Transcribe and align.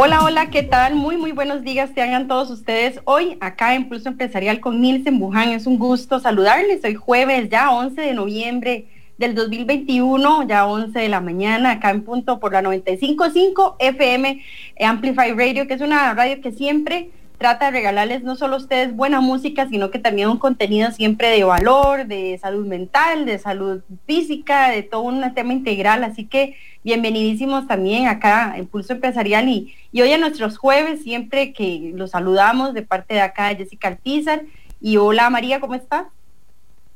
Hola, 0.00 0.22
hola, 0.22 0.48
¿qué 0.50 0.62
tal? 0.62 0.94
Muy, 0.94 1.16
muy 1.16 1.32
buenos 1.32 1.64
días 1.64 1.92
tengan 1.92 2.28
todos 2.28 2.50
ustedes 2.50 3.00
hoy 3.02 3.36
acá 3.40 3.74
en 3.74 3.88
Pulso 3.88 4.08
Empresarial 4.08 4.60
con 4.60 4.80
Nielsen 4.80 5.18
Buján. 5.18 5.48
Es 5.48 5.66
un 5.66 5.76
gusto 5.76 6.20
saludarles. 6.20 6.84
Hoy 6.84 6.94
jueves, 6.94 7.48
ya 7.50 7.72
11 7.72 8.00
de 8.00 8.14
noviembre 8.14 8.86
del 9.18 9.34
2021, 9.34 10.46
ya 10.46 10.68
11 10.68 10.96
de 10.96 11.08
la 11.08 11.20
mañana, 11.20 11.72
acá 11.72 11.90
en 11.90 12.04
punto 12.04 12.38
por 12.38 12.52
la 12.52 12.62
95.5 12.62 13.74
FM 13.80 14.40
Amplify 14.78 15.32
Radio, 15.32 15.66
que 15.66 15.74
es 15.74 15.80
una 15.80 16.14
radio 16.14 16.40
que 16.40 16.52
siempre 16.52 17.10
trata 17.38 17.66
de 17.66 17.70
regalarles 17.70 18.24
no 18.24 18.34
solo 18.34 18.56
a 18.56 18.58
ustedes 18.58 18.94
buena 18.94 19.20
música, 19.20 19.68
sino 19.68 19.90
que 19.90 20.00
también 20.00 20.28
un 20.28 20.38
contenido 20.38 20.90
siempre 20.90 21.28
de 21.28 21.44
valor, 21.44 22.06
de 22.06 22.36
salud 22.42 22.66
mental, 22.66 23.24
de 23.26 23.38
salud 23.38 23.80
física, 24.06 24.70
de 24.70 24.82
todo 24.82 25.02
un 25.02 25.22
tema 25.34 25.52
integral. 25.52 26.02
Así 26.02 26.26
que 26.26 26.56
bienvenidísimos 26.82 27.68
también 27.68 28.08
acá 28.08 28.54
en 28.56 28.66
Pulso 28.66 28.92
Empresarial 28.92 29.48
y, 29.48 29.74
y 29.92 30.02
hoy 30.02 30.12
a 30.12 30.18
nuestros 30.18 30.58
jueves, 30.58 31.02
siempre 31.04 31.52
que 31.52 31.92
los 31.94 32.10
saludamos 32.10 32.74
de 32.74 32.82
parte 32.82 33.14
de 33.14 33.20
acá 33.20 33.54
Jessica 33.54 33.88
Alpizar. 33.88 34.42
Y 34.80 34.96
hola 34.96 35.30
María, 35.30 35.60
¿cómo 35.60 35.76
estás? 35.76 36.06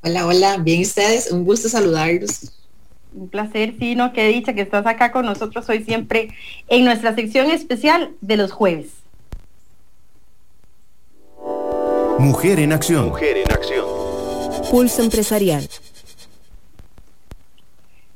Hola, 0.02 0.26
hola, 0.26 0.56
bien 0.58 0.82
ustedes, 0.82 1.30
un 1.30 1.44
gusto 1.44 1.68
saludarlos. 1.68 2.52
Un 3.14 3.28
placer, 3.28 3.74
sí, 3.78 3.94
no, 3.94 4.12
qué 4.12 4.26
dicha 4.26 4.54
que 4.54 4.62
estás 4.62 4.86
acá 4.86 5.12
con 5.12 5.26
nosotros 5.26 5.68
hoy 5.68 5.84
siempre 5.84 6.30
en 6.66 6.84
nuestra 6.84 7.14
sección 7.14 7.50
especial 7.50 8.10
de 8.20 8.36
los 8.36 8.50
jueves. 8.50 9.01
Mujer 12.22 12.60
en 12.60 12.72
acción. 12.72 13.08
Mujer 13.08 13.36
en 13.36 13.50
acción. 13.50 13.84
Pulso 14.70 15.02
empresarial. 15.02 15.68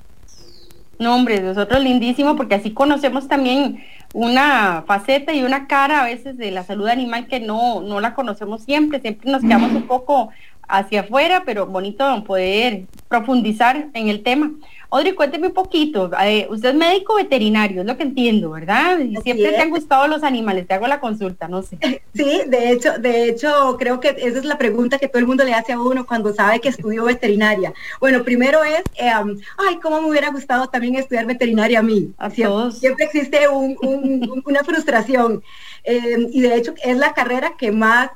No, 0.99 1.15
hombre, 1.15 1.41
nosotros 1.41 1.83
lindísimo 1.83 2.37
porque 2.37 2.57
así 2.57 2.73
conocemos 2.73 3.27
también 3.27 3.83
una 4.13 4.85
faceta 4.87 5.33
y 5.33 5.43
una 5.43 5.67
cara 5.67 6.03
a 6.03 6.05
veces 6.05 6.37
de 6.37 6.51
la 6.51 6.63
salud 6.63 6.87
animal 6.87 7.27
que 7.27 7.41
no, 7.41 7.81
no 7.81 8.01
la 8.01 8.15
conocemos 8.15 8.63
siempre, 8.63 9.01
siempre 9.01 9.31
nos 9.31 9.43
quedamos 9.43 9.73
un 9.73 9.89
poco 9.89 10.29
hacia 10.69 11.01
afuera, 11.01 11.43
pero 11.45 11.67
bonito 11.67 12.25
poder 12.25 12.85
profundizar 13.09 13.89
en 13.95 14.09
el 14.09 14.23
tema. 14.23 14.53
Audrey, 14.91 15.13
cuénteme 15.13 15.49
un 15.49 15.53
poquito. 15.55 16.09
Eh, 16.23 16.47
usted 16.51 16.69
es 16.69 16.75
médico 16.77 17.17
veterinario, 17.17 17.81
es 17.81 17.87
lo 17.87 17.97
que 17.97 18.05
entiendo, 18.05 18.53
¿verdad? 18.53 19.01
Y 19.01 19.17
siempre 19.17 19.51
te 19.51 19.61
han 19.61 19.71
gustado 19.71 20.07
los 20.07 20.23
animales. 20.23 20.69
Te 20.69 20.75
hago 20.75 20.87
la 20.87 21.01
consulta, 21.01 21.49
no 21.49 21.63
sé. 21.63 21.79
Sí, 22.15 22.43
de 22.47 22.71
hecho, 22.71 22.93
de 22.99 23.29
hecho, 23.29 23.77
creo 23.77 23.99
que 23.99 24.11
esa 24.11 24.39
es 24.39 24.45
la 24.45 24.57
pregunta 24.57 24.99
que 24.99 25.09
todo 25.09 25.19
el 25.19 25.27
mundo 25.27 25.43
le 25.43 25.53
hace 25.53 25.73
a 25.73 25.81
uno 25.81 26.07
cuando 26.07 26.33
sabe 26.33 26.61
que 26.61 26.69
estudió 26.69 27.05
veterinaria. 27.05 27.75
Bueno, 27.99 28.23
primero 28.23 28.63
es, 28.63 28.83
eh, 28.95 29.11
ay, 29.11 29.79
cómo 29.83 30.01
me 30.01 30.11
hubiera 30.11 30.31
gustado 30.31 30.69
también 30.69 30.95
estudiar 30.95 31.27
veterinaria 31.27 31.81
a 31.81 31.83
mí. 31.83 32.13
A 32.17 32.31
siempre, 32.31 32.53
todos. 32.53 32.79
siempre 32.79 33.07
existe 33.07 33.49
una 33.49 34.63
frustración. 34.63 35.43
Eh, 35.83 36.29
y 36.31 36.41
de 36.41 36.55
hecho 36.55 36.73
es 36.85 36.97
la 36.97 37.13
carrera 37.15 37.55
que 37.59 37.73
más 37.73 38.11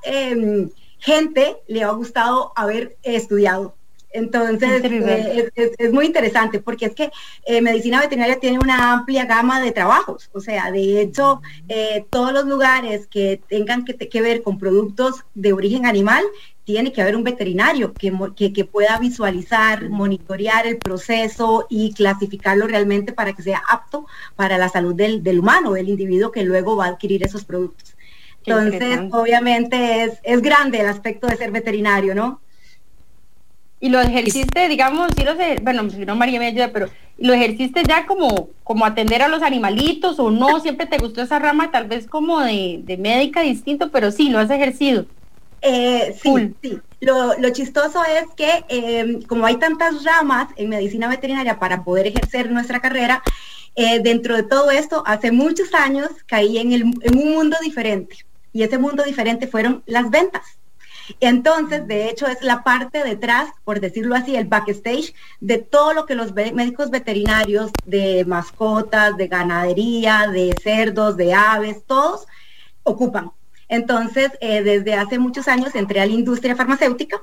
gente 0.99 1.57
le 1.67 1.83
ha 1.83 1.91
gustado 1.91 2.53
haber 2.57 2.97
estudiado. 3.03 3.75
Entonces, 4.11 4.83
eh, 4.85 5.51
es, 5.55 5.93
muy 5.93 6.07
interesante 6.07 6.61
porque 6.61 6.87
es 6.87 6.95
que 6.95 7.11
eh, 7.45 7.61
medicina 7.61 8.01
veterinaria 8.01 8.41
tiene 8.41 8.59
una 8.59 8.93
amplia 8.93 9.27
gama 9.27 9.61
de 9.61 9.73
trabajos. 9.73 10.31
O 10.33 10.41
sea, 10.41 10.71
de 10.71 11.01
hecho, 11.01 11.43
eh, 11.69 12.07
todos 12.11 12.33
los 12.33 12.47
lugares 12.47 13.07
que 13.07 13.41
tengan 13.49 13.85
que, 13.85 13.97
que, 13.97 14.23
ver 14.23 14.43
con 14.43 14.59
productos 14.59 15.25
de 15.35 15.53
origen 15.53 15.85
animal, 15.85 16.25
tiene 16.65 16.93
que 16.93 17.01
haber 17.01 17.17
un 17.17 17.25
veterinario 17.25 17.95
que, 17.95 18.53
que, 18.53 18.65
pueda 18.65 18.99
visualizar, 18.99 19.89
monitorear 19.89 20.67
el 20.67 20.77
proceso 20.77 21.67
y 21.71 21.95
clasificarlo 21.95 22.67
realmente 22.67 23.13
para 23.13 23.33
que 23.33 23.43
sea 23.43 23.63
apto 23.71 24.07
para 24.37 24.59
la 24.59 24.69
salud 24.69 24.95
del, 24.95 25.23
del 25.23 25.39
humano, 25.39 25.73
del 25.73 25.89
individuo 25.89 26.31
que 26.31 26.45
luego 26.45 26.77
va 26.77 26.85
a 26.85 26.89
adquirir 26.89 27.25
esos 27.25 27.45
productos. 27.45 27.97
Entonces, 28.49 29.01
obviamente 29.13 30.05
es, 30.05 30.19
es 30.23 30.43
grande 30.43 30.81
el 30.81 30.87
aspecto 30.87 31.27
de 31.27 31.37
ser 31.37 31.51
veterinario, 31.51 32.15
¿no? 32.15 32.41
Y 33.81 33.91
lo 33.91 34.01
ejerciste, 34.01 34.69
digamos, 34.69 35.09
sí 35.17 35.23
lo 35.23 35.37
sé, 35.37 35.59
bueno, 35.63 35.89
si 35.89 36.05
no 36.05 36.17
María 36.17 36.41
me 36.41 36.47
ayuda, 36.47 36.73
pero 36.73 36.89
lo 37.17 37.33
ejerciste 37.33 37.83
ya 37.87 38.07
como, 38.07 38.49
como 38.65 38.85
atender 38.85 39.23
a 39.23 39.29
los 39.29 39.43
animalitos 39.43 40.19
o 40.19 40.31
no, 40.31 40.59
siempre 40.61 40.87
te 40.87 40.99
gustó 40.99 41.23
esa 41.23 41.39
rama, 41.39 41.71
tal 41.71 41.87
vez 41.87 42.07
como 42.09 42.41
de, 42.41 42.81
de 42.83 42.97
médica 42.97 43.43
distinto, 43.43 43.91
pero 43.91 44.11
sí, 44.11 44.31
lo 44.31 44.39
has 44.39 44.51
ejercido. 44.51 45.07
Eh, 45.63 46.17
sí, 46.21 46.55
sí. 46.63 46.79
Lo, 47.01 47.39
lo, 47.39 47.51
chistoso 47.51 48.03
es 48.05 48.27
que 48.37 48.65
em, 48.69 49.23
como 49.23 49.47
hay 49.47 49.57
tantas 49.57 50.05
ramas 50.05 50.49
en 50.57 50.69
medicina 50.69 51.09
veterinaria 51.09 51.59
para 51.59 51.85
poder 51.85 52.09
ejercer 52.09 52.51
nuestra 52.51 52.81
carrera, 52.81 53.23
eh, 53.77 54.01
dentro 54.01 54.35
de 54.35 54.43
todo 54.43 54.73
esto, 54.73 55.05
hace 55.07 55.31
muchos 55.31 55.73
años 55.75 56.09
caí 56.27 56.59
en, 56.59 56.73
el, 56.73 56.83
en 57.03 57.17
un 57.17 57.35
mundo 57.35 57.57
diferente. 57.63 58.17
Y 58.59 58.65
ese 58.65 58.77
mundo 58.77 59.05
diferente 59.05 59.47
fueron 59.47 59.85
las 59.87 60.11
ventas. 60.11 60.59
Entonces, 61.21 61.87
de 61.87 62.09
hecho, 62.09 62.27
es 62.27 62.43
la 62.43 62.65
parte 62.65 63.05
detrás, 63.05 63.51
por 63.63 63.79
decirlo 63.79 64.17
así, 64.17 64.35
el 64.35 64.49
backstage 64.49 65.15
de 65.39 65.59
todo 65.59 65.93
lo 65.93 66.07
que 66.07 66.17
los 66.17 66.35
médicos 66.35 66.91
veterinarios 66.91 67.71
de 67.87 68.25
mascotas, 68.25 69.17
de 69.17 69.29
ganadería, 69.29 70.27
de 70.27 70.57
cerdos, 70.61 71.17
de 71.17 71.35
aves, 71.35 71.85
todos 71.87 72.27
ocupan. 72.83 73.31
Entonces, 73.69 74.33
eh, 74.41 74.65
desde 74.65 74.95
hace 74.95 75.21
muchos 75.21 75.47
años 75.47 75.77
entré 75.77 76.01
a 76.01 76.07
la 76.07 76.13
industria 76.13 76.57
farmacéutica 76.57 77.23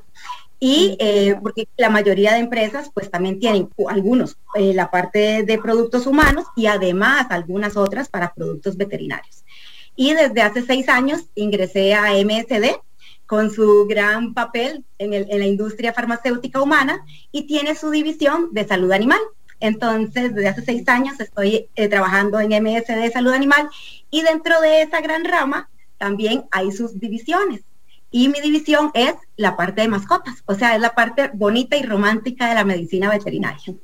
y 0.57 0.95
eh, 1.01 1.35
porque 1.43 1.67
la 1.75 1.89
mayoría 1.89 2.31
de 2.31 2.39
empresas 2.39 2.89
pues 2.93 3.11
también 3.11 3.41
tienen 3.41 3.67
algunos 3.89 4.37
eh, 4.53 4.73
la 4.73 4.89
parte 4.89 5.43
de 5.43 5.57
productos 5.57 6.07
humanos 6.07 6.45
y 6.55 6.67
además 6.67 7.27
algunas 7.29 7.75
otras 7.75 8.07
para 8.07 8.33
productos 8.33 8.77
veterinarios. 8.77 9.44
Y 9.95 10.13
desde 10.13 10.41
hace 10.41 10.61
seis 10.61 10.89
años 10.89 11.25
ingresé 11.35 11.93
a 11.93 12.11
MSD 12.13 12.75
con 13.25 13.49
su 13.49 13.85
gran 13.87 14.33
papel 14.33 14.85
en, 14.97 15.11
la 15.11 15.45
industria 15.45 15.93
farmacéutica 15.93 16.61
humana 16.61 17.03
y 17.31 17.47
tiene 17.47 17.75
su 17.75 17.89
división 17.89 18.49
de 18.51 18.67
salud 18.67 18.91
animal. 18.91 19.19
Entonces, 19.59 20.35
desde 20.35 20.49
hace 20.49 20.61
seis 20.63 20.87
años 20.87 21.19
estoy 21.19 21.69
eh, 21.75 21.87
trabajando 21.87 22.39
en 22.39 22.49
MSD 22.49 23.11
Salud 23.11 23.31
Animal 23.31 23.69
y 24.11 24.21
dentro 24.21 24.59
de 24.61 24.81
esa 24.81 25.01
gran 25.01 25.23
rama 25.23 25.69
también 25.97 26.45
hay 26.51 26.71
sus 26.71 26.99
divisiones. 26.99 27.61
Y 28.11 28.29
mi 28.29 28.39
división 28.41 28.91
es 28.93 29.13
la 29.35 29.57
parte 29.57 29.81
de 29.81 29.87
mascotas, 29.87 30.43
o 30.45 30.55
sea, 30.55 30.75
es 30.75 30.81
la 30.81 30.93
parte 30.93 31.31
bonita 31.33 31.75
y 31.75 31.83
romántica 31.83 32.47
de 32.47 32.55
la 32.55 32.63
medicina 32.63 33.09
veterinaria. 33.09 33.75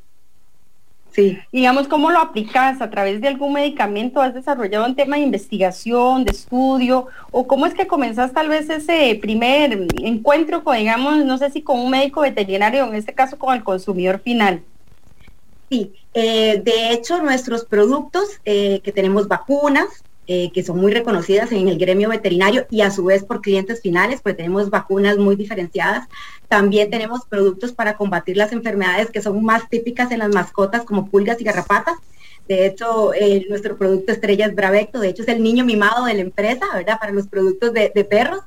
Sí. 1.11 1.37
Digamos, 1.51 1.87
¿cómo 1.89 2.09
lo 2.09 2.19
aplicas? 2.19 2.81
¿A 2.81 2.89
través 2.89 3.19
de 3.19 3.27
algún 3.27 3.53
medicamento? 3.53 4.21
¿Has 4.21 4.33
desarrollado 4.33 4.85
un 4.85 4.95
tema 4.95 5.17
de 5.17 5.23
investigación, 5.23 6.23
de 6.23 6.31
estudio? 6.31 7.07
¿O 7.31 7.47
cómo 7.47 7.65
es 7.65 7.73
que 7.73 7.85
comenzás 7.85 8.31
tal 8.33 8.47
vez 8.47 8.69
ese 8.69 9.17
primer 9.21 9.87
encuentro 10.01 10.63
con, 10.63 10.77
digamos, 10.77 11.25
no 11.25 11.37
sé 11.37 11.49
si 11.51 11.61
con 11.61 11.79
un 11.79 11.91
médico 11.91 12.21
veterinario, 12.21 12.85
en 12.85 12.95
este 12.95 13.13
caso 13.13 13.37
con 13.37 13.53
el 13.53 13.63
consumidor 13.63 14.19
final? 14.19 14.63
Sí, 15.69 15.93
eh, 16.13 16.61
de 16.63 16.91
hecho 16.91 17.21
nuestros 17.21 17.65
productos, 17.65 18.39
eh, 18.45 18.79
que 18.83 18.91
tenemos 18.91 19.27
vacunas, 19.27 19.87
eh, 20.27 20.51
que 20.53 20.63
son 20.63 20.79
muy 20.79 20.93
reconocidas 20.93 21.51
en 21.51 21.67
el 21.67 21.77
gremio 21.77 22.09
veterinario 22.09 22.67
y 22.69 22.81
a 22.81 22.91
su 22.91 23.03
vez 23.05 23.23
por 23.23 23.41
clientes 23.41 23.81
finales, 23.81 24.21
porque 24.21 24.37
tenemos 24.37 24.69
vacunas 24.69 25.17
muy 25.17 25.35
diferenciadas. 25.35 26.07
También 26.47 26.89
tenemos 26.89 27.25
productos 27.25 27.71
para 27.71 27.97
combatir 27.97 28.37
las 28.37 28.51
enfermedades 28.51 29.09
que 29.09 29.21
son 29.21 29.43
más 29.43 29.67
típicas 29.69 30.11
en 30.11 30.19
las 30.19 30.29
mascotas, 30.29 30.83
como 30.83 31.07
pulgas 31.07 31.41
y 31.41 31.43
garrapatas. 31.43 31.95
De 32.47 32.65
hecho, 32.65 33.11
nuestro 33.49 33.77
producto 33.77 34.11
estrella 34.11 34.45
es 34.45 34.55
Bravecto, 34.55 34.99
de 34.99 35.09
hecho 35.09 35.23
es 35.23 35.29
el 35.29 35.41
niño 35.41 35.63
mimado 35.63 36.05
de 36.05 36.15
la 36.15 36.21
empresa, 36.21 36.65
¿verdad? 36.73 36.99
Para 36.99 37.13
los 37.13 37.27
productos 37.27 37.71
de, 37.73 38.07
perros. 38.09 38.41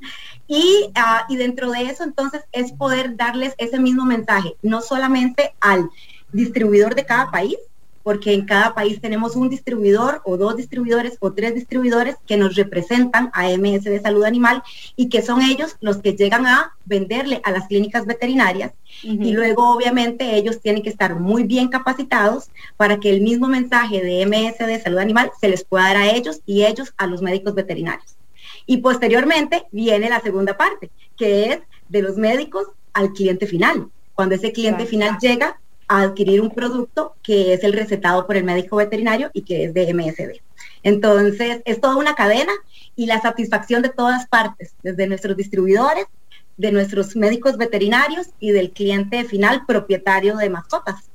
Ah, 0.94 1.26
y 1.28 1.36
dentro 1.36 1.70
de 1.70 1.84
eso, 1.84 2.04
entonces, 2.04 2.42
es 2.52 2.72
poder 2.72 3.16
darles 3.16 3.54
ese 3.58 3.78
mismo 3.78 4.04
mensaje, 4.04 4.56
no 4.62 4.80
solamente 4.80 5.54
al 5.60 5.90
distribuidor 6.32 6.94
de 6.94 7.06
cada 7.06 7.30
país, 7.30 7.56
porque 8.04 8.34
en 8.34 8.44
cada 8.44 8.74
país 8.74 9.00
tenemos 9.00 9.34
un 9.34 9.48
distribuidor 9.48 10.20
o 10.24 10.36
dos 10.36 10.56
distribuidores 10.56 11.16
o 11.20 11.32
tres 11.32 11.54
distribuidores 11.54 12.16
que 12.26 12.36
nos 12.36 12.54
representan 12.54 13.30
a 13.32 13.48
MS 13.48 13.84
de 13.84 14.00
Salud 14.00 14.24
Animal 14.24 14.62
y 14.94 15.08
que 15.08 15.22
son 15.22 15.40
ellos 15.40 15.76
los 15.80 15.96
que 15.96 16.12
llegan 16.12 16.46
a 16.46 16.74
venderle 16.84 17.40
a 17.44 17.50
las 17.50 17.66
clínicas 17.66 18.04
veterinarias. 18.04 18.72
Y 19.02 19.32
luego, 19.32 19.74
obviamente, 19.74 20.36
ellos 20.36 20.60
tienen 20.60 20.82
que 20.82 20.90
estar 20.90 21.18
muy 21.18 21.44
bien 21.44 21.68
capacitados 21.68 22.50
para 22.76 23.00
que 23.00 23.10
el 23.10 23.22
mismo 23.22 23.48
mensaje 23.48 24.02
de 24.02 24.24
MS 24.26 24.58
de 24.58 24.80
Salud 24.80 24.98
Animal 24.98 25.32
se 25.40 25.48
les 25.48 25.64
pueda 25.64 25.84
dar 25.84 25.96
a 25.96 26.10
ellos 26.10 26.42
y 26.46 26.64
ellos 26.64 26.92
a 26.98 27.06
los 27.06 27.22
médicos 27.22 27.54
veterinarios. 27.54 28.16
Y 28.66 28.78
posteriormente 28.78 29.64
viene 29.72 30.10
la 30.10 30.20
segunda 30.20 30.56
parte, 30.56 30.90
que 31.16 31.52
es 31.52 31.58
de 31.88 32.02
los 32.02 32.16
médicos 32.16 32.66
al 32.92 33.12
cliente 33.12 33.46
final. 33.46 33.88
Cuando 34.14 34.34
ese 34.34 34.52
cliente 34.52 34.86
final 34.86 35.18
llega, 35.20 35.58
a 35.88 36.02
adquirir 36.02 36.40
un 36.40 36.50
producto 36.50 37.14
que 37.22 37.54
es 37.54 37.64
el 37.64 37.72
recetado 37.72 38.26
por 38.26 38.36
el 38.36 38.44
médico 38.44 38.76
veterinario 38.76 39.30
y 39.32 39.42
que 39.42 39.64
es 39.64 39.74
de 39.74 39.92
MSD. 39.92 40.40
Entonces, 40.82 41.62
es 41.64 41.80
toda 41.80 41.96
una 41.96 42.14
cadena 42.14 42.52
y 42.96 43.06
la 43.06 43.20
satisfacción 43.20 43.82
de 43.82 43.88
todas 43.88 44.26
partes, 44.26 44.74
desde 44.82 45.06
nuestros 45.06 45.36
distribuidores, 45.36 46.06
de 46.56 46.72
nuestros 46.72 47.16
médicos 47.16 47.56
veterinarios 47.56 48.28
y 48.38 48.52
del 48.52 48.70
cliente 48.70 49.24
final 49.24 49.64
propietario 49.66 50.36
de 50.36 50.50
mascotas. 50.50 51.10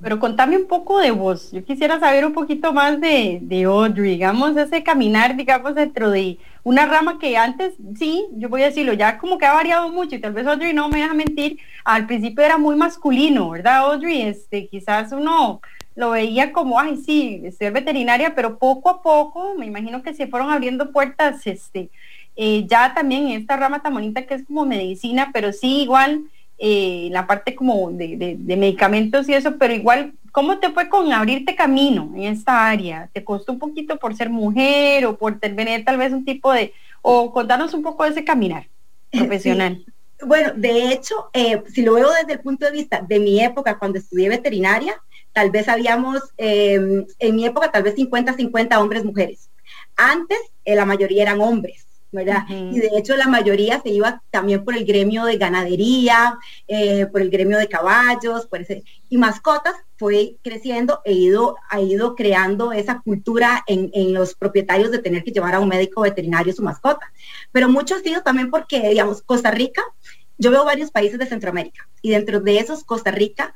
Pero 0.00 0.18
contame 0.20 0.56
un 0.56 0.66
poco 0.66 0.98
de 0.98 1.10
vos. 1.10 1.50
Yo 1.52 1.64
quisiera 1.64 1.98
saber 1.98 2.24
un 2.24 2.32
poquito 2.32 2.72
más 2.72 3.00
de, 3.00 3.38
de 3.42 3.64
Audrey, 3.64 4.12
digamos, 4.12 4.56
ese 4.56 4.82
caminar, 4.82 5.36
digamos, 5.36 5.74
dentro 5.74 6.10
de 6.10 6.38
una 6.62 6.86
rama 6.86 7.18
que 7.18 7.36
antes, 7.36 7.74
sí, 7.98 8.26
yo 8.32 8.48
voy 8.48 8.62
a 8.62 8.66
decirlo, 8.66 8.92
ya 8.92 9.18
como 9.18 9.38
que 9.38 9.46
ha 9.46 9.52
variado 9.52 9.88
mucho 9.90 10.14
y 10.14 10.20
tal 10.20 10.32
vez 10.32 10.46
Audrey 10.46 10.72
no 10.72 10.88
me 10.88 11.00
deja 11.00 11.14
mentir, 11.14 11.58
al 11.84 12.06
principio 12.06 12.44
era 12.44 12.58
muy 12.58 12.76
masculino, 12.76 13.50
¿verdad, 13.50 13.78
Audrey? 13.78 14.22
Este, 14.22 14.68
quizás 14.68 15.12
uno 15.12 15.60
lo 15.94 16.10
veía 16.10 16.52
como, 16.52 16.78
ay, 16.78 16.96
sí, 16.96 17.42
ser 17.58 17.72
veterinaria, 17.72 18.34
pero 18.34 18.58
poco 18.58 18.90
a 18.90 19.02
poco, 19.02 19.54
me 19.56 19.66
imagino 19.66 20.02
que 20.02 20.14
se 20.14 20.28
fueron 20.28 20.50
abriendo 20.50 20.92
puertas, 20.92 21.46
este, 21.46 21.90
eh, 22.36 22.66
ya 22.68 22.94
también 22.94 23.28
en 23.28 23.40
esta 23.40 23.56
rama 23.56 23.82
tan 23.82 23.94
bonita 23.94 24.24
que 24.24 24.34
es 24.34 24.44
como 24.44 24.64
medicina, 24.64 25.30
pero 25.32 25.52
sí 25.52 25.82
igual 25.82 26.22
eh, 26.58 27.08
la 27.12 27.26
parte 27.26 27.54
como 27.54 27.90
de, 27.92 28.36
medicamentos 28.56 29.28
y 29.28 29.34
eso, 29.34 29.56
pero 29.58 29.72
igual, 29.74 30.12
¿cómo 30.32 30.58
te 30.58 30.70
fue 30.70 30.88
con 30.88 31.12
abrirte 31.12 31.54
camino 31.54 32.12
en 32.16 32.24
esta 32.24 32.66
área? 32.68 33.08
¿Te 33.12 33.22
costó 33.22 33.52
un 33.52 33.58
poquito 33.58 33.96
por 33.96 34.16
ser 34.16 34.28
mujer 34.28 35.06
o 35.06 35.16
por 35.16 35.38
tener 35.38 35.84
tal 35.84 35.98
vez 35.98 36.12
un 36.12 36.24
tipo 36.24 36.52
de, 36.52 36.72
o 37.02 37.32
contarnos 37.32 37.74
un 37.74 37.82
poco 37.82 38.04
de 38.04 38.10
ese 38.10 38.24
caminar 38.24 38.66
profesional? 39.12 39.84
Bueno, 40.26 40.52
de 40.56 40.92
hecho, 40.92 41.30
eh, 41.32 41.62
si 41.72 41.82
lo 41.82 41.94
veo 41.94 42.10
desde 42.10 42.32
el 42.32 42.40
punto 42.40 42.66
de 42.66 42.72
vista 42.72 43.04
de 43.06 43.20
mi 43.20 43.40
época, 43.40 43.78
cuando 43.78 43.98
estudié 43.98 44.28
veterinaria, 44.28 45.00
tal 45.32 45.50
vez 45.52 45.68
habíamos, 45.68 46.20
em, 46.36 47.06
en 47.20 47.36
mi 47.36 47.46
época, 47.46 47.70
tal 47.70 47.84
vez 47.84 47.94
50-50 47.94 48.80
hombres, 48.80 49.04
mujeres. 49.04 49.48
Antes, 49.96 50.38
eh, 50.64 50.74
la 50.74 50.84
mayoría 50.84 51.22
eran 51.22 51.40
hombres. 51.40 51.86
Y 52.10 52.78
de 52.78 52.90
hecho 52.96 53.16
la 53.16 53.28
mayoría 53.28 53.80
se 53.82 53.90
iba 53.90 54.22
también 54.30 54.64
por 54.64 54.74
el 54.74 54.86
gremio 54.86 55.24
de 55.24 55.36
ganadería, 55.36 56.38
eh, 56.66 57.06
por 57.06 57.20
el 57.20 57.28
gremio 57.28 57.58
de 57.58 57.68
caballos, 57.68 58.46
por 58.46 58.62
ese, 58.62 58.82
y 59.10 59.18
mascotas 59.18 59.74
fue 59.98 60.36
creciendo 60.42 61.02
e 61.04 61.12
ido, 61.12 61.56
ha 61.68 61.80
ido 61.80 62.14
creando 62.14 62.72
esa 62.72 63.00
cultura 63.00 63.62
en, 63.66 64.14
los 64.14 64.34
propietarios 64.34 64.90
de 64.90 65.00
tener 65.00 65.22
que 65.22 65.32
llevar 65.32 65.54
a 65.54 65.60
un 65.60 65.68
médico 65.68 66.00
veterinario 66.00 66.52
su 66.52 66.62
mascota. 66.62 67.12
Pero 67.52 67.68
mucho 67.68 67.96
ha 67.96 68.00
sido 68.00 68.22
también 68.22 68.50
porque, 68.50 68.88
digamos, 68.88 69.22
Costa 69.22 69.50
Rica, 69.50 69.82
yo 70.38 70.50
veo 70.50 70.64
varios 70.64 70.90
países 70.90 71.18
de 71.18 71.26
Centroamérica 71.26 71.88
y 72.00 72.10
dentro 72.10 72.40
de 72.40 72.58
esos 72.58 72.84
Costa 72.84 73.10
Rica 73.10 73.54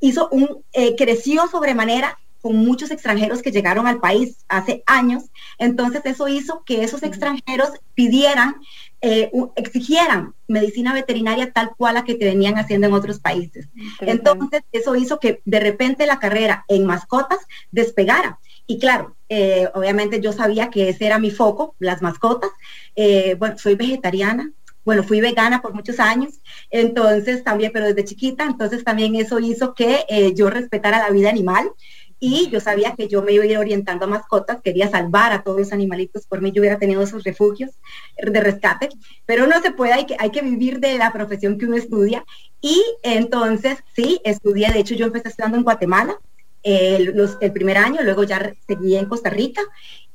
hizo 0.00 0.28
un, 0.30 0.62
eh, 0.72 0.94
creció 0.96 1.48
sobremanera 1.48 2.18
con 2.44 2.56
muchos 2.56 2.90
extranjeros 2.90 3.40
que 3.40 3.52
llegaron 3.52 3.86
al 3.86 4.00
país 4.00 4.44
hace 4.48 4.82
años. 4.84 5.22
Entonces 5.56 6.02
eso 6.04 6.28
hizo 6.28 6.62
que 6.66 6.84
esos 6.84 7.02
extranjeros 7.02 7.70
pidieran, 7.94 8.56
eh, 9.00 9.30
exigieran 9.56 10.34
medicina 10.46 10.92
veterinaria 10.92 11.54
tal 11.54 11.70
cual 11.74 11.94
la 11.94 12.04
que 12.04 12.16
te 12.16 12.26
venían 12.26 12.58
haciendo 12.58 12.86
en 12.86 12.92
otros 12.92 13.18
países. 13.18 13.70
Entonces 14.02 14.60
eso 14.72 14.94
hizo 14.94 15.18
que 15.20 15.40
de 15.46 15.58
repente 15.58 16.04
la 16.04 16.18
carrera 16.18 16.66
en 16.68 16.84
mascotas 16.84 17.38
despegara. 17.70 18.38
Y 18.66 18.78
claro, 18.78 19.16
eh, 19.30 19.70
obviamente 19.72 20.20
yo 20.20 20.34
sabía 20.34 20.68
que 20.68 20.90
ese 20.90 21.06
era 21.06 21.18
mi 21.18 21.30
foco, 21.30 21.74
las 21.78 22.02
mascotas. 22.02 22.50
Eh, 22.94 23.36
bueno, 23.38 23.56
soy 23.56 23.74
vegetariana, 23.74 24.52
bueno, 24.84 25.02
fui 25.02 25.22
vegana 25.22 25.62
por 25.62 25.72
muchos 25.72 25.98
años, 25.98 26.40
entonces 26.68 27.42
también, 27.42 27.70
pero 27.72 27.86
desde 27.86 28.04
chiquita, 28.04 28.44
entonces 28.44 28.84
también 28.84 29.14
eso 29.14 29.38
hizo 29.38 29.72
que 29.72 30.04
yo 30.36 30.50
respetara 30.50 30.98
la 30.98 31.08
vida 31.08 31.30
animal 31.30 31.70
y 32.24 32.48
yo 32.48 32.58
sabía 32.58 32.94
que 32.96 33.06
yo 33.06 33.20
me 33.20 33.32
iba 33.32 33.44
a 33.44 33.46
ir 33.46 33.58
orientando 33.58 34.06
a 34.06 34.08
mascotas, 34.08 34.62
quería 34.62 34.88
salvar 34.88 35.30
a 35.32 35.42
todos 35.42 35.58
los 35.58 35.72
animalitos, 35.74 36.24
por 36.26 36.40
mí 36.40 36.52
yo 36.52 36.62
hubiera 36.62 36.78
tenido 36.78 37.02
esos 37.02 37.22
refugios 37.22 37.72
de 38.16 38.40
rescate, 38.40 38.88
pero 39.26 39.46
no 39.46 39.60
se 39.60 39.72
puede, 39.72 39.92
hay 39.92 40.06
que, 40.06 40.16
hay 40.18 40.30
que 40.30 40.40
vivir 40.40 40.80
de 40.80 40.96
la 40.96 41.12
profesión 41.12 41.58
que 41.58 41.66
uno 41.66 41.76
estudia. 41.76 42.24
Y 42.62 42.82
entonces, 43.02 43.76
sí, 43.94 44.22
estudié, 44.24 44.72
de 44.72 44.78
hecho 44.78 44.94
yo 44.94 45.04
empecé 45.04 45.28
estudiando 45.28 45.58
en 45.58 45.64
Guatemala, 45.64 46.16
el, 46.62 47.28
el 47.42 47.52
primer 47.52 47.76
año, 47.76 48.00
luego 48.02 48.22
ya 48.22 48.54
seguí 48.66 48.96
en 48.96 49.04
Costa 49.04 49.28
Rica 49.28 49.60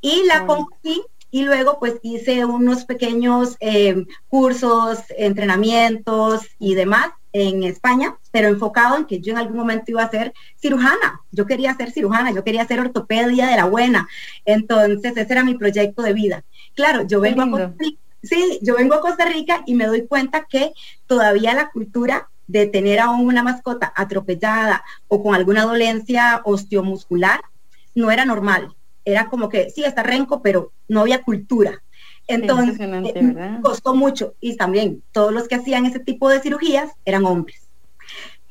y 0.01 0.23
la 0.25 0.47
concluí 0.47 1.03
y 1.29 1.43
luego 1.43 1.77
pues 1.77 1.99
hice 2.01 2.43
unos 2.43 2.85
pequeños 2.85 3.55
eh, 3.59 4.03
cursos, 4.29 4.97
entrenamientos 5.15 6.41
y 6.57 6.73
demás 6.73 7.11
en 7.33 7.63
España, 7.63 8.15
pero 8.31 8.48
enfocado 8.48 8.98
en 8.98 9.05
que 9.05 9.19
yo 9.19 9.31
en 9.31 9.38
algún 9.38 9.57
momento 9.57 9.91
iba 9.91 10.03
a 10.03 10.09
ser 10.09 10.33
cirujana. 10.57 11.21
Yo 11.31 11.45
quería 11.45 11.75
ser 11.75 11.91
cirujana, 11.91 12.31
yo 12.31 12.43
quería 12.43 12.63
hacer 12.63 12.79
ortopedia 12.79 13.48
de 13.48 13.55
la 13.55 13.65
buena. 13.65 14.07
Entonces, 14.45 15.15
ese 15.15 15.33
era 15.33 15.43
mi 15.43 15.55
proyecto 15.55 16.01
de 16.01 16.13
vida. 16.13 16.43
Claro, 16.75 17.03
yo 17.03 17.19
vengo 17.19 17.41
a 17.41 17.50
Costa 17.50 17.74
Rica, 17.77 18.00
sí, 18.24 18.59
yo 18.62 18.75
vengo 18.75 18.95
a 18.95 19.01
Costa 19.01 19.25
Rica 19.25 19.63
y 19.65 19.75
me 19.75 19.86
doy 19.86 20.07
cuenta 20.07 20.45
que 20.50 20.74
todavía 21.07 21.53
la 21.53 21.69
cultura 21.69 22.29
de 22.48 22.65
tener 22.65 23.00
aún 23.00 23.27
una 23.27 23.43
mascota 23.43 23.93
atropellada 23.95 24.83
o 25.07 25.21
con 25.21 25.36
alguna 25.36 25.65
dolencia 25.65 26.41
osteomuscular 26.45 27.41
no 27.93 28.09
era 28.09 28.25
normal. 28.25 28.75
Era 29.05 29.29
como 29.29 29.50
que 29.50 29.69
sí, 29.69 29.83
está 29.83 30.03
renco, 30.03 30.41
pero 30.41 30.71
no 30.88 31.01
había 31.01 31.21
cultura. 31.21 31.83
Entonces, 32.29 32.79
eh, 32.79 33.59
costó 33.63 33.95
mucho. 33.95 34.36
Y 34.39 34.55
también 34.55 35.01
todos 35.12 35.33
los 35.33 35.48
que 35.48 35.55
hacían 35.55 35.88
ese 35.88 36.00
tipo 36.00 36.29
de 36.29 36.39
cirugías 36.39 36.91
eran 37.03 37.25
hombres. 37.25 37.67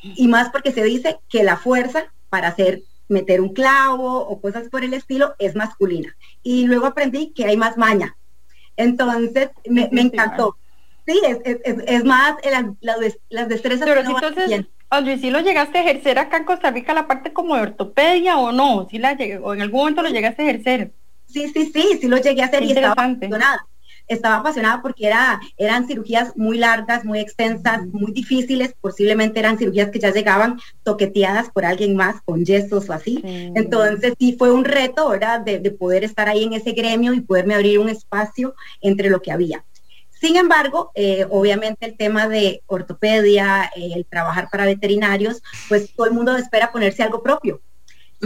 Y 0.03 0.27
más 0.27 0.51
porque 0.51 0.73
se 0.73 0.83
dice 0.83 1.19
que 1.29 1.45
la 1.45 1.57
fuerza 1.57 2.13
para 2.29 2.49
hacer 2.49 2.83
meter 3.09 3.41
un 3.41 3.55
clavo 3.55 4.19
o 4.19 4.41
cosas 4.41 4.69
por 4.69 4.85
el 4.85 4.95
estilo 4.95 5.35
es 5.39 5.55
masculina. 5.55 6.17
Y 6.43 6.67
luego 6.67 6.87
aprendí 6.87 7.31
que 7.31 7.45
hay 7.45 7.57
más 7.57 7.77
maña. 7.77 8.17
Entonces, 8.77 9.51
me, 9.69 9.89
encantó. 9.93 10.57
Sí, 11.07 11.21
es, 11.25 11.39
es, 11.65 12.05
más 12.05 12.35
las 12.81 13.49
destrezas. 13.49 13.89
Pero 13.89 14.05
si 14.05 14.13
entonces, 14.13 14.67
Audrey, 14.91 15.19
¿sí 15.19 15.31
lo 15.31 15.41
llegaste 15.41 15.79
a 15.79 15.83
ejercer 15.83 16.19
acá 16.19 16.39
en 16.39 16.45
Costa 16.45 16.71
Rica 16.73 16.95
la 16.95 17.07
parte 17.07 17.33
como 17.33 17.55
de 17.55 17.63
ortopedia 17.63 18.39
o 18.39 18.51
no? 18.51 18.89
¿Sí 18.91 18.99
la 18.99 19.17
o 19.43 19.55
en 19.55 19.63
algún 19.63 19.81
momento 19.81 20.03
lo 20.03 20.11
llegaste 20.11 20.43
a 20.43 20.47
ejercer? 20.47 20.93
Sí, 21.27 21.49
sí, 21.49 21.71
sí, 21.73 21.99
sí 22.01 22.09
lo 22.09 22.17
llegué 22.17 22.43
a 22.43 22.47
hacer 22.47 22.63
y 22.63 22.73
estaba 22.73 22.93
apasionada. 22.93 23.68
Estaba 24.09 24.37
apasionada 24.37 24.83
porque 24.83 25.07
era, 25.07 25.41
eran 25.57 25.87
cirugías 25.87 26.37
muy 26.37 26.59
largas, 26.59 27.05
muy 27.05 27.21
extensas, 27.21 27.87
muy 27.87 28.13
difíciles, 28.13 28.75
posiblemente 28.81 29.39
eran 29.39 29.59
cirugías 29.59 29.91
que 29.91 30.01
ya 30.01 30.11
llegaban 30.13 30.59
toqueteadas 30.83 31.51
por 31.51 31.65
alguien 31.65 31.95
más 31.95 32.21
con 32.23 32.45
yesos 32.45 32.89
o 32.89 32.93
así. 32.93 33.21
Entonces 33.55 34.15
sí 34.19 34.35
fue 34.39 34.51
un 34.51 34.65
reto, 34.65 35.09
¿verdad? 35.09 35.41
De, 35.41 35.59
de 35.59 35.71
poder 35.71 36.05
estar 36.05 36.29
ahí 36.29 36.45
en 36.45 36.55
ese 36.55 36.73
gremio 36.73 37.13
y 37.13 37.21
poderme 37.21 37.55
abrir 37.55 37.79
un 37.79 37.89
espacio 37.89 38.55
entre 38.81 39.11
lo 39.11 39.23
que 39.23 39.33
había. 39.33 39.65
Sin 40.21 40.37
embargo, 40.37 40.91
eh, 40.95 41.27
obviamente 41.31 41.87
el 41.87 41.97
tema 41.97 42.29
de 42.29 42.63
ortopedia, 42.67 43.71
eh, 43.77 43.91
el 43.95 44.05
trabajar 44.05 44.49
para 44.51 44.65
veterinarios, 44.65 45.43
pues 45.69 45.95
todo 45.95 46.07
el 46.07 46.13
mundo 46.13 46.37
espera 46.37 46.73
ponerse 46.73 47.05
algo 47.05 47.23
propio, 47.23 47.61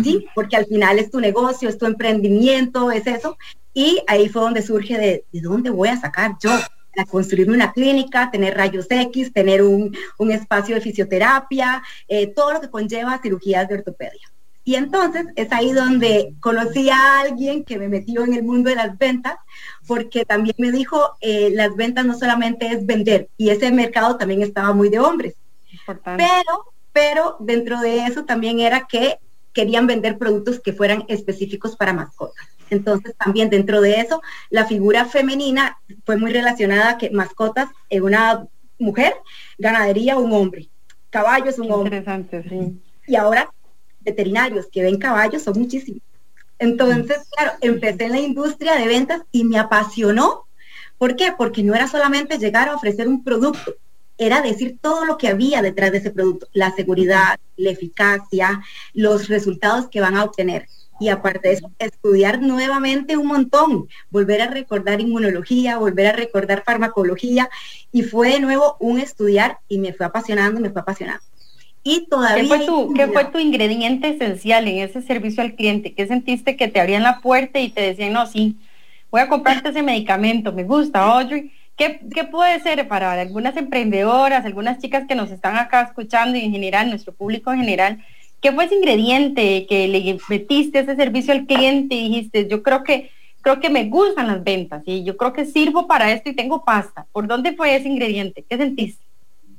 ¿sí? 0.03 0.27
Porque 0.35 0.57
al 0.57 0.65
final 0.65 0.99
es 0.99 1.11
tu 1.11 1.21
negocio, 1.21 1.69
es 1.69 1.77
tu 1.77 1.85
emprendimiento, 1.85 2.91
es 2.91 3.07
eso. 3.07 3.37
Y 3.75 4.03
ahí 4.07 4.29
fue 4.29 4.43
donde 4.43 4.63
surge 4.63 4.99
de, 4.99 5.25
¿de 5.33 5.41
dónde 5.41 5.71
voy 5.71 5.89
a 5.89 6.01
sacar 6.01 6.37
yo? 6.41 6.51
a 6.97 7.05
construirme 7.07 7.55
una 7.55 7.73
clínica, 7.73 8.31
tener 8.31 8.55
rayos 8.55 8.87
X, 8.89 9.33
tener 9.33 9.63
un, 9.63 9.97
espacio 10.31 10.75
de 10.75 10.81
fisioterapia, 10.81 11.83
eh, 12.09 12.27
todo 12.29 12.53
lo 12.53 12.61
que 12.61 12.71
conlleva 12.71 13.21
cirugías 13.23 13.69
de 13.69 13.77
ortopedia. 13.77 14.31
Y 14.65 14.77
entonces 14.77 15.27
es 15.35 15.51
ahí 15.53 15.73
donde 15.73 16.35
conocí 16.39 16.89
a 16.89 17.21
alguien 17.21 17.65
que 17.65 17.79
me 17.79 17.89
metió 17.89 18.23
en 18.23 18.35
el 18.35 18.45
mundo 18.45 18.71
de 18.71 18.77
las 18.77 18.97
ventas, 18.97 19.35
porque 19.87 20.25
también 20.25 20.55
me 20.59 20.71
dijo, 20.71 21.17
eh, 21.21 21.51
las 21.53 21.75
ventas 21.75 22.05
no 22.05 22.17
solamente 22.17 22.67
es 22.67 22.87
vender, 22.87 23.29
y 23.37 23.51
ese 23.51 23.73
mercado 23.73 24.17
también 24.17 24.43
estaba 24.43 24.73
muy 24.73 24.89
de 24.89 25.01
hombres. 25.01 25.35
Pero, 25.87 26.73
pero 26.93 27.37
dentro 27.41 27.81
de 27.81 28.07
eso 28.07 28.25
también 28.25 28.61
era 28.61 28.87
que 28.87 29.19
querían 29.53 29.87
vender 29.87 30.17
productos 30.17 30.61
que 30.61 30.73
fueran 30.73 31.05
específicos 31.09 31.77
para 31.77 31.93
mascotas. 31.93 32.47
Entonces 32.73 33.15
también 33.19 33.51
dentro 33.51 33.83
de 33.83 34.01
eso, 34.01 34.23
la 34.49 34.65
figura 34.65 35.05
femenina 35.05 35.79
fue 36.07 36.17
muy 36.17 36.33
relacionada 36.33 36.93
a 36.93 36.99
que 36.99 37.11
mascotas 37.11 37.69
en 37.91 38.03
una 38.03 38.47
mujer, 38.79 39.13
ganadería 39.59 40.17
un 40.17 40.33
hombre, 40.33 40.71
caballos 41.11 41.59
un 41.59 41.71
hombre. 41.71 41.99
Interesante, 41.99 42.43
sí. 42.49 42.81
Y 43.07 43.17
ahora 43.17 43.53
veterinarios 44.01 44.69
que 44.73 44.83
ven 44.83 44.99
caballos 44.99 45.43
son 45.43 45.59
muchísimos. 45.59 46.01
Entonces, 46.59 47.29
claro, 47.37 47.53
empecé 47.61 48.05
en 48.05 48.13
la 48.13 48.21
industria 48.21 48.77
de 48.77 48.87
ventas 48.87 49.21
y 49.33 49.45
me 49.45 49.59
apasionó. 49.59 50.47
¿Por 50.97 51.15
qué? 51.15 51.35
Porque 51.37 51.63
no 51.63 51.75
era 51.75 51.89
solamente 51.89 52.39
llegar 52.39 52.71
a 52.71 52.75
ofrecer 52.75 53.07
un 53.07 53.23
producto, 53.23 53.75
era 54.17 54.41
decir 54.41 54.79
todo 54.81 55.05
lo 55.05 55.19
que 55.19 55.29
había 55.29 55.61
detrás 55.61 55.93
de 55.93 55.99
ese 55.99 56.11
producto, 56.11 56.47
la 56.55 56.71
seguridad, 56.73 57.39
la 57.57 57.71
eficacia, 57.71 58.63
los 58.95 59.29
resultados 59.29 59.89
que 59.89 60.01
van 60.01 60.17
a 60.17 60.25
obtener. 60.25 60.69
Y 61.01 61.09
aparte 61.09 61.49
de 61.49 61.55
eso, 61.55 61.71
estudiar 61.79 62.41
nuevamente 62.41 63.17
un 63.17 63.27
montón, 63.27 63.89
volver 64.11 64.43
a 64.43 64.47
recordar 64.47 65.01
inmunología, 65.01 65.79
volver 65.79 66.07
a 66.07 66.13
recordar 66.13 66.63
farmacología. 66.65 67.49
Y 67.91 68.03
fue 68.03 68.31
de 68.31 68.41
nuevo 68.41 68.77
un 68.79 69.01
estudiar 69.01 69.59
y 69.69 69.79
me 69.79 69.93
fue 69.93 70.07
apasionando, 70.07 70.61
me 70.61 70.71
fue 70.71 70.83
apasionando. 70.83 71.25
Y 71.83 72.07
todavía... 72.07 72.43
¿Qué 72.43 72.49
fue, 72.49 72.67
tu, 72.67 72.95
¿Qué 72.95 73.09
fue 73.09 73.25
tu 73.27 73.39
ingrediente 73.39 74.09
esencial 74.11 74.69
en 74.69 74.79
ese 74.79 75.03
servicio 75.03 75.43
al 75.43 75.55
cliente? 75.55 75.95
¿Qué 75.95 76.07
sentiste 76.07 76.57
que 76.57 76.69
te 76.69 76.81
abrían 76.81 77.03
la 77.03 77.21
puerta 77.21 77.59
y 77.59 77.71
te 77.71 77.81
decían, 77.81 78.13
no, 78.13 78.27
sí, 78.27 78.57
voy 79.11 79.21
a 79.21 79.29
comprarte 79.29 79.71
ese 79.71 79.83
medicamento, 79.83 80.53
me 80.53 80.63
gusta, 80.65 81.01
Audrey? 81.01 81.51
¿Qué, 81.77 82.01
¿Qué, 82.15 82.25
puede 82.25 82.61
ser 82.61 82.87
para 82.87 83.13
algunas 83.13 83.57
emprendedoras, 83.57 84.45
algunas 84.45 84.79
chicas 84.79 85.07
que 85.09 85.15
nos 85.15 85.31
están 85.31 85.57
acá 85.57 85.83
escuchando 85.83 86.39
y 86.39 86.45
en 86.45 86.53
general, 86.53 86.89
nuestro 86.91 87.13
público 87.13 87.53
en 87.53 87.61
general, 87.61 88.05
qué 88.43 88.53
fue 88.53 88.67
ese 88.67 88.75
ingrediente 88.75 89.67
que 89.67 89.89
le 89.89 90.19
metiste 90.29 90.81
ese 90.81 90.97
servicio 90.97 91.33
al 91.33 91.47
cliente 91.47 91.95
y 91.95 92.09
dijiste, 92.09 92.49
yo 92.49 92.63
creo 92.63 92.83
que 92.83 93.11
creo 93.41 93.61
que 93.61 93.71
me 93.71 93.85
gustan 93.89 94.27
las 94.27 94.43
ventas 94.43 94.83
y 94.85 95.05
yo 95.05 95.17
creo 95.17 95.33
que 95.33 95.47
sirvo 95.47 95.87
para 95.87 96.13
esto 96.13 96.29
y 96.29 96.37
tengo 96.37 96.65
pasta. 96.65 97.07
¿Por 97.13 97.27
dónde 97.27 97.55
fue 97.55 97.75
ese 97.75 97.89
ingrediente? 97.89 98.45
¿Qué 98.49 98.57
sentiste? 98.57 99.03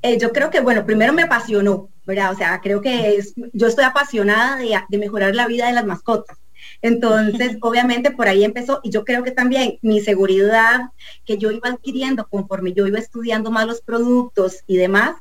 Eh, 0.01 0.17
yo 0.19 0.31
creo 0.31 0.49
que, 0.49 0.59
bueno, 0.59 0.85
primero 0.85 1.13
me 1.13 1.23
apasionó, 1.23 1.89
¿verdad? 2.05 2.31
O 2.33 2.35
sea, 2.35 2.59
creo 2.61 2.81
que 2.81 3.15
es, 3.15 3.33
yo 3.53 3.67
estoy 3.67 3.85
apasionada 3.85 4.57
de, 4.57 4.97
mejorar 4.97 5.33
la 5.33 5.47
vida 5.47 5.67
de 5.67 5.73
las 5.73 5.85
mascotas. 5.85 6.37
Entonces, 6.83 7.57
obviamente 7.61 8.11
por 8.11 8.27
ahí 8.27 8.43
empezó 8.43 8.79
y 8.83 8.91
yo 8.91 9.03
creo 9.03 9.23
que 9.23 9.31
también 9.31 9.79
mi 9.81 10.01
seguridad 10.01 10.91
que 11.25 11.39
yo 11.39 11.49
iba 11.49 11.69
adquiriendo 11.69 12.27
conforme 12.27 12.73
yo 12.73 12.85
iba 12.85 12.99
estudiando 12.99 13.49
más 13.49 13.65
los 13.65 13.81
productos 13.81 14.59
y 14.67 14.77
demás, 14.77 15.15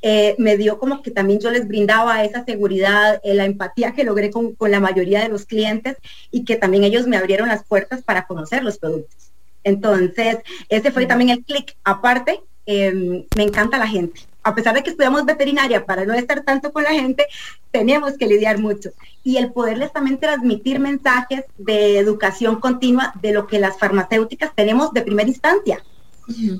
eh, 0.00 0.34
me 0.38 0.56
dio 0.56 0.78
como 0.78 1.02
que 1.02 1.10
también 1.10 1.40
yo 1.40 1.50
les 1.50 1.68
brindaba 1.68 2.24
esa 2.24 2.44
seguridad, 2.46 3.20
eh, 3.22 3.34
la 3.34 3.44
empatía 3.44 3.92
que 3.92 4.04
logré 4.04 4.30
con, 4.30 4.54
con 4.54 4.70
la 4.70 4.80
mayoría 4.80 5.20
de 5.20 5.28
los 5.28 5.44
clientes 5.44 5.98
y 6.30 6.46
que 6.46 6.56
también 6.56 6.84
ellos 6.84 7.06
me 7.06 7.18
abrieron 7.18 7.48
las 7.48 7.64
puertas 7.64 8.02
para 8.02 8.26
conocer 8.26 8.62
los 8.62 8.78
productos. 8.78 9.30
Entonces, 9.64 10.38
ese 10.70 10.90
fue 10.90 11.04
también 11.04 11.30
el 11.30 11.44
clic. 11.44 11.76
Aparte, 11.84 12.40
Em, 12.70 13.24
me 13.34 13.44
encanta 13.44 13.78
la 13.78 13.86
gente. 13.86 14.20
A 14.48 14.54
pesar 14.54 14.74
de 14.74 14.82
que 14.82 14.88
estudiamos 14.88 15.26
veterinaria, 15.26 15.84
para 15.84 16.06
no 16.06 16.14
estar 16.14 16.42
tanto 16.42 16.72
con 16.72 16.82
la 16.82 16.92
gente, 16.92 17.26
tenemos 17.70 18.16
que 18.16 18.26
lidiar 18.26 18.58
mucho. 18.58 18.90
Y 19.22 19.36
el 19.36 19.52
poderles 19.52 19.92
también 19.92 20.16
transmitir 20.16 20.80
mensajes 20.80 21.44
de 21.58 21.98
educación 21.98 22.58
continua 22.58 23.12
de 23.20 23.32
lo 23.32 23.46
que 23.46 23.58
las 23.58 23.78
farmacéuticas 23.78 24.54
tenemos 24.54 24.94
de 24.94 25.02
primera 25.02 25.28
instancia. 25.28 25.84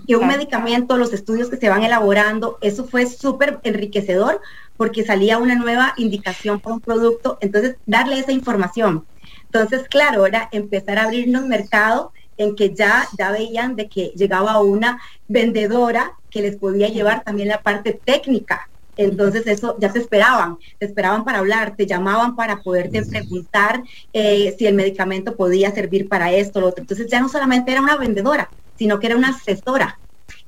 Y 0.07 0.15
un 0.15 0.27
medicamento, 0.27 0.99
los 0.99 1.15
estudios 1.15 1.49
que 1.49 1.57
se 1.57 1.71
van 1.71 1.83
elaborando, 1.83 2.59
eso 2.61 2.87
fue 2.87 3.07
súper 3.07 3.59
enriquecedor 3.63 4.43
porque 4.77 5.05
salía 5.05 5.39
una 5.39 5.55
nueva 5.55 5.95
indicación 5.97 6.61
para 6.61 6.75
un 6.75 6.81
producto, 6.81 7.39
entonces 7.41 7.77
darle 7.87 8.19
esa 8.19 8.33
información. 8.33 9.07
Entonces, 9.45 9.89
claro, 9.89 10.21
ahora 10.21 10.51
empezar 10.53 10.99
a 10.99 11.05
abrirnos 11.05 11.47
mercado 11.47 12.13
en 12.39 12.57
que 12.57 12.75
ya, 12.75 13.07
ya 13.19 13.31
veían 13.31 13.77
de 13.77 13.89
que 13.89 14.13
llegaba 14.17 14.61
una 14.61 15.01
vendedora 15.27 16.13
que 16.31 16.41
les 16.41 16.57
podía 16.57 16.89
llevar 16.89 17.23
también 17.25 17.49
la 17.49 17.63
parte 17.63 17.93
técnica. 17.93 18.69
Entonces 18.97 19.47
eso 19.47 19.77
ya 19.79 19.93
te 19.93 20.01
esperaban, 20.01 20.59
te 20.79 20.87
esperaban 20.87 21.25
para 21.25 21.39
hablar, 21.39 21.77
te 21.77 21.87
llamaban 21.87 22.35
para 22.35 22.63
poderte 22.63 23.05
preguntar 23.05 23.83
eh, 24.13 24.55
si 24.59 24.67
el 24.67 24.75
medicamento 24.75 25.37
podía 25.37 25.71
servir 25.73 26.09
para 26.09 26.33
esto, 26.33 26.61
lo 26.61 26.69
otro. 26.69 26.83
Entonces 26.83 27.09
ya 27.09 27.21
no 27.21 27.29
solamente 27.29 27.71
era 27.71 27.81
una 27.81 27.97
vendedora, 27.97 28.51
sino 28.77 28.99
que 28.99 29.07
era 29.07 29.17
una 29.17 29.29
asesora 29.29 29.99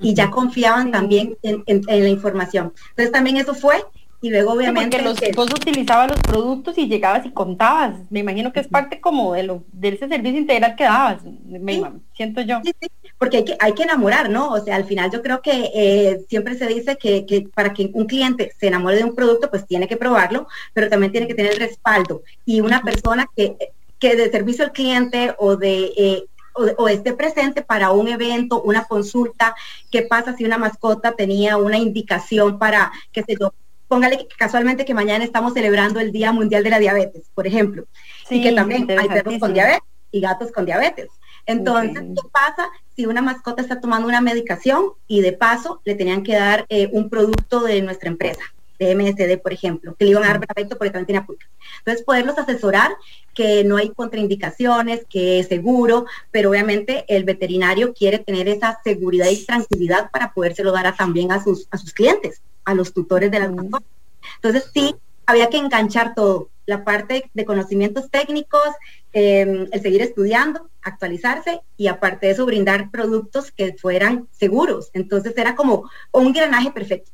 y 0.01 0.15
ya 0.15 0.31
confiaban 0.31 0.91
también 0.91 1.37
en, 1.43 1.63
en 1.67 1.85
la 1.87 2.09
información. 2.09 2.73
Entonces 2.91 3.13
también 3.13 3.37
eso 3.37 3.55
fue 3.55 3.85
y 4.21 4.31
luego 4.31 4.53
obviamente... 4.53 4.99
Sí, 4.99 5.05
porque 5.05 5.27
los, 5.29 5.37
vos 5.37 5.51
utilizabas 5.53 6.11
los 6.11 6.21
productos 6.21 6.77
y 6.79 6.87
llegabas 6.87 7.25
y 7.25 7.31
contabas. 7.31 7.97
Me 8.11 8.21
imagino 8.21 8.53
que 8.53 8.61
es 8.61 8.69
parte 8.69 9.01
como 9.01 9.33
de, 9.33 9.45
lo, 9.45 9.65
de 9.73 9.89
ese 9.89 10.09
servicio 10.09 10.39
integral 10.39 10.77
que 10.77 10.85
dabas, 10.85 11.23
me 11.25 11.83
siento 12.15 12.43
yo. 12.43 12.61
Sí, 12.65 12.73
sí, 12.81 12.89
porque 13.19 13.39
hay 13.39 13.45
que, 13.45 13.57
hay 13.59 13.73
que 13.73 13.83
enamorar, 13.83 14.29
¿no? 14.29 14.51
O 14.51 14.61
sea, 14.61 14.77
al 14.77 14.85
final 14.85 15.11
yo 15.11 15.23
creo 15.23 15.41
que 15.41 15.71
eh, 15.75 16.25
siempre 16.29 16.57
se 16.57 16.67
dice 16.67 16.97
que, 16.97 17.25
que, 17.27 17.49
para 17.55 17.73
que 17.73 17.91
un 17.93 18.07
cliente 18.07 18.53
se 18.59 18.69
enamore 18.69 18.97
de 18.97 19.05
un 19.05 19.15
producto, 19.15 19.51
pues 19.51 19.67
tiene 19.67 19.89
que 19.89 19.97
probarlo, 19.97 20.47
pero 20.75 20.89
también 20.89 21.13
tiene 21.13 21.27
que 21.27 21.35
tener 21.35 21.53
el 21.53 21.61
respaldo. 21.61 22.23
Y 22.45 22.61
una 22.61 22.83
persona 22.83 23.27
que, 23.35 23.57
que 23.99 24.17
de 24.17 24.31
servicio 24.31 24.65
al 24.65 24.73
cliente 24.73 25.35
o 25.39 25.57
de... 25.57 25.93
Eh, 25.97 26.25
o, 26.53 26.89
esté 26.89 27.13
presente 27.13 27.63
para 27.63 27.93
un 27.93 28.09
evento, 28.09 28.61
una 28.63 28.85
consulta, 28.85 29.55
qué 29.91 30.03
pasa 30.03 30.37
si 30.37 30.45
una 30.45 30.59
mascota 30.59 31.13
tenía 31.13 31.57
una 31.57 31.79
indicación 31.79 32.59
para, 32.59 32.93
que 33.13 33.23
se 33.23 33.37
yo, 33.39 33.53
póngale 33.91 34.19
que 34.19 34.37
casualmente 34.39 34.85
que 34.85 34.95
mañana 34.95 35.25
estamos 35.25 35.53
celebrando 35.53 35.99
el 35.99 36.13
Día 36.13 36.31
Mundial 36.31 36.63
de 36.63 36.71
la 36.71 36.79
Diabetes, 36.79 37.25
por 37.35 37.49
ejemplo, 37.49 37.87
y 38.31 38.41
que 38.41 38.53
también 38.53 38.89
hay 38.89 39.09
perros 39.09 39.35
con 39.41 39.53
diabetes 39.53 39.83
y 40.13 40.21
gatos 40.21 40.53
con 40.53 40.65
diabetes. 40.65 41.09
Entonces, 41.45 42.01
¿qué 42.01 42.29
pasa 42.33 42.69
si 42.95 43.07
una 43.07 43.21
mascota 43.21 43.61
está 43.61 43.81
tomando 43.81 44.07
una 44.07 44.21
medicación 44.21 44.93
y 45.09 45.23
de 45.23 45.33
paso 45.33 45.81
le 45.85 45.97
tenían 45.97 46.23
que 46.23 46.37
dar 46.37 46.67
eh, 46.69 46.89
un 46.93 47.11
producto 47.11 47.63
de 47.63 47.83
nuestra 47.83 48.09
empresa? 48.09 48.43
de 48.79 48.95
MSD, 48.95 49.43
por 49.43 49.53
ejemplo, 49.53 49.95
que 49.95 50.07
le 50.07 50.13
iban 50.13 50.25
a 50.25 50.29
dar 50.29 50.41
porque 50.41 50.89
también 50.89 51.05
tiene 51.05 51.19
apuntes. 51.19 51.47
Entonces, 51.81 52.03
poderlos 52.03 52.39
asesorar 52.39 52.91
que 53.35 53.63
no 53.63 53.77
hay 53.77 53.91
contraindicaciones, 53.91 55.05
que 55.05 55.39
es 55.39 55.49
seguro, 55.49 56.07
pero 56.31 56.49
obviamente 56.49 57.05
el 57.09 57.25
veterinario 57.25 57.93
quiere 57.93 58.21
tener 58.21 58.49
esa 58.49 58.81
seguridad 58.83 59.29
y 59.29 59.45
tranquilidad 59.45 60.11
para 60.11 60.33
podérselo 60.33 60.73
dar 60.73 60.97
también 60.97 61.31
a 61.31 61.45
sus, 61.45 61.69
a 61.71 61.77
sus 61.77 61.93
clientes 61.93 62.41
a 62.71 62.75
los 62.75 62.93
tutores 62.93 63.31
de 63.31 63.41
las. 63.41 63.51
Entonces 63.51 64.71
sí, 64.73 64.95
había 65.27 65.49
que 65.49 65.59
enganchar 65.59 66.15
todo, 66.15 66.51
la 66.67 66.85
parte 66.85 67.31
de 67.35 67.45
conocimientos 67.45 68.11
técnicos, 68.11 68.69
em, 69.13 69.69
el 69.73 69.83
seguir 69.83 70.03
estudiando, 70.03 70.71
actualizarse 70.83 71.61
y 71.77 71.89
aparte 71.89 72.27
de 72.27 72.33
eso 72.33 72.47
brindar 72.47 72.91
productos 72.91 73.51
que 73.51 73.75
fueran 73.75 74.29
seguros. 74.31 74.91
Entonces 74.93 75.35
era 75.37 75.55
como 75.55 75.91
un 76.13 76.33
granaje 76.33 76.71
perfecto. 76.71 77.11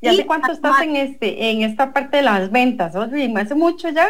¿Y 0.00 0.08
hace 0.08 0.26
cuánto 0.26 0.52
estás 0.52 0.82
en 0.82 0.96
este, 0.96 1.50
en 1.50 1.62
esta 1.62 1.94
parte 1.94 2.18
de 2.18 2.24
las 2.24 2.50
ventas? 2.50 2.94
¿Hace 2.94 3.54
mucho 3.54 3.88
ya? 3.88 4.08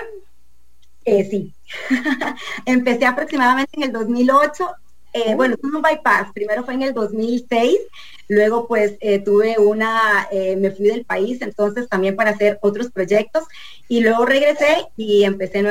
Eh, 1.04 1.24
sí. 1.30 1.54
Empecé 2.66 3.06
aproximadamente 3.06 3.76
en 3.76 3.84
el 3.84 3.92
2008 3.92 4.68
Eh, 5.16 5.36
bueno, 5.36 5.56
tuve 5.56 5.76
un 5.76 5.82
bypass. 5.82 6.32
Primero 6.32 6.64
fue 6.64 6.74
en 6.74 6.82
el 6.82 6.92
2006, 6.92 7.78
luego 8.26 8.66
pues 8.66 8.96
eh, 8.98 9.20
tuve 9.20 9.54
una, 9.60 10.26
eh, 10.32 10.56
me 10.56 10.72
fui 10.72 10.86
del 10.86 11.04
país, 11.04 11.40
entonces 11.40 11.88
también 11.88 12.16
para 12.16 12.30
hacer 12.30 12.58
otros 12.62 12.90
proyectos 12.90 13.44
y 13.86 14.00
luego 14.00 14.26
regresé 14.26 14.88
y 14.96 15.22
empecé, 15.22 15.62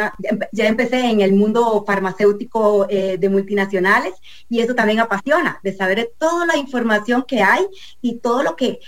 ya 0.53 0.67
empecé 0.67 1.09
en 1.09 1.19
el 1.19 1.33
mundo 1.33 1.83
farmacéutico 1.85 2.87
de 2.87 3.29
multinacionales 3.29 4.13
y 4.49 4.61
eso 4.61 4.75
también 4.75 5.01
apasiona, 5.01 5.59
de 5.61 5.75
saber 5.75 6.11
toda 6.17 6.45
la 6.45 6.55
información 6.55 7.25
que 7.27 7.41
hay 7.41 7.65
y 8.01 8.19
todo 8.19 8.43
lo 8.43 8.55
que, 8.55 8.79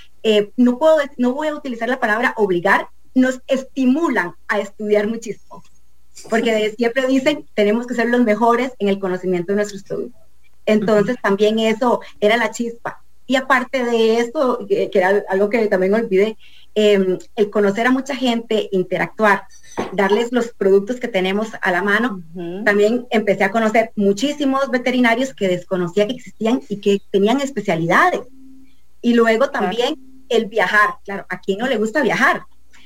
no 0.56 0.78
puedo, 0.78 1.00
no 1.18 1.34
voy 1.34 1.50
a 1.50 1.56
utilizar 1.56 1.90
la 1.90 2.00
palabra 2.00 2.34
obligar, 2.38 2.88
nos 3.14 3.42
estimulan 3.48 4.36
a 4.48 4.60
estudiar 4.60 5.08
muchísimo 5.08 5.64
porque 6.30 6.74
siempre 6.78 7.08
dicen 7.08 7.46
tenemos 7.56 7.88
que 7.88 7.96
ser 7.96 8.08
los 8.08 8.24
mejores 8.24 8.72
en 8.80 8.88
el 8.88 9.00
conocimiento 9.00 9.52
de 9.52 9.58
nuestros 9.58 9.84
productos. 9.84 10.25
Entonces 10.66 11.18
también 11.22 11.60
eso 11.60 12.02
era 12.20 12.38
la 12.38 12.52
chispa. 12.52 13.02
Y 13.28 13.36
aparte 13.36 13.84
de 13.84 14.20
esto, 14.20 14.66
que, 14.68 14.90
era 14.94 15.24
algo 15.30 15.50
que 15.50 15.68
también 15.68 15.94
olvidé, 15.94 16.38
em, 16.76 17.18
el 17.36 17.50
conocer 17.50 17.88
a 17.88 17.92
mucha 17.92 18.16
gente, 18.16 18.70
interactuar, 18.72 19.44
darles 19.94 20.32
los 20.32 20.54
productos 20.54 21.00
que 21.00 21.08
tenemos 21.08 21.50
a 21.62 21.72
la 21.72 21.82
mano. 21.82 22.22
También 22.64 23.08
empecé 23.10 23.44
a 23.44 23.52
conocer 23.52 23.92
muchísimos 23.96 24.70
veterinarios 24.70 25.34
que 25.34 25.48
desconocía 25.48 26.08
que 26.08 26.14
existían 26.14 26.62
y 26.70 26.78
que 26.78 27.02
tenían 27.12 27.42
especialidades. 27.42 28.22
Y 29.02 29.14
luego 29.14 29.50
también 29.50 29.96
el 30.30 30.46
viajar. 30.46 30.96
Claro, 31.04 31.26
¿a 31.30 31.40
quién 31.40 31.60
no 31.60 31.68
le 31.68 31.78
gusta 31.78 32.02
viajar? 32.02 32.44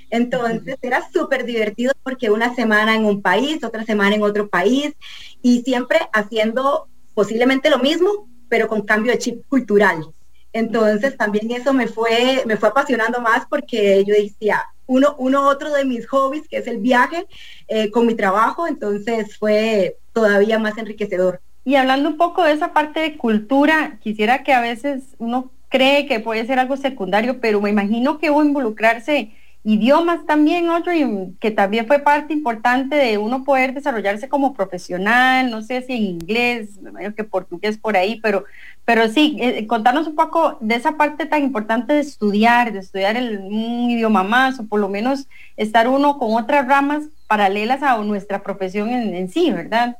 Entonces 0.09 0.77
era 0.81 1.07
súper 1.11 1.45
divertido 1.45 1.93
porque 2.03 2.31
una 2.31 2.55
semana 2.55 2.95
en 2.95 3.05
un 3.05 3.21
país, 3.21 3.63
otra 3.63 3.85
semana 3.85 4.15
en 4.15 4.23
otro 4.23 4.49
país 4.49 4.93
y 5.41 5.61
siempre 5.61 5.99
haciendo 6.13 6.87
posiblemente 7.19 7.69
lo 7.69 7.79
mismo, 7.79 8.29
pero 8.47 8.69
con 8.69 8.83
cambio 8.83 9.11
de 9.11 9.17
chip 9.17 9.45
cultural. 9.49 10.05
Entonces 10.53 11.17
también 11.17 11.51
eso 11.51 11.73
me 11.73 11.85
fue, 11.85 12.43
me 12.45 12.55
fue 12.55 12.69
apasionando 12.69 13.19
más 13.19 13.45
porque 13.49 14.05
yo 14.07 14.13
decía, 14.13 14.63
uno, 14.87 15.15
uno 15.17 15.45
otro 15.45 15.73
de 15.73 15.83
mis 15.83 16.07
hobbies, 16.07 16.47
que 16.47 16.55
es 16.55 16.67
el 16.67 16.77
viaje, 16.77 17.27
eh, 17.67 17.91
con 17.91 18.07
mi 18.07 18.15
trabajo, 18.15 18.67
entonces 18.67 19.37
fue 19.37 19.97
todavía 20.13 20.59
más 20.59 20.77
enriquecedor. 20.77 21.41
Y 21.65 21.75
hablando 21.75 22.07
un 22.07 22.15
poco 22.15 22.41
de 22.41 22.53
esa 22.53 22.71
parte 22.71 23.01
de 23.01 23.17
cultura, 23.17 23.99
quisiera 24.01 24.43
que 24.43 24.53
a 24.53 24.61
veces 24.61 25.03
uno 25.17 25.51
cree 25.67 26.07
que 26.07 26.21
puede 26.21 26.45
ser 26.45 26.57
algo 26.57 26.77
secundario, 26.77 27.41
pero 27.41 27.59
me 27.59 27.69
imagino 27.69 28.17
que 28.17 28.31
hubo 28.31 28.45
involucrarse 28.45 29.33
idiomas 29.63 30.25
también, 30.25 30.69
Audrey, 30.69 31.35
que 31.39 31.51
también 31.51 31.85
fue 31.85 31.99
parte 31.99 32.33
importante 32.33 32.95
de 32.95 33.17
uno 33.17 33.43
poder 33.43 33.73
desarrollarse 33.73 34.29
como 34.29 34.53
profesional, 34.53 35.51
no 35.51 35.61
sé 35.61 35.81
si 35.81 35.93
en 35.93 36.03
inglés, 36.03 36.79
que 37.15 37.23
portugués 37.23 37.77
por 37.77 37.97
ahí, 37.97 38.19
pero, 38.21 38.45
pero 38.85 39.07
sí, 39.09 39.37
eh, 39.39 39.67
contarnos 39.67 40.07
un 40.07 40.15
poco 40.15 40.57
de 40.61 40.75
esa 40.75 40.93
parte 40.93 41.25
tan 41.25 41.43
importante 41.43 41.93
de 41.93 41.99
estudiar, 41.99 42.71
de 42.71 42.79
estudiar 42.79 43.17
el, 43.17 43.39
un 43.39 43.89
idioma 43.89 44.23
más, 44.23 44.59
o 44.59 44.65
por 44.65 44.79
lo 44.79 44.87
menos 44.87 45.27
estar 45.57 45.87
uno 45.87 46.17
con 46.17 46.41
otras 46.41 46.67
ramas 46.67 47.05
paralelas 47.27 47.83
a 47.83 47.97
nuestra 47.97 48.41
profesión 48.41 48.89
en 48.89 49.29
sí, 49.29 49.51
¿verdad? 49.51 49.97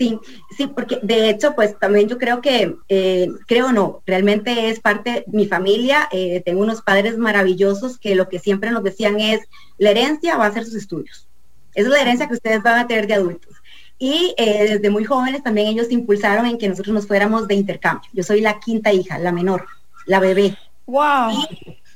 Sí, 0.00 0.18
sí, 0.56 0.66
porque 0.66 0.98
de 1.02 1.28
hecho, 1.28 1.54
pues 1.54 1.78
también 1.78 2.08
yo 2.08 2.16
creo 2.16 2.40
que, 2.40 2.74
eh, 2.88 3.28
creo 3.46 3.70
no, 3.70 4.02
realmente 4.06 4.70
es 4.70 4.80
parte 4.80 5.24
de 5.26 5.36
mi 5.36 5.46
familia. 5.46 6.08
Eh, 6.10 6.40
tengo 6.42 6.62
unos 6.62 6.80
padres 6.80 7.18
maravillosos 7.18 7.98
que 7.98 8.14
lo 8.14 8.26
que 8.26 8.38
siempre 8.38 8.70
nos 8.70 8.82
decían 8.82 9.20
es, 9.20 9.42
la 9.76 9.90
herencia 9.90 10.38
va 10.38 10.46
a 10.46 10.52
ser 10.52 10.64
sus 10.64 10.76
estudios. 10.76 11.28
Esa 11.74 11.88
es 11.88 11.92
la 11.92 12.00
herencia 12.00 12.28
que 12.28 12.32
ustedes 12.32 12.62
van 12.62 12.78
a 12.78 12.86
tener 12.86 13.06
de 13.08 13.12
adultos. 13.12 13.54
Y 13.98 14.34
eh, 14.38 14.68
desde 14.70 14.88
muy 14.88 15.04
jóvenes 15.04 15.42
también 15.42 15.66
ellos 15.66 15.90
impulsaron 15.90 16.46
en 16.46 16.56
que 16.56 16.70
nosotros 16.70 16.94
nos 16.94 17.06
fuéramos 17.06 17.46
de 17.46 17.56
intercambio. 17.56 18.08
Yo 18.14 18.22
soy 18.22 18.40
la 18.40 18.58
quinta 18.58 18.94
hija, 18.94 19.18
la 19.18 19.32
menor, 19.32 19.66
la 20.06 20.18
bebé. 20.18 20.56
¡Wow! 20.86 21.46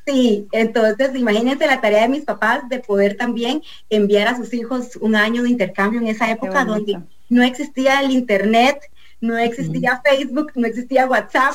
sí, 0.06 0.46
entonces 0.52 1.16
imagínense 1.16 1.66
la 1.66 1.80
tarea 1.80 2.02
de 2.02 2.10
mis 2.10 2.26
papás 2.26 2.68
de 2.68 2.80
poder 2.80 3.16
también 3.16 3.62
enviar 3.88 4.28
a 4.28 4.36
sus 4.36 4.52
hijos 4.52 4.96
un 4.96 5.16
año 5.16 5.42
de 5.42 5.48
intercambio 5.48 6.00
en 6.00 6.08
esa 6.08 6.30
época 6.30 6.66
donde 6.66 7.00
no 7.28 7.42
existía 7.42 8.00
el 8.00 8.10
internet, 8.10 8.78
no 9.20 9.38
existía 9.38 10.02
Facebook, 10.04 10.52
no 10.54 10.66
existía 10.66 11.06
WhatsApp 11.06 11.54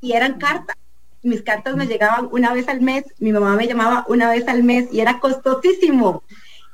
y 0.00 0.12
eran 0.12 0.38
cartas. 0.38 0.76
Mis 1.22 1.42
cartas 1.42 1.74
me 1.74 1.86
llegaban 1.86 2.28
una 2.30 2.52
vez 2.52 2.68
al 2.68 2.80
mes, 2.80 3.04
mi 3.18 3.32
mamá 3.32 3.56
me 3.56 3.66
llamaba 3.66 4.04
una 4.08 4.30
vez 4.30 4.46
al 4.48 4.62
mes 4.62 4.88
y 4.92 5.00
era 5.00 5.18
costosísimo. 5.18 6.22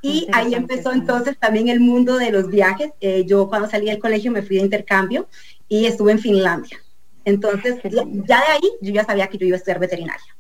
Y 0.03 0.27
ahí 0.33 0.55
empezó 0.55 0.93
entonces 0.93 1.39
también 1.39 1.69
el 1.69 1.79
mundo 1.79 2.19
de 2.19 2.33
los 2.33 2.49
viajes. 2.49 2.91
Eh, 3.01 3.25
yo 3.25 3.49
cuando 3.49 3.71
salí 3.71 3.87
del 3.87 4.01
colegio 4.01 4.33
me 4.33 4.43
fui 4.43 4.57
de 4.57 4.63
intercambio 4.63 5.29
y 5.69 5.87
estuve 5.87 6.13
en 6.13 6.19
Finlandia. 6.19 6.79
Entonces, 7.25 7.77
ya, 7.85 8.39
de 8.39 8.53
ahí 8.53 8.71
yo 8.81 8.93
ya 8.93 9.05
sabía 9.05 9.29
que 9.29 9.39
yo 9.39 9.47
iba 9.47 9.57
a 9.57 9.61
ser 9.61 9.79
veterinaria. 9.79 10.37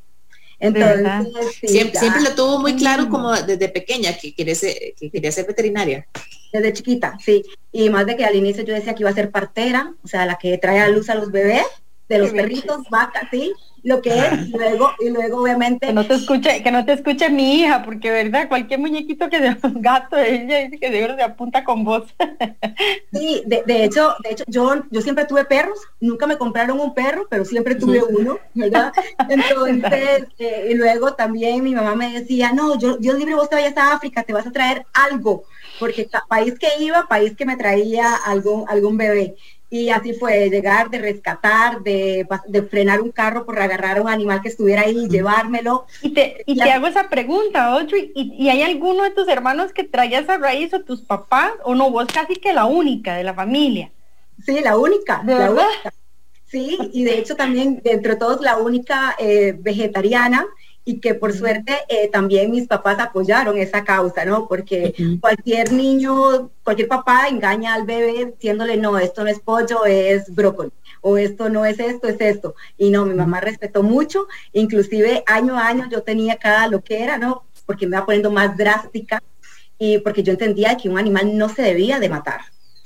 Entonces, 0.63 1.59
siempre, 1.61 2.21
lo 2.23 2.37
tuvo 2.37 2.61
muy 2.61 2.77
claro 2.77 3.09
como 3.09 3.33
desde 3.33 3.69
pequeña 3.69 4.17
que 4.17 4.33
quería 4.33 4.55
ser, 4.55 4.95
que 4.97 5.11
quería 5.11 5.33
ser 5.33 5.45
veterinaria. 5.45 6.07
Desde 6.53 6.73
chiquita, 6.73 7.19
sí. 7.21 7.43
Y 7.73 7.91
más 7.91 8.07
de 8.07 8.17
que 8.17 8.25
al 8.25 8.37
inicio 8.37 8.63
yo 8.63 8.73
decía 8.73 8.95
que 8.95 9.03
iba 9.03 9.11
a 9.11 9.15
ser 9.15 9.33
partera, 9.33 9.93
o 10.05 10.07
sea, 10.07 10.25
la 10.25 10.37
que 10.37 10.57
trae 10.59 10.79
a 10.79 10.89
luz 10.89 11.11
a 11.11 11.17
los 11.17 11.33
bebés, 11.33 11.67
de 12.09 12.19
los 12.19 12.31
perritos, 12.31 12.83
vacas, 12.91 13.29
sí 13.31 13.53
lo 13.83 14.01
que 14.01 14.17
es 14.17 14.49
y 14.49 14.53
luego 14.53 14.93
y 15.01 15.11
luego 15.11 15.43
obviamente 15.43 15.89
que 15.89 15.93
no 15.93 16.07
te 16.07 16.15
escuche 16.15 16.63
que 16.63 16.71
no 16.71 16.85
te 16.85 16.93
escuche 16.93 17.29
mi 17.31 17.57
hija 17.57 17.83
porque 17.83 18.11
verdad 18.11 18.49
cualquier 18.49 18.79
muñequito 18.79 19.29
que 19.29 19.39
sea 19.39 19.59
un 19.65 19.83
gato 19.83 20.17
ella 20.17 20.59
dice 20.59 20.79
que 20.79 20.91
de 20.91 21.15
se 21.17 21.23
apunta 21.23 21.65
con 21.65 21.85
voz 21.85 22.05
sí 23.13 23.43
de, 23.47 23.85
hecho 23.85 24.15
de 24.23 24.31
hecho 24.31 24.45
yo 24.47 24.75
yo 24.91 25.01
siempre 25.01 25.25
tuve 25.25 25.45
perros 25.45 25.79
nunca 26.01 26.27
me 26.27 26.39
compraron 26.39 26.79
un 26.79 26.95
perro 26.95 27.27
pero 27.29 27.45
siempre 27.45 27.75
tuve 27.75 28.03
uno 28.03 28.39
verdad 28.55 28.93
entonces 29.29 30.27
eh, 30.39 30.69
y 30.71 30.75
luego 30.75 31.15
también 31.15 31.65
mi 31.65 31.75
mamá 31.75 31.97
me 31.97 32.21
decía 32.21 32.53
no 32.53 32.79
yo 32.79 32.99
yo 33.01 33.15
libre 33.15 33.35
vos 33.35 33.51
te 33.51 33.57
vayas 33.57 33.77
a 33.77 33.95
África 33.95 34.23
te 34.23 34.33
vas 34.33 34.47
a 34.47 34.53
traer 34.53 34.87
algo 34.93 35.45
porque 35.81 36.09
país 36.29 36.57
que 36.59 36.69
iba 36.79 37.09
país 37.09 37.37
que 37.37 37.47
me 37.47 37.57
traía 37.57 38.15
algún 38.15 38.65
algún 38.69 38.97
bebé 38.97 39.35
y 39.73 39.89
así 39.89 40.13
fue, 40.13 40.51
llegar, 40.51 40.91
de 40.91 40.99
rescatar, 40.99 41.83
de, 41.83 42.27
frenar 42.69 43.01
un 43.01 43.11
carro 43.11 43.47
por 43.47 43.59
agarrar 43.59 43.97
a 43.97 44.03
un 44.03 44.09
animal 44.11 44.43
que 44.43 44.51
estuviera 44.51 44.83
ahí 44.83 45.07
y 45.07 45.09
llevármelo. 45.09 45.87
Y 46.03 46.11
te, 46.11 46.43
y 46.45 46.59
te 46.59 46.71
hago 46.71 46.89
esa 46.89 47.09
pregunta, 47.09 47.69
Audrey, 47.73 48.13
¿y, 48.15 48.51
hay 48.51 48.61
alguno 48.61 49.03
de 49.03 49.13
tus 49.13 49.27
hermanos 49.29 49.73
que 49.73 49.85
traía 49.85 50.19
esa 50.19 50.37
raíz 50.37 50.75
o 50.75 50.83
tus 50.83 51.01
papás? 51.01 51.53
¿O 51.65 51.75
no, 51.75 51.91
vos 51.91 52.07
casi 52.13 52.37
que 52.37 52.53
la 52.53 52.67
única 52.67 53.17
de 53.17 53.25
la 53.25 53.33
familia? 53.33 53.91
Sí, 54.45 54.61
la 54.63 54.77
única. 54.77 55.23
¿De 55.25 55.37
la 55.37 55.55
Sí, 56.45 56.77
y 56.93 57.05
de 57.05 57.19
hecho 57.19 57.35
también, 57.35 57.81
entre 57.85 58.17
todos, 58.17 58.43
la 58.43 58.59
única 58.59 59.17
eh, 59.19 59.57
vegetariana 59.59 60.47
y 60.85 61.01
que 61.01 61.15
por 61.15 61.33
suerte 61.33 61.79
eh, 61.89 62.09
también 62.09 62.51
mis 62.51 62.67
papás 62.67 62.99
apoyaron 62.99 63.57
esa 63.57 63.85
causa, 63.85 64.25
¿no? 64.25 64.49
Porque 64.49 64.95
cualquier 65.21 65.73
niño, 65.73 66.51
cualquier 66.65 66.89
papá 66.89 67.29
engaña 67.29 67.75
al 67.75 67.85
bebé 67.85 68.33
diciéndole, 68.35 68.77
no, 68.77 68.99
esto 68.99 69.23
no 69.23 69.31
es 69.31 69.39
pollo, 69.39 69.85
es 69.85 70.35
brócoli, 70.35 70.73
o 71.01 71.17
esto 71.17 71.49
no 71.49 71.65
es 71.65 71.79
esto, 71.79 72.09
es 72.09 72.21
esto. 72.21 72.55
Y 72.77 72.91
no, 72.91 73.07
mi 73.07 73.15
mamá 73.15 73.41
respetó 73.41 73.83
mucho, 73.83 74.27
inclusive 74.53 75.23
año 75.27 75.57
a 75.57 75.69
año 75.69 75.89
yo 75.91 76.03
tenía 76.03 76.37
cada 76.37 76.67
lo 76.67 76.83
que 76.83 77.03
era, 77.03 77.17
¿no? 77.17 77.45
Porque 77.65 77.87
me 77.87 77.97
iba 77.97 78.05
poniendo 78.05 78.31
más 78.31 78.57
drástica 78.57 79.23
y 79.79 79.99
porque 79.99 80.23
yo 80.23 80.33
entendía 80.33 80.77
que 80.77 80.89
un 80.89 80.99
animal 80.99 81.37
no 81.37 81.49
se 81.49 81.63
debía 81.63 82.01
de 82.01 82.09
matar. 82.09 82.41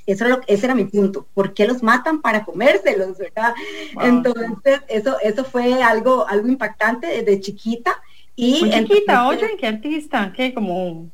Eso 0.07 0.25
era 0.25 0.37
lo, 0.37 0.41
ese 0.47 0.65
era 0.65 0.73
mi 0.73 0.85
punto. 0.85 1.27
¿Por 1.33 1.53
qué 1.53 1.67
los 1.67 1.83
matan 1.83 2.21
para 2.21 2.43
comérselos? 2.43 3.17
¿verdad? 3.17 3.53
Entonces, 4.01 4.81
eso, 4.87 5.17
eso 5.21 5.43
fue 5.43 5.83
algo, 5.83 6.25
algo 6.27 6.47
impactante 6.47 7.07
desde 7.07 7.41
chiquita. 7.41 8.01
Y 8.35 8.61
Muy 8.61 8.71
chiquita, 8.71 9.27
oye, 9.27 9.57
qué 9.59 9.67
artista, 9.67 10.31
que 10.35 10.53
como 10.53 11.09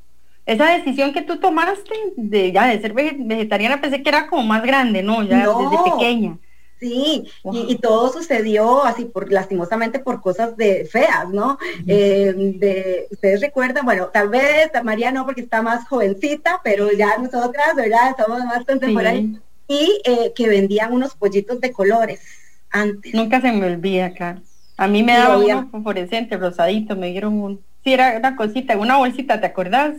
esa 0.46 0.66
decisión 0.78 1.14
que 1.14 1.22
tú 1.22 1.38
tomaste 1.38 1.94
de 2.18 2.52
ya 2.52 2.68
de 2.68 2.82
ser 2.82 2.94
vegetariana, 2.94 3.82
pensé 3.82 4.04
que 4.04 4.10
era 4.10 4.28
como 4.28 4.44
más 4.44 4.62
grande, 4.62 5.02
¿no? 5.02 5.24
Ya 5.24 5.48
desde 5.48 5.92
pequeña. 5.92 6.38
Sí, 6.84 7.24
y, 7.54 7.76
todo 7.78 8.12
sucedió 8.12 8.84
así 8.84 9.06
por 9.06 9.32
lastimosamente 9.32 10.00
por 10.00 10.20
cosas 10.20 10.58
de 10.58 10.84
feas, 10.84 11.30
¿no? 11.30 11.58
Eh, 11.88 12.34
de, 12.36 13.08
ustedes 13.10 13.40
recuerdan, 13.40 13.86
bueno, 13.86 14.08
tal 14.08 14.28
vez 14.28 14.70
María 14.84 15.10
no 15.10 15.24
porque 15.24 15.40
está 15.40 15.62
más 15.62 15.88
jovencita, 15.88 16.60
pero 16.62 16.92
ya 16.92 17.18
nosotras, 17.20 17.74
¿verdad? 17.78 18.18
Somos 18.18 18.44
más 18.44 18.66
contemporáneos. 18.66 19.40
Y 19.66 20.02
eh, 20.04 20.34
que 20.36 20.50
vendían 20.50 20.92
unos 20.92 21.16
pollitos 21.16 21.62
de 21.62 21.72
colores 21.72 22.20
antes. 22.70 23.14
Nunca 23.14 23.40
se 23.40 23.54
me 23.54 23.66
olvida, 23.66 24.08
acá. 24.08 24.42
A 24.76 24.90
mí 24.90 25.04
me 25.04 25.14
daba 25.14 25.38
uno 25.38 25.70
fluorescente, 25.72 26.36
rosadito, 26.36 26.98
me 26.98 27.12
dieron 27.12 27.42
un... 27.42 27.62
Sí, 27.86 27.94
era 27.94 28.18
una 28.18 28.36
cosita, 28.36 28.78
una 28.78 28.98
bolsita, 28.98 29.40
¿te 29.40 29.46
acordás? 29.46 29.94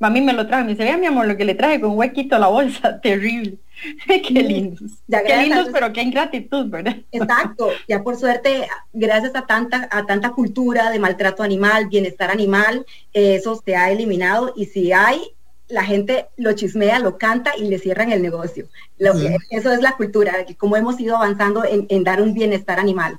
Mami 0.00 0.20
me 0.20 0.32
lo 0.32 0.48
trajo, 0.48 0.64
me 0.64 0.72
dice, 0.72 0.82
vea 0.82 0.98
mi 0.98 1.06
amor, 1.06 1.28
lo 1.28 1.36
que 1.36 1.44
le 1.44 1.54
traje 1.54 1.80
con 1.80 1.92
un 1.92 1.98
huequito 1.98 2.34
a 2.34 2.40
la 2.40 2.48
bolsa, 2.48 3.00
terrible. 3.02 3.58
qué 4.06 4.42
lindos. 4.42 4.92
qué 5.08 5.36
lindos, 5.36 5.68
pero 5.72 5.92
qué 5.92 6.02
ingratitud, 6.02 6.68
¿verdad? 6.68 6.96
Exacto. 7.12 7.70
Ya 7.88 8.02
por 8.02 8.16
suerte, 8.16 8.68
gracias 8.92 9.34
a 9.34 9.46
tanta, 9.46 9.88
a 9.90 10.06
tanta 10.06 10.30
cultura 10.30 10.90
de 10.90 10.98
maltrato 10.98 11.42
animal, 11.42 11.88
bienestar 11.88 12.30
animal, 12.30 12.86
eso 13.12 13.60
se 13.64 13.76
ha 13.76 13.90
eliminado. 13.90 14.52
Y 14.56 14.66
si 14.66 14.92
hay 14.92 15.20
la 15.68 15.84
gente 15.84 16.26
lo 16.36 16.52
chismea, 16.52 16.98
lo 16.98 17.16
canta 17.16 17.52
y 17.56 17.64
le 17.64 17.78
cierran 17.78 18.12
el 18.12 18.22
negocio. 18.22 18.68
Eso 19.50 19.72
es 19.72 19.80
la 19.80 19.96
cultura, 19.96 20.44
como 20.58 20.76
hemos 20.76 21.00
ido 21.00 21.16
avanzando 21.16 21.64
en, 21.64 22.04
dar 22.04 22.20
un 22.20 22.34
bienestar 22.34 22.78
animal. 22.78 23.18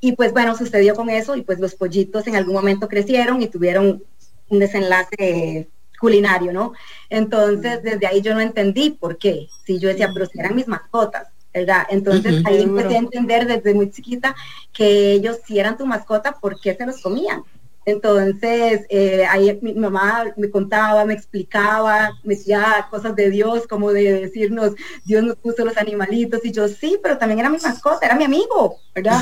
Y 0.00 0.12
pues 0.12 0.32
bueno, 0.32 0.56
sucedió 0.56 0.94
con 0.94 1.08
eso 1.08 1.36
y 1.36 1.42
pues 1.42 1.60
los 1.60 1.74
pollitos 1.74 2.26
en 2.26 2.36
algún 2.36 2.54
momento 2.54 2.88
crecieron 2.88 3.42
y 3.42 3.48
tuvieron 3.48 4.02
un 4.48 4.58
desenlace 4.58 5.68
culinario, 6.04 6.52
¿no? 6.52 6.74
Entonces, 7.08 7.82
desde 7.82 8.06
ahí 8.06 8.20
yo 8.20 8.34
no 8.34 8.40
entendí 8.42 8.90
por 8.90 9.16
qué. 9.16 9.48
Si 9.64 9.78
yo 9.78 9.88
decía, 9.88 10.10
pero 10.12 10.26
si 10.26 10.38
eran 10.38 10.54
mis 10.54 10.68
mascotas, 10.68 11.28
¿verdad? 11.54 11.86
Entonces 11.88 12.44
ahí 12.44 12.60
empecé 12.60 12.96
a 12.96 12.98
entender 12.98 13.46
desde 13.46 13.72
muy 13.72 13.90
chiquita 13.90 14.36
que 14.70 15.12
ellos 15.12 15.38
si 15.46 15.58
eran 15.58 15.78
tu 15.78 15.86
mascota, 15.86 16.32
¿por 16.32 16.60
qué 16.60 16.74
se 16.74 16.84
los 16.84 17.00
comían? 17.00 17.42
Entonces, 17.86 18.86
eh, 18.88 19.26
ahí 19.28 19.58
mi 19.60 19.74
mamá 19.74 20.32
me 20.36 20.50
contaba, 20.50 21.04
me 21.04 21.12
explicaba, 21.12 22.18
me 22.22 22.34
decía 22.34 22.86
cosas 22.90 23.14
de 23.14 23.28
Dios, 23.28 23.66
como 23.66 23.92
de 23.92 24.20
decirnos, 24.20 24.72
Dios 25.04 25.22
nos 25.22 25.36
puso 25.36 25.64
los 25.64 25.76
animalitos, 25.76 26.44
y 26.44 26.52
yo, 26.52 26.66
sí, 26.68 26.98
pero 27.02 27.18
también 27.18 27.40
era 27.40 27.50
mi 27.50 27.58
mascota, 27.58 28.06
era 28.06 28.14
mi 28.14 28.24
amigo, 28.24 28.78
¿verdad? 28.94 29.20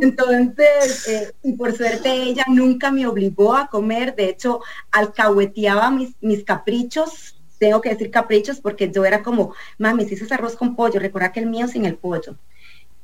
Entonces, 0.00 1.08
eh, 1.08 1.32
y 1.44 1.52
por 1.52 1.76
suerte 1.76 2.10
ella 2.10 2.44
nunca 2.48 2.90
me 2.90 3.06
obligó 3.06 3.54
a 3.54 3.68
comer, 3.68 4.16
de 4.16 4.30
hecho, 4.30 4.60
alcahueteaba 4.90 5.90
mis, 5.90 6.10
mis 6.20 6.42
caprichos, 6.42 7.36
tengo 7.58 7.80
que 7.80 7.90
decir 7.90 8.10
caprichos, 8.10 8.58
porque 8.58 8.90
yo 8.90 9.04
era 9.04 9.22
como, 9.22 9.54
mami, 9.78 10.06
si 10.06 10.16
haces 10.16 10.32
arroz 10.32 10.56
con 10.56 10.74
pollo, 10.74 10.98
recuerda 10.98 11.30
que 11.30 11.38
el 11.38 11.46
mío 11.46 11.68
sin 11.68 11.84
el 11.84 11.94
pollo. 11.94 12.34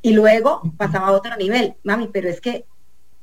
Y 0.03 0.13
luego 0.13 0.63
pasaba 0.77 1.09
a 1.09 1.13
otro 1.13 1.37
nivel, 1.37 1.75
mami, 1.85 2.09
pero 2.13 2.29
es 2.29 2.41
que 2.41 2.65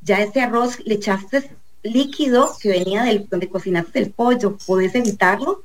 ya 0.01 0.21
ese 0.21 0.41
arroz 0.41 0.79
le 0.85 0.95
echaste 0.95 1.49
líquido 1.85 2.51
que 2.59 2.69
venía 2.69 3.03
del 3.03 3.27
donde 3.29 3.49
cocinaste 3.49 3.99
el 3.99 4.11
pollo, 4.11 4.57
puedes 4.65 4.95
evitarlo. 4.95 5.63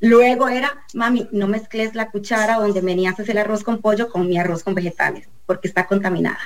Luego 0.00 0.48
era, 0.48 0.84
mami, 0.94 1.28
no 1.30 1.46
mezcles 1.46 1.94
la 1.94 2.10
cuchara 2.10 2.56
donde 2.56 2.80
venías 2.80 3.18
el 3.20 3.38
arroz 3.38 3.62
con 3.62 3.80
pollo 3.80 4.10
con 4.10 4.28
mi 4.28 4.36
arroz 4.36 4.64
con 4.64 4.74
vegetales, 4.74 5.28
porque 5.46 5.68
está 5.68 5.86
contaminada. 5.86 6.40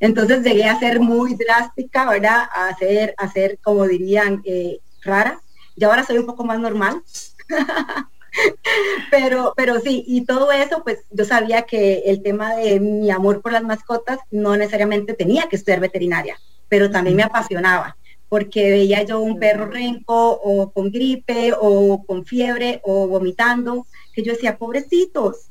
Entonces 0.00 0.42
llegué 0.42 0.64
a 0.64 0.78
ser 0.78 1.00
muy 1.00 1.34
drástica, 1.34 2.08
¿verdad? 2.08 2.44
A 2.54 2.68
hacer, 2.68 3.14
a 3.16 3.30
ser 3.30 3.58
como 3.62 3.86
dirían, 3.86 4.42
eh, 4.44 4.80
rara. 5.02 5.40
Y 5.76 5.84
ahora 5.84 6.04
soy 6.04 6.18
un 6.18 6.26
poco 6.26 6.44
más 6.44 6.58
normal. 6.58 7.02
pero, 9.10 9.54
pero 9.56 9.80
sí, 9.80 10.04
y 10.06 10.24
todo 10.24 10.52
eso, 10.52 10.82
pues 10.84 11.00
yo 11.10 11.24
sabía 11.24 11.62
que 11.62 12.02
el 12.06 12.22
tema 12.22 12.54
de 12.54 12.80
mi 12.80 13.10
amor 13.10 13.40
por 13.42 13.52
las 13.52 13.62
mascotas 13.62 14.18
no 14.30 14.56
necesariamente 14.56 15.14
tenía 15.14 15.48
que 15.48 15.58
ser 15.58 15.80
veterinaria, 15.80 16.38
pero 16.68 16.90
también 16.90 17.16
me 17.16 17.22
apasionaba 17.22 17.96
porque 18.30 18.70
veía 18.70 19.02
yo 19.02 19.20
un 19.20 19.40
perro 19.40 19.66
renco 19.66 20.30
o 20.30 20.70
con 20.70 20.90
gripe 20.90 21.52
o 21.60 22.04
con 22.06 22.24
fiebre 22.24 22.80
o 22.84 23.08
vomitando, 23.08 23.86
que 24.14 24.22
yo 24.22 24.32
decía, 24.32 24.56
pobrecitos. 24.56 25.48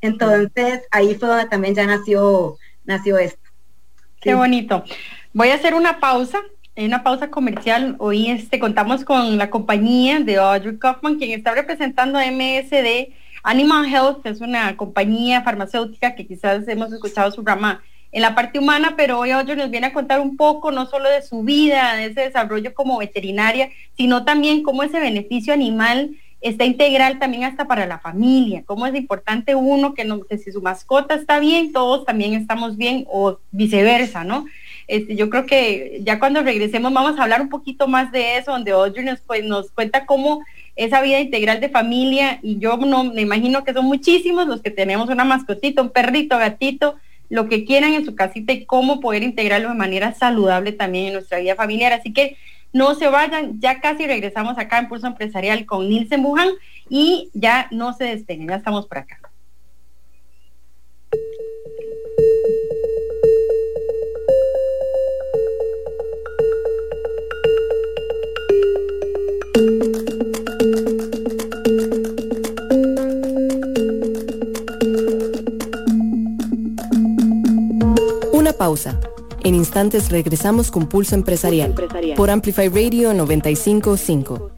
Entonces 0.00 0.82
ahí 0.90 1.14
fue 1.14 1.28
donde 1.28 1.46
también 1.46 1.76
ya 1.76 1.86
nació, 1.86 2.58
nació 2.84 3.18
esto. 3.18 3.40
Qué 4.20 4.34
bonito. 4.34 4.82
Voy 5.32 5.50
a 5.50 5.54
hacer 5.54 5.74
una 5.74 6.00
pausa, 6.00 6.40
una 6.76 7.04
pausa 7.04 7.30
comercial. 7.30 7.94
Hoy 8.00 8.28
este, 8.28 8.58
contamos 8.58 9.04
con 9.04 9.38
la 9.38 9.48
compañía 9.48 10.18
de 10.18 10.38
Audrey 10.38 10.76
Kaufman, 10.76 11.18
quien 11.18 11.30
está 11.30 11.54
representando 11.54 12.18
a 12.18 12.26
MSD 12.26 13.12
Animal 13.44 13.86
Health, 13.86 14.22
que 14.24 14.30
es 14.30 14.40
una 14.40 14.76
compañía 14.76 15.42
farmacéutica 15.42 16.16
que 16.16 16.26
quizás 16.26 16.66
hemos 16.66 16.92
escuchado 16.92 17.30
su 17.30 17.42
rama 17.42 17.80
en 18.10 18.22
la 18.22 18.34
parte 18.34 18.58
humana, 18.58 18.94
pero 18.96 19.18
hoy 19.18 19.30
Audrey 19.30 19.56
nos 19.56 19.70
viene 19.70 19.88
a 19.88 19.92
contar 19.92 20.20
un 20.20 20.36
poco 20.36 20.70
no 20.70 20.86
solo 20.86 21.10
de 21.10 21.22
su 21.22 21.42
vida, 21.42 21.94
de 21.94 22.06
ese 22.06 22.22
desarrollo 22.22 22.72
como 22.74 22.98
veterinaria, 22.98 23.70
sino 23.96 24.24
también 24.24 24.62
cómo 24.62 24.82
ese 24.82 24.98
beneficio 24.98 25.52
animal 25.52 26.16
está 26.40 26.64
integral 26.64 27.18
también 27.18 27.44
hasta 27.44 27.66
para 27.66 27.86
la 27.86 27.98
familia, 27.98 28.62
cómo 28.64 28.86
es 28.86 28.94
importante 28.94 29.54
uno 29.54 29.94
que, 29.94 30.04
no, 30.04 30.20
si 30.42 30.52
su 30.52 30.62
mascota 30.62 31.14
está 31.14 31.40
bien, 31.40 31.72
todos 31.72 32.04
también 32.04 32.34
estamos 32.34 32.76
bien 32.76 33.04
o 33.10 33.38
viceversa, 33.50 34.24
¿no? 34.24 34.46
Este, 34.86 35.16
yo 35.16 35.28
creo 35.28 35.44
que 35.44 36.00
ya 36.02 36.18
cuando 36.18 36.42
regresemos 36.42 36.92
vamos 36.92 37.18
a 37.18 37.22
hablar 37.24 37.42
un 37.42 37.48
poquito 37.50 37.88
más 37.88 38.10
de 38.12 38.38
eso, 38.38 38.52
donde 38.52 38.70
Audrey 38.70 39.04
nos, 39.04 39.20
pues, 39.20 39.44
nos 39.44 39.70
cuenta 39.72 40.06
cómo 40.06 40.42
esa 40.76 41.02
vida 41.02 41.18
integral 41.18 41.60
de 41.60 41.68
familia, 41.68 42.38
y 42.40 42.58
yo 42.58 42.76
no 42.76 43.04
me 43.04 43.22
imagino 43.22 43.64
que 43.64 43.74
son 43.74 43.84
muchísimos 43.84 44.46
los 44.46 44.62
que 44.62 44.70
tenemos 44.70 45.08
una 45.08 45.24
mascotita, 45.24 45.82
un 45.82 45.90
perrito, 45.90 46.38
gatito, 46.38 46.94
lo 47.28 47.48
que 47.48 47.64
quieran 47.64 47.94
en 47.94 48.04
su 48.04 48.14
casita 48.14 48.52
y 48.52 48.64
cómo 48.64 49.00
poder 49.00 49.22
integrarlo 49.22 49.68
de 49.68 49.74
manera 49.74 50.14
saludable 50.14 50.72
también 50.72 51.06
en 51.06 51.12
nuestra 51.14 51.38
vida 51.38 51.54
familiar. 51.54 51.92
Así 51.92 52.12
que 52.12 52.36
no 52.72 52.94
se 52.94 53.08
vayan, 53.08 53.60
ya 53.60 53.80
casi 53.80 54.06
regresamos 54.06 54.58
acá 54.58 54.78
en 54.78 54.88
Pulso 54.88 55.06
Empresarial 55.06 55.66
con 55.66 55.88
Nilsen 55.88 56.22
Buján 56.22 56.50
y 56.88 57.30
ya 57.34 57.68
no 57.70 57.92
se 57.92 58.04
despeguen, 58.04 58.48
ya 58.48 58.56
estamos 58.56 58.86
por 58.86 58.98
acá. 58.98 59.17
Pausa. 78.68 79.00
En 79.44 79.54
instantes 79.54 80.10
regresamos 80.10 80.70
con 80.70 80.88
Pulso 80.88 81.14
Empresarial, 81.14 81.74
por 82.14 82.28
Amplify 82.28 82.68
Radio 82.68 83.14
955. 83.14 84.50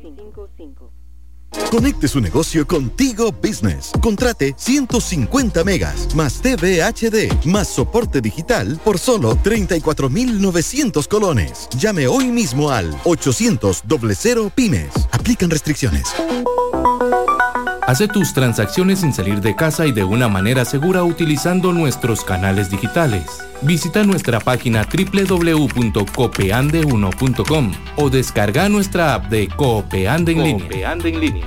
Conecte 1.71 2.09
su 2.09 2.21
negocio 2.21 2.67
contigo 2.67 3.31
Business. 3.31 3.93
Contrate 4.03 4.53
150 4.57 5.63
megas 5.63 6.13
más 6.17 6.41
TV 6.43 6.83
HD 6.83 7.31
más 7.47 7.69
soporte 7.69 8.21
digital 8.21 8.81
por 8.85 8.99
solo 8.99 9.37
34,900 9.37 11.07
colones. 11.07 11.69
Llame 11.79 12.09
hoy 12.09 12.33
mismo 12.33 12.71
al 12.71 12.93
800 13.05 13.85
00 13.87 14.51
pymes. 14.51 14.91
Aplican 15.13 15.51
restricciones. 15.51 16.09
Hace 17.87 18.09
tus 18.09 18.33
transacciones 18.35 19.01
sin 19.01 19.13
salir 19.13 19.41
de 19.41 19.55
casa 19.55 19.87
y 19.87 19.93
de 19.93 20.03
una 20.03 20.29
manera 20.29 20.65
segura 20.65 21.05
utilizando 21.05 21.73
nuestros 21.73 22.25
canales 22.25 22.71
digitales. 22.71 23.50
Visita 23.63 24.05
nuestra 24.05 24.41
página 24.41 24.89
www.copeande1.com 24.91 27.73
o 27.97 28.09
descarga 28.09 28.71
nuestra 28.71 29.15
app 29.15 29.31
de 29.31 29.49
Coopeande 29.49 30.33
en, 30.33 30.43
línea. 30.43 30.97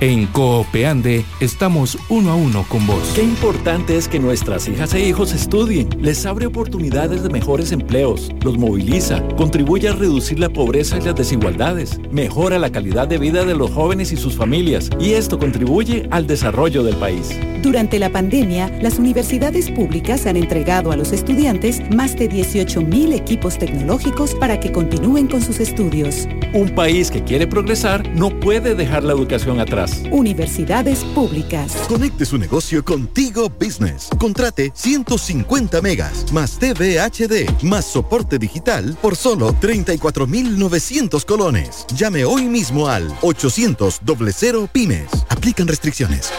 en 0.00 0.26
Coopeande 0.26 1.24
estamos 1.40 1.98
uno 2.08 2.30
a 2.30 2.36
uno 2.36 2.64
con 2.68 2.86
vos. 2.86 3.02
Qué 3.16 3.24
importante 3.24 3.96
es 3.96 4.06
que 4.06 4.20
nuestras 4.20 4.68
hijas 4.68 4.94
e 4.94 5.00
hijos 5.00 5.32
estudien. 5.32 5.88
Les 6.00 6.24
abre 6.24 6.46
oportunidades 6.46 7.24
de 7.24 7.30
mejores 7.30 7.72
empleos, 7.72 8.30
los 8.42 8.56
moviliza, 8.58 9.26
contribuye 9.36 9.88
a 9.88 9.94
reducir 9.94 10.38
la 10.38 10.50
pobreza 10.50 10.98
y 10.98 11.00
las 11.00 11.16
desigualdades, 11.16 11.98
mejora 12.12 12.60
la 12.60 12.70
calidad 12.70 13.08
de 13.08 13.18
vida 13.18 13.44
de 13.44 13.56
los 13.56 13.72
jóvenes 13.72 14.12
y 14.12 14.16
sus 14.16 14.36
familias 14.36 14.88
y 15.00 15.14
esto 15.14 15.40
contribuye 15.40 16.06
al 16.12 16.28
desarrollo 16.28 16.84
del 16.84 16.94
país. 16.96 17.36
Durante 17.62 17.98
la 17.98 18.10
pandemia, 18.10 18.68
las 18.82 18.98
universidades 18.98 19.70
públicas 19.70 20.26
han 20.26 20.36
entregado 20.36 20.92
a 20.92 20.96
los 20.96 21.12
estudiantes 21.12 21.80
más 21.90 22.03
de 22.12 22.28
18.000 22.28 23.14
equipos 23.14 23.56
tecnológicos 23.58 24.34
para 24.34 24.60
que 24.60 24.70
continúen 24.70 25.26
con 25.26 25.40
sus 25.40 25.58
estudios. 25.58 26.28
Un 26.52 26.74
país 26.74 27.10
que 27.10 27.24
quiere 27.24 27.46
progresar 27.46 28.06
no 28.14 28.28
puede 28.40 28.74
dejar 28.74 29.02
la 29.04 29.14
educación 29.14 29.58
atrás. 29.58 30.02
Universidades 30.10 31.02
públicas. 31.14 31.72
Conecte 31.88 32.26
su 32.26 32.36
negocio 32.36 32.84
contigo 32.84 33.48
Business. 33.48 34.10
Contrate 34.18 34.70
150 34.74 35.80
megas 35.80 36.30
más 36.32 36.58
TV 36.58 37.00
HD 37.00 37.50
más 37.62 37.86
soporte 37.86 38.38
digital 38.38 38.96
por 39.00 39.16
solo 39.16 39.54
34,900 39.58 41.24
colones. 41.24 41.86
Llame 41.96 42.24
hoy 42.26 42.44
mismo 42.44 42.86
al 42.86 43.10
800 43.22 44.00
00 44.04 44.68
pymes. 44.70 45.08
Aplican 45.30 45.66
restricciones. 45.66 46.30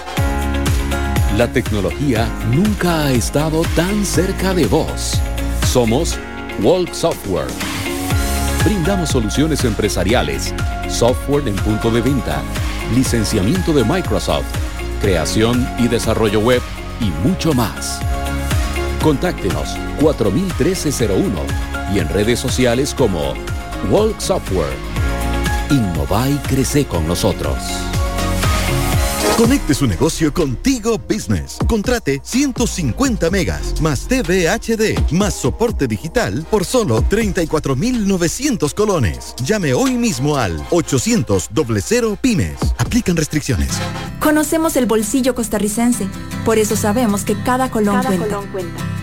La 1.38 1.51
tecnología 1.51 2.30
nunca 2.49 3.08
ha 3.08 3.12
estado 3.12 3.63
tan 3.75 4.06
cerca 4.06 4.54
de 4.54 4.67
vos. 4.67 5.19
Somos 5.75 6.17
Walk 6.61 6.93
Software. 6.93 7.49
Brindamos 8.63 9.09
soluciones 9.09 9.65
empresariales, 9.65 10.53
software 10.88 11.45
en 11.49 11.55
punto 11.57 11.91
de 11.91 11.99
venta, 11.99 12.41
licenciamiento 12.95 13.73
de 13.73 13.83
Microsoft, 13.83 14.45
creación 15.01 15.67
y 15.77 15.89
desarrollo 15.89 16.39
web 16.39 16.61
y 17.01 17.27
mucho 17.27 17.51
más. 17.51 17.99
Contáctenos 19.03 19.75
401301 19.99 21.41
y 21.93 21.99
en 21.99 22.07
redes 22.07 22.39
sociales 22.39 22.93
como 22.93 23.33
Walk 23.91 24.21
Software. 24.21 24.77
Innova 25.71 26.29
y 26.29 26.38
crece 26.38 26.85
con 26.85 27.05
nosotros. 27.05 27.57
Conecte 29.38 29.74
su 29.74 29.86
negocio 29.86 30.34
contigo 30.34 30.98
Business. 30.98 31.58
Contrate 31.67 32.21
150 32.24 33.30
megas 33.30 33.82
más 33.82 34.08
TV 34.08 34.48
HD 34.48 34.98
más 35.12 35.34
soporte 35.34 35.89
digital 35.89 36.48
por 36.50 36.63
solo 36.63 37.02
34,900 37.02 38.74
colones. 38.74 39.36
Llame 39.43 39.74
hoy 39.74 39.95
mismo 39.95 40.38
al 40.38 40.65
800 40.69 41.50
00 41.54 42.15
pymes. 42.21 42.56
Aplican 42.78 43.17
restricciones. 43.17 43.71
Conocemos 44.21 44.78
el 44.78 44.86
bolsillo 44.86 45.36
costarricense, 45.36 46.08
por 46.45 46.58
eso 46.58 46.78
sabemos 46.78 47.26
que 47.26 47.36
cada 47.43 47.69
colón 47.69 48.02
cuenta. 48.54 48.94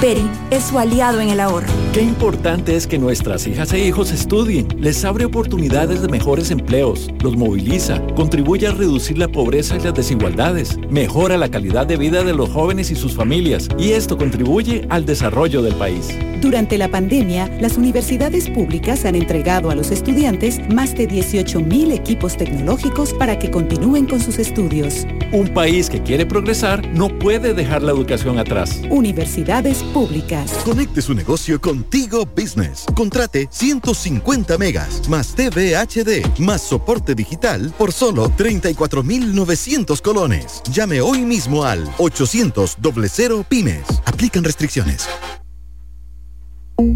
Peri 0.00 0.30
es 0.50 0.64
su 0.64 0.78
aliado 0.78 1.20
en 1.20 1.28
el 1.28 1.40
ahorro. 1.40 1.66
Qué 1.92 2.00
importante 2.00 2.74
es 2.74 2.86
que 2.86 2.98
nuestras 2.98 3.46
hijas 3.46 3.70
e 3.74 3.84
hijos 3.84 4.12
estudien. 4.12 4.66
Les 4.78 5.04
abre 5.04 5.26
oportunidades 5.26 6.00
de 6.00 6.08
mejores 6.08 6.50
empleos, 6.50 7.10
los 7.22 7.36
moviliza, 7.36 8.00
contribuye 8.16 8.66
a 8.66 8.72
reducir 8.72 9.18
la 9.18 9.28
pobreza 9.28 9.76
y 9.76 9.80
las 9.80 9.92
desigualdades, 9.92 10.78
mejora 10.88 11.36
la 11.36 11.50
calidad 11.50 11.86
de 11.86 11.98
vida 11.98 12.24
de 12.24 12.32
los 12.32 12.48
jóvenes 12.48 12.90
y 12.90 12.94
sus 12.94 13.14
familias 13.14 13.68
y 13.78 13.90
esto 13.90 14.16
contribuye 14.16 14.86
al 14.88 15.04
desarrollo 15.04 15.60
del 15.60 15.74
país. 15.74 16.08
Durante 16.40 16.78
la 16.78 16.88
pandemia, 16.88 17.48
las 17.60 17.76
universidades 17.76 18.48
públicas 18.48 19.04
han 19.04 19.14
entregado 19.14 19.68
a 19.70 19.74
los 19.74 19.90
estudiantes 19.90 20.58
más 20.72 20.94
de 20.94 21.06
18.000 21.06 21.92
equipos 21.92 22.38
tecnológicos 22.38 23.12
para 23.12 23.38
que 23.38 23.50
continúen 23.50 24.06
con 24.06 24.20
sus 24.20 24.38
estudios. 24.38 25.06
Un 25.32 25.48
país 25.48 25.90
que 25.90 26.02
quiere 26.02 26.24
progresar 26.24 26.88
no 26.94 27.08
puede 27.18 27.52
dejar 27.52 27.82
la 27.82 27.92
educación 27.92 28.38
atrás. 28.38 28.80
Universidades 28.88 29.84
públicas. 29.92 30.52
Conecte 30.64 31.02
su 31.02 31.14
negocio 31.14 31.60
contigo 31.60 32.26
Business. 32.26 32.86
Contrate 32.94 33.48
150 33.50 34.58
megas 34.58 35.08
más 35.08 35.34
TV 35.34 35.76
HD 35.76 36.22
más 36.38 36.62
soporte 36.62 37.14
digital 37.14 37.72
por 37.76 37.92
solo 37.92 38.30
34,900 38.36 40.00
colones. 40.02 40.62
Llame 40.72 41.00
hoy 41.00 41.22
mismo 41.22 41.64
al 41.64 41.88
800 41.98 42.78
00 42.80 43.44
pymes. 43.48 43.84
Aplican 44.06 44.44
restricciones. 44.44 45.08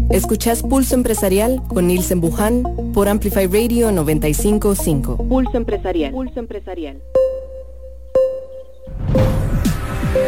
Escuchás 0.09 0.63
Pulso 0.63 0.95
Empresarial 0.95 1.61
con 1.67 1.87
Nielsen 1.87 2.19
Buján 2.19 2.63
por 2.93 3.07
Amplify 3.07 3.45
Radio 3.47 3.91
955. 3.91 5.17
Pulso 5.17 5.57
Empresarial. 5.57 6.11
Pulso 6.11 6.39
Empresarial. 6.39 7.01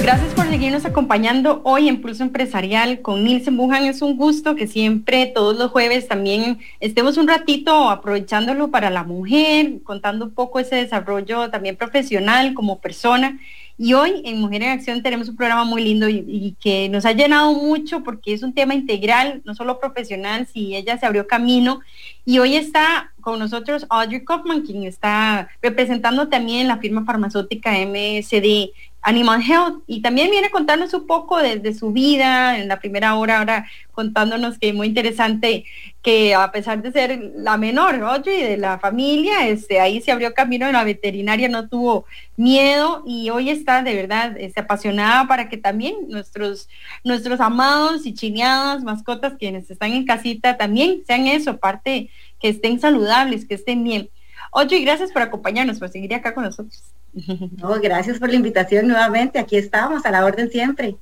Gracias 0.01 0.33
por 0.33 0.47
seguirnos 0.47 0.85
acompañando 0.85 1.61
hoy 1.63 1.87
en 1.87 2.01
Pulso 2.01 2.23
Empresarial 2.23 3.01
con 3.01 3.23
Nielsen 3.23 3.55
Bujan. 3.55 3.85
Es 3.85 4.01
un 4.01 4.17
gusto 4.17 4.55
que 4.55 4.67
siempre, 4.67 5.27
todos 5.27 5.57
los 5.57 5.71
jueves, 5.71 6.09
también 6.09 6.59
estemos 6.81 7.15
un 7.15 7.27
ratito 7.27 7.89
aprovechándolo 7.89 8.69
para 8.69 8.89
la 8.89 9.03
mujer, 9.03 9.81
contando 9.83 10.25
un 10.25 10.31
poco 10.31 10.59
ese 10.59 10.75
desarrollo 10.75 11.49
también 11.49 11.77
profesional 11.77 12.53
como 12.53 12.79
persona. 12.79 13.39
Y 13.77 13.93
hoy 13.93 14.23
en 14.25 14.41
Mujer 14.41 14.63
en 14.63 14.71
Acción 14.71 15.03
tenemos 15.03 15.29
un 15.29 15.35
programa 15.37 15.63
muy 15.63 15.83
lindo 15.83 16.09
y, 16.09 16.55
que 16.59 16.89
nos 16.89 17.05
ha 17.05 17.13
llenado 17.13 17.53
mucho 17.53 18.03
porque 18.03 18.33
es 18.33 18.43
un 18.43 18.53
tema 18.53 18.73
integral, 18.73 19.41
no 19.45 19.55
solo 19.55 19.79
profesional, 19.79 20.47
si 20.47 20.75
ella 20.75 20.97
se 20.97 21.05
abrió 21.05 21.27
camino. 21.27 21.79
Y 22.25 22.39
hoy 22.39 22.55
está 22.55 23.13
con 23.21 23.39
nosotros 23.39 23.85
Audrey 23.89 24.25
Kaufman, 24.25 24.63
quien 24.63 24.83
está 24.83 25.47
representando 25.61 26.27
también 26.27 26.67
la 26.67 26.77
firma 26.77 27.05
farmacéutica 27.05 27.71
MSD 27.71 28.71
Animal 29.07 29.41
Health 29.41 29.83
y 29.87 30.01
también 30.01 30.29
viene 30.29 30.47
a 30.47 30.51
contarnos 30.51 30.93
un 30.93 31.07
poco 31.07 31.37
de, 31.37 31.73
su 31.73 31.93
vida 31.93 32.59
en 32.59 32.67
la 32.67 32.77
primera 32.77 33.15
hora, 33.15 33.37
ahora 33.37 33.65
contándonos 33.93 34.59
que 34.59 34.67
es 34.67 34.75
muy 34.75 34.87
interesante 34.87 35.63
que 36.01 36.35
a 36.35 36.51
pesar 36.51 36.81
de 36.81 36.91
ser 36.91 37.31
la 37.37 37.55
menor, 37.55 37.95
Audrey, 38.03 38.43
de 38.43 38.57
la 38.57 38.79
familia, 38.79 39.47
este, 39.47 39.79
ahí 39.79 40.01
se 40.01 40.11
abrió 40.11 40.33
camino 40.33 40.65
en 40.65 40.73
la 40.73 40.83
veterinaria, 40.83 41.47
no 41.47 41.69
tuvo 41.69 42.05
miedo 42.35 43.01
y 43.07 43.29
hoy 43.29 43.49
está 43.49 43.81
de 43.81 43.95
verdad 43.95 44.35
este, 44.37 44.59
apasionada 44.59 45.25
para 45.25 45.47
que 45.47 45.55
también 45.55 45.95
nuestros, 46.09 46.67
nuestros 47.05 47.39
amados 47.39 48.05
y 48.05 48.13
chineadas, 48.13 48.83
mascotas 48.83 49.35
quienes 49.39 49.71
están 49.71 49.93
en 49.93 50.05
casita 50.05 50.57
también 50.57 51.03
sean 51.07 51.27
eso, 51.27 51.59
parte 51.59 52.09
que 52.41 52.49
estén 52.49 52.81
saludables, 52.81 53.45
que 53.45 53.55
estén 53.55 53.85
bien. 53.85 54.09
Audrey, 54.51 54.83
gracias 54.83 55.11
por 55.11 55.21
acompañarnos, 55.21 55.79
por 55.79 55.89
seguir 55.89 56.13
acá 56.13 56.33
con 56.33 56.43
nosotros. 56.43 56.81
No, 57.57 57.69
gracias 57.81 58.19
por 58.19 58.29
la 58.29 58.35
invitación 58.35 58.87
nuevamente. 58.87 59.39
Aquí 59.39 59.57
estamos, 59.57 60.05
a 60.05 60.11
la 60.11 60.23
orden 60.23 60.51
siempre. 60.51 60.95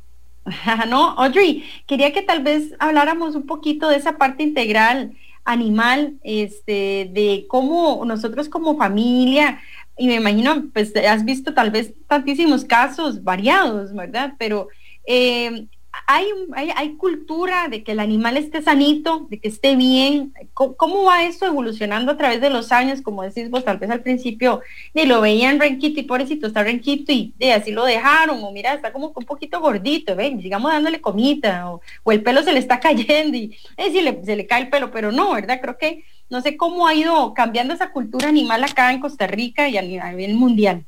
no, 0.87 1.11
Audrey, 1.11 1.65
quería 1.87 2.13
que 2.13 2.21
tal 2.21 2.43
vez 2.43 2.73
habláramos 2.79 3.35
un 3.35 3.45
poquito 3.45 3.89
de 3.89 3.97
esa 3.97 4.17
parte 4.17 4.43
integral 4.43 5.11
animal, 5.43 6.15
este, 6.23 7.09
de 7.13 7.45
cómo 7.47 8.03
nosotros 8.05 8.49
como 8.49 8.77
familia, 8.77 9.59
y 9.97 10.07
me 10.07 10.15
imagino, 10.15 10.65
pues 10.73 10.93
has 10.95 11.23
visto 11.23 11.53
tal 11.53 11.71
vez 11.71 11.93
tantísimos 12.07 12.65
casos 12.65 13.23
variados, 13.23 13.93
¿verdad? 13.93 14.33
Pero 14.37 14.67
eh, 15.05 15.67
hay, 16.07 16.27
hay, 16.75 16.95
cultura 16.95 17.67
de 17.67 17.83
que 17.83 17.93
el 17.93 17.99
animal 17.99 18.37
esté 18.37 18.61
sanito, 18.61 19.27
de 19.29 19.39
que 19.39 19.47
esté 19.47 19.75
bien. 19.75 20.33
¿Cómo, 20.53 21.03
va 21.03 21.23
esto 21.23 21.45
evolucionando 21.45 22.11
a 22.11 22.17
través 22.17 22.41
de 22.41 22.49
los 22.49 22.71
años? 22.71 23.01
Como 23.01 23.23
decís 23.23 23.49
vos, 23.49 23.65
tal 23.65 23.77
vez 23.77 23.89
al 23.89 24.01
principio 24.01 24.61
ni 24.93 25.05
lo 25.05 25.21
veían 25.21 25.59
renquito 25.59 25.99
y 25.99 26.03
pobrecito 26.03 26.47
está 26.47 26.63
renquito 26.63 27.11
y 27.11 27.33
así 27.55 27.71
lo 27.71 27.85
dejaron, 27.85 28.43
o 28.43 28.51
mira, 28.51 28.73
está 28.73 28.91
como 28.91 29.13
un 29.15 29.25
poquito 29.25 29.59
gordito, 29.59 30.15
ven, 30.15 30.41
sigamos 30.41 30.71
dándole 30.71 31.01
comida, 31.01 31.71
o, 31.71 32.11
el 32.11 32.21
pelo 32.23 32.43
se 32.43 32.53
le 32.53 32.59
está 32.59 32.79
cayendo 32.81 33.37
y 33.37 33.57
es 33.77 33.93
decir, 33.93 34.19
se 34.23 34.35
le 34.35 34.47
cae 34.47 34.63
el 34.63 34.69
pelo, 34.69 34.91
pero 34.91 35.11
no, 35.11 35.33
¿verdad? 35.33 35.59
Creo 35.61 35.77
que 35.77 36.03
no 36.29 36.41
sé 36.41 36.57
cómo 36.57 36.87
ha 36.87 36.93
ido 36.93 37.33
cambiando 37.33 37.73
esa 37.73 37.91
cultura 37.91 38.29
animal 38.29 38.63
acá 38.63 38.91
en 38.91 38.99
Costa 38.99 39.27
Rica 39.27 39.69
y 39.69 39.77
a 39.77 39.81
nivel 39.81 40.35
mundial. 40.35 40.85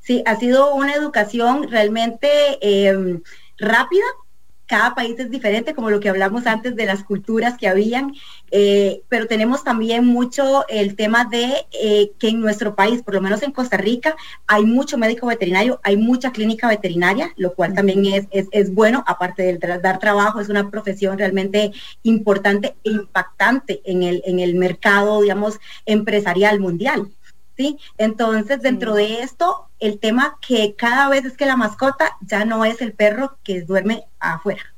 Sí, 0.00 0.22
ha 0.26 0.36
sido 0.36 0.74
una 0.74 0.94
educación 0.94 1.70
realmente 1.70 2.28
eh, 2.62 3.20
rápida. 3.58 4.04
Cada 4.70 4.94
país 4.94 5.18
es 5.18 5.32
diferente, 5.32 5.74
como 5.74 5.90
lo 5.90 5.98
que 5.98 6.08
hablamos 6.08 6.46
antes 6.46 6.76
de 6.76 6.86
las 6.86 7.02
culturas 7.02 7.58
que 7.58 7.66
habían, 7.66 8.14
eh, 8.52 9.02
pero 9.08 9.26
tenemos 9.26 9.64
también 9.64 10.06
mucho 10.06 10.64
el 10.68 10.94
tema 10.94 11.24
de 11.24 11.66
eh, 11.72 12.12
que 12.20 12.28
en 12.28 12.40
nuestro 12.40 12.76
país, 12.76 13.02
por 13.02 13.14
lo 13.14 13.20
menos 13.20 13.42
en 13.42 13.50
Costa 13.50 13.76
Rica, 13.76 14.14
hay 14.46 14.64
mucho 14.64 14.96
médico 14.96 15.26
veterinario, 15.26 15.80
hay 15.82 15.96
mucha 15.96 16.30
clínica 16.30 16.68
veterinaria, 16.68 17.32
lo 17.36 17.52
cual 17.52 17.74
también 17.74 18.06
es, 18.06 18.28
es, 18.30 18.72
bueno, 18.72 19.02
aparte 19.08 19.42
de 19.42 19.78
dar 19.82 19.98
trabajo, 19.98 20.38
es 20.38 20.48
una 20.48 20.70
profesión 20.70 21.18
realmente 21.18 21.72
importante 22.04 22.76
e 22.84 22.90
impactante 22.92 23.80
en 23.84 24.04
el, 24.04 24.22
en 24.24 24.38
el 24.38 24.54
mercado, 24.54 25.20
digamos, 25.22 25.58
empresarial 25.84 26.60
mundial. 26.60 27.08
Entonces, 27.98 28.60
dentro 28.62 28.94
de 28.94 29.22
esto, 29.22 29.68
el 29.78 29.98
tema 29.98 30.38
que 30.46 30.74
cada 30.76 31.08
vez 31.08 31.24
es 31.24 31.36
que 31.36 31.46
la 31.46 31.56
mascota 31.56 32.16
ya 32.20 32.44
no 32.44 32.64
es 32.64 32.80
el 32.80 32.92
perro 32.92 33.38
que 33.42 33.62
duerme 33.62 34.04
afuera. 34.18 34.74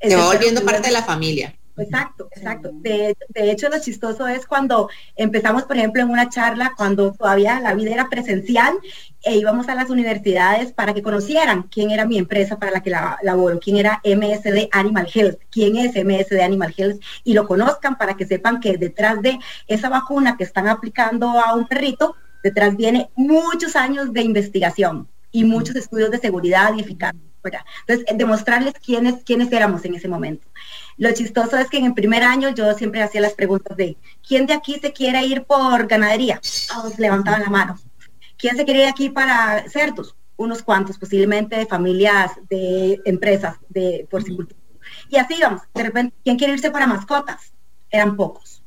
Se 0.00 0.16
va 0.16 0.26
volviendo 0.26 0.64
parte 0.64 0.88
de 0.88 0.92
la 0.92 1.02
familia. 1.02 1.54
Exacto, 1.82 2.28
exacto. 2.30 2.70
De, 2.74 3.16
hecho, 3.34 3.68
lo 3.68 3.80
chistoso 3.80 4.26
es 4.28 4.46
cuando 4.46 4.88
empezamos, 5.16 5.64
por 5.64 5.76
ejemplo, 5.76 6.02
en 6.02 6.10
una 6.10 6.28
charla, 6.28 6.74
cuando 6.76 7.12
todavía 7.12 7.60
la 7.60 7.74
vida 7.74 7.92
era 7.92 8.08
presencial, 8.08 8.74
e 9.22 9.36
íbamos 9.36 9.68
a 9.68 9.74
las 9.74 9.90
universidades 9.90 10.72
para 10.72 10.94
que 10.94 11.02
conocieran 11.02 11.64
quién 11.64 11.90
era 11.90 12.06
mi 12.06 12.18
empresa 12.18 12.58
para 12.58 12.72
la 12.72 12.82
que 12.82 12.90
la, 12.90 13.18
laboro, 13.22 13.60
quién 13.60 13.76
era 13.76 14.00
MSD 14.04 14.68
Animal 14.72 15.08
Health, 15.12 15.40
quién 15.50 15.76
es 15.76 15.94
MSD 15.94 16.40
Animal 16.40 16.74
Health, 16.76 17.00
y 17.24 17.34
lo 17.34 17.46
conozcan 17.46 17.96
para 17.98 18.16
que 18.16 18.26
sepan 18.26 18.60
que 18.60 18.76
detrás 18.76 19.20
de 19.22 19.38
esa 19.66 19.88
vacuna 19.88 20.36
que 20.36 20.44
están 20.44 20.68
aplicando 20.68 21.28
a 21.28 21.54
un 21.54 21.66
perrito, 21.66 22.16
detrás 22.42 22.76
viene 22.76 23.10
muchos 23.16 23.76
años 23.76 24.12
de 24.12 24.22
investigación 24.22 25.08
y 25.32 25.44
muchos 25.44 25.76
estudios 25.76 26.10
de 26.10 26.18
seguridad 26.18 26.74
y 26.74 26.80
eficacia. 26.80 27.29
Entonces, 27.86 28.16
demostrarles 28.16 28.74
quiénes, 28.74 29.22
quiénes 29.24 29.50
éramos 29.52 29.84
en 29.84 29.94
ese 29.94 30.08
momento. 30.08 30.46
Lo 30.96 31.12
chistoso 31.12 31.56
es 31.56 31.68
que 31.68 31.78
en 31.78 31.86
el 31.86 31.94
primer 31.94 32.22
año 32.22 32.50
yo 32.50 32.72
siempre 32.74 33.02
hacía 33.02 33.20
las 33.20 33.32
preguntas 33.32 33.76
de, 33.76 33.96
¿quién 34.26 34.46
de 34.46 34.54
aquí 34.54 34.78
se 34.78 34.92
quiere 34.92 35.24
ir 35.24 35.44
por 35.44 35.86
ganadería? 35.86 36.40
Todos 36.68 36.98
levantaban 36.98 37.42
la 37.42 37.50
mano. 37.50 37.78
¿Quién 38.36 38.56
se 38.56 38.64
quiere 38.64 38.82
ir 38.82 38.88
aquí 38.88 39.10
para 39.10 39.68
cerdos? 39.68 40.14
Unos 40.36 40.62
cuantos, 40.62 40.98
posiblemente 40.98 41.56
de 41.56 41.66
familias, 41.66 42.32
de 42.48 43.00
empresas 43.04 43.56
de 43.68 44.06
porcicultura. 44.10 44.58
Y 45.08 45.16
así 45.16 45.34
íbamos. 45.38 45.62
De 45.74 45.82
repente, 45.82 46.14
¿quién 46.24 46.38
quiere 46.38 46.54
irse 46.54 46.70
para 46.70 46.86
mascotas? 46.86 47.52
Eran 47.90 48.16
pocos. 48.16 48.62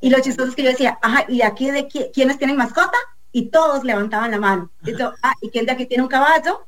Y 0.00 0.10
lo 0.10 0.20
chistoso 0.20 0.50
es 0.50 0.54
que 0.54 0.62
yo 0.62 0.70
decía, 0.70 0.98
ajá, 1.02 1.24
¿y 1.28 1.42
aquí 1.42 1.70
de 1.70 1.88
quiénes 1.88 2.38
tienen 2.38 2.56
mascota? 2.56 2.96
Y 3.32 3.50
todos 3.50 3.82
levantaban 3.82 4.30
la 4.30 4.38
mano. 4.38 4.70
Y 4.84 4.92
ah, 5.00 5.32
¿y 5.40 5.50
quién 5.50 5.66
de 5.66 5.72
aquí 5.72 5.86
tiene 5.86 6.02
un 6.02 6.08
caballo? 6.08 6.66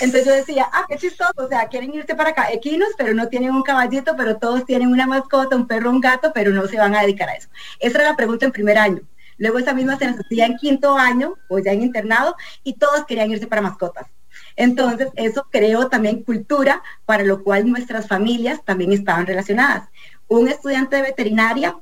Entonces 0.00 0.26
yo 0.26 0.32
decía, 0.32 0.68
ah, 0.72 0.84
qué 0.88 0.98
chistoso, 0.98 1.32
o 1.36 1.48
sea, 1.48 1.68
quieren 1.68 1.94
irse 1.94 2.14
para 2.14 2.30
acá, 2.30 2.52
equinos, 2.52 2.90
pero 2.98 3.14
no 3.14 3.28
tienen 3.28 3.50
un 3.50 3.62
caballito, 3.62 4.14
pero 4.16 4.36
todos 4.36 4.66
tienen 4.66 4.88
una 4.88 5.06
mascota, 5.06 5.56
un 5.56 5.66
perro, 5.66 5.90
un 5.90 6.00
gato, 6.00 6.32
pero 6.34 6.50
no 6.52 6.66
se 6.66 6.76
van 6.76 6.94
a 6.94 7.00
dedicar 7.00 7.30
a 7.30 7.34
eso. 7.34 7.48
Esa 7.80 7.98
era 7.98 8.10
la 8.10 8.16
pregunta 8.16 8.44
en 8.44 8.52
primer 8.52 8.76
año. 8.76 9.00
Luego 9.38 9.58
esa 9.58 9.72
misma 9.72 9.98
se 9.98 10.06
nos 10.06 10.20
hacía 10.20 10.46
en 10.46 10.56
quinto 10.56 10.96
año, 10.96 11.34
o 11.48 11.58
ya 11.58 11.72
en 11.72 11.82
internado, 11.82 12.36
y 12.62 12.74
todos 12.74 13.06
querían 13.06 13.30
irse 13.30 13.46
para 13.46 13.62
mascotas. 13.62 14.06
Entonces, 14.54 15.08
eso 15.14 15.46
creó 15.50 15.88
también 15.88 16.22
cultura, 16.22 16.82
para 17.06 17.24
lo 17.24 17.42
cual 17.42 17.68
nuestras 17.68 18.06
familias 18.06 18.62
también 18.64 18.92
estaban 18.92 19.26
relacionadas. 19.26 19.88
Un 20.28 20.48
estudiante 20.48 20.96
de 20.96 21.02
veterinaria, 21.02 21.76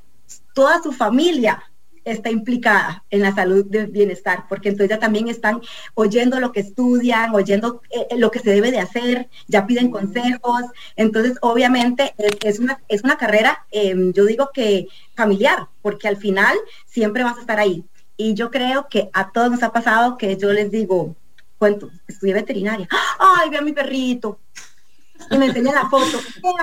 toda 0.53 0.81
su 0.81 0.91
familia 0.93 1.63
está 2.05 2.29
implicada 2.29 3.03
en 3.09 3.21
la 3.21 3.33
salud 3.33 3.65
del 3.65 3.87
bienestar, 3.87 4.45
porque 4.47 4.69
entonces 4.69 4.95
ya 4.95 4.99
también 4.99 5.27
están 5.27 5.59
oyendo 5.95 6.39
lo 6.39 6.51
que 6.51 6.61
estudian, 6.61 7.33
oyendo 7.33 7.81
eh, 7.89 8.07
eh, 8.11 8.17
lo 8.17 8.31
que 8.31 8.39
se 8.39 8.51
debe 8.51 8.71
de 8.71 8.79
hacer, 8.79 9.27
ya 9.47 9.65
piden 9.65 9.89
consejos, 9.89 10.63
entonces 10.95 11.37
obviamente 11.41 12.13
es, 12.43 12.59
una, 12.59 12.79
es 12.87 13.03
una 13.03 13.17
carrera, 13.17 13.65
em, 13.71 14.13
yo 14.13 14.25
digo 14.25 14.51
que 14.53 14.87
familiar, 15.15 15.67
porque 15.81 16.07
al 16.07 16.17
final 16.17 16.55
siempre 16.85 17.23
vas 17.23 17.37
a 17.37 17.41
estar 17.41 17.59
ahí. 17.59 17.83
Y 18.17 18.33
yo 18.33 18.49
creo 18.49 18.87
que 18.89 19.09
a 19.11 19.31
todos 19.31 19.51
nos 19.51 19.63
ha 19.63 19.73
pasado 19.73 20.17
que 20.17 20.37
yo 20.37 20.53
les 20.53 20.71
digo, 20.71 21.15
cuento, 21.57 21.89
estudié 22.07 22.33
veterinaria, 22.33 22.87
ay, 23.19 23.49
ve 23.49 23.57
a 23.57 23.61
mi 23.61 23.73
perrito, 23.73 24.39
y 25.31 25.37
me 25.37 25.47
enseñan 25.47 25.75
la 25.75 25.89
foto, 25.89 26.19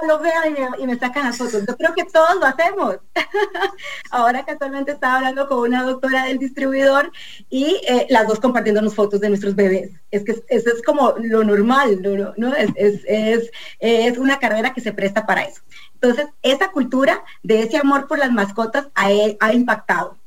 lo 0.06 0.18
vean 0.20 0.54
y 0.78 0.86
me, 0.86 0.98
sacan 0.98 1.24
las 1.24 1.36
fotos. 1.36 1.64
Yo 1.66 1.76
creo 1.76 1.94
que 1.94 2.04
todos 2.04 2.36
lo 2.36 2.46
hacemos. 2.46 2.96
Ahora 4.10 4.44
casualmente 4.44 4.92
estaba 4.92 5.16
hablando 5.16 5.48
con 5.48 5.58
una 5.60 5.82
doctora 5.84 6.24
del 6.24 6.38
distribuidor 6.38 7.10
y 7.50 7.80
eh, 7.88 8.06
las 8.10 8.26
dos 8.26 8.40
compartiéndonos 8.40 8.94
fotos 8.94 9.20
de 9.20 9.28
nuestros 9.28 9.54
bebés. 9.54 9.90
Es 10.10 10.24
que 10.24 10.32
eso 10.48 10.70
es 10.70 10.82
como 10.84 11.14
lo 11.18 11.44
normal, 11.44 12.00
¿no? 12.36 12.54
Es, 12.54 13.00
es, 13.06 13.50
es, 13.80 14.18
una 14.18 14.38
carrera 14.38 14.72
que 14.72 14.80
se 14.80 14.92
presta 14.92 15.26
para 15.26 15.42
eso. 15.42 15.62
Entonces, 15.94 16.26
esa 16.42 16.70
cultura 16.70 17.24
de 17.42 17.62
ese 17.62 17.78
amor 17.78 18.06
por 18.06 18.18
las 18.18 18.32
mascotas 18.32 18.88
ha, 18.94 19.08
ha 19.40 19.52
impactado 19.52 20.18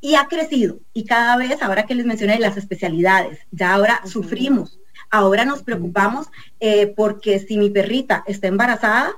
y 0.00 0.14
ha 0.14 0.26
crecido. 0.26 0.78
Y 0.92 1.04
cada 1.04 1.36
vez, 1.36 1.62
ahora 1.62 1.86
que 1.86 1.94
les 1.94 2.06
mencioné 2.06 2.38
las 2.38 2.56
especialidades, 2.56 3.40
ya 3.50 3.74
ahora 3.74 4.00
sufrimos 4.06 4.79
Ahora 5.10 5.44
nos 5.44 5.62
preocupamos 5.62 6.28
eh, 6.60 6.92
porque 6.96 7.38
si 7.40 7.58
mi 7.58 7.70
perrita 7.70 8.22
está 8.26 8.46
embarazada, 8.46 9.12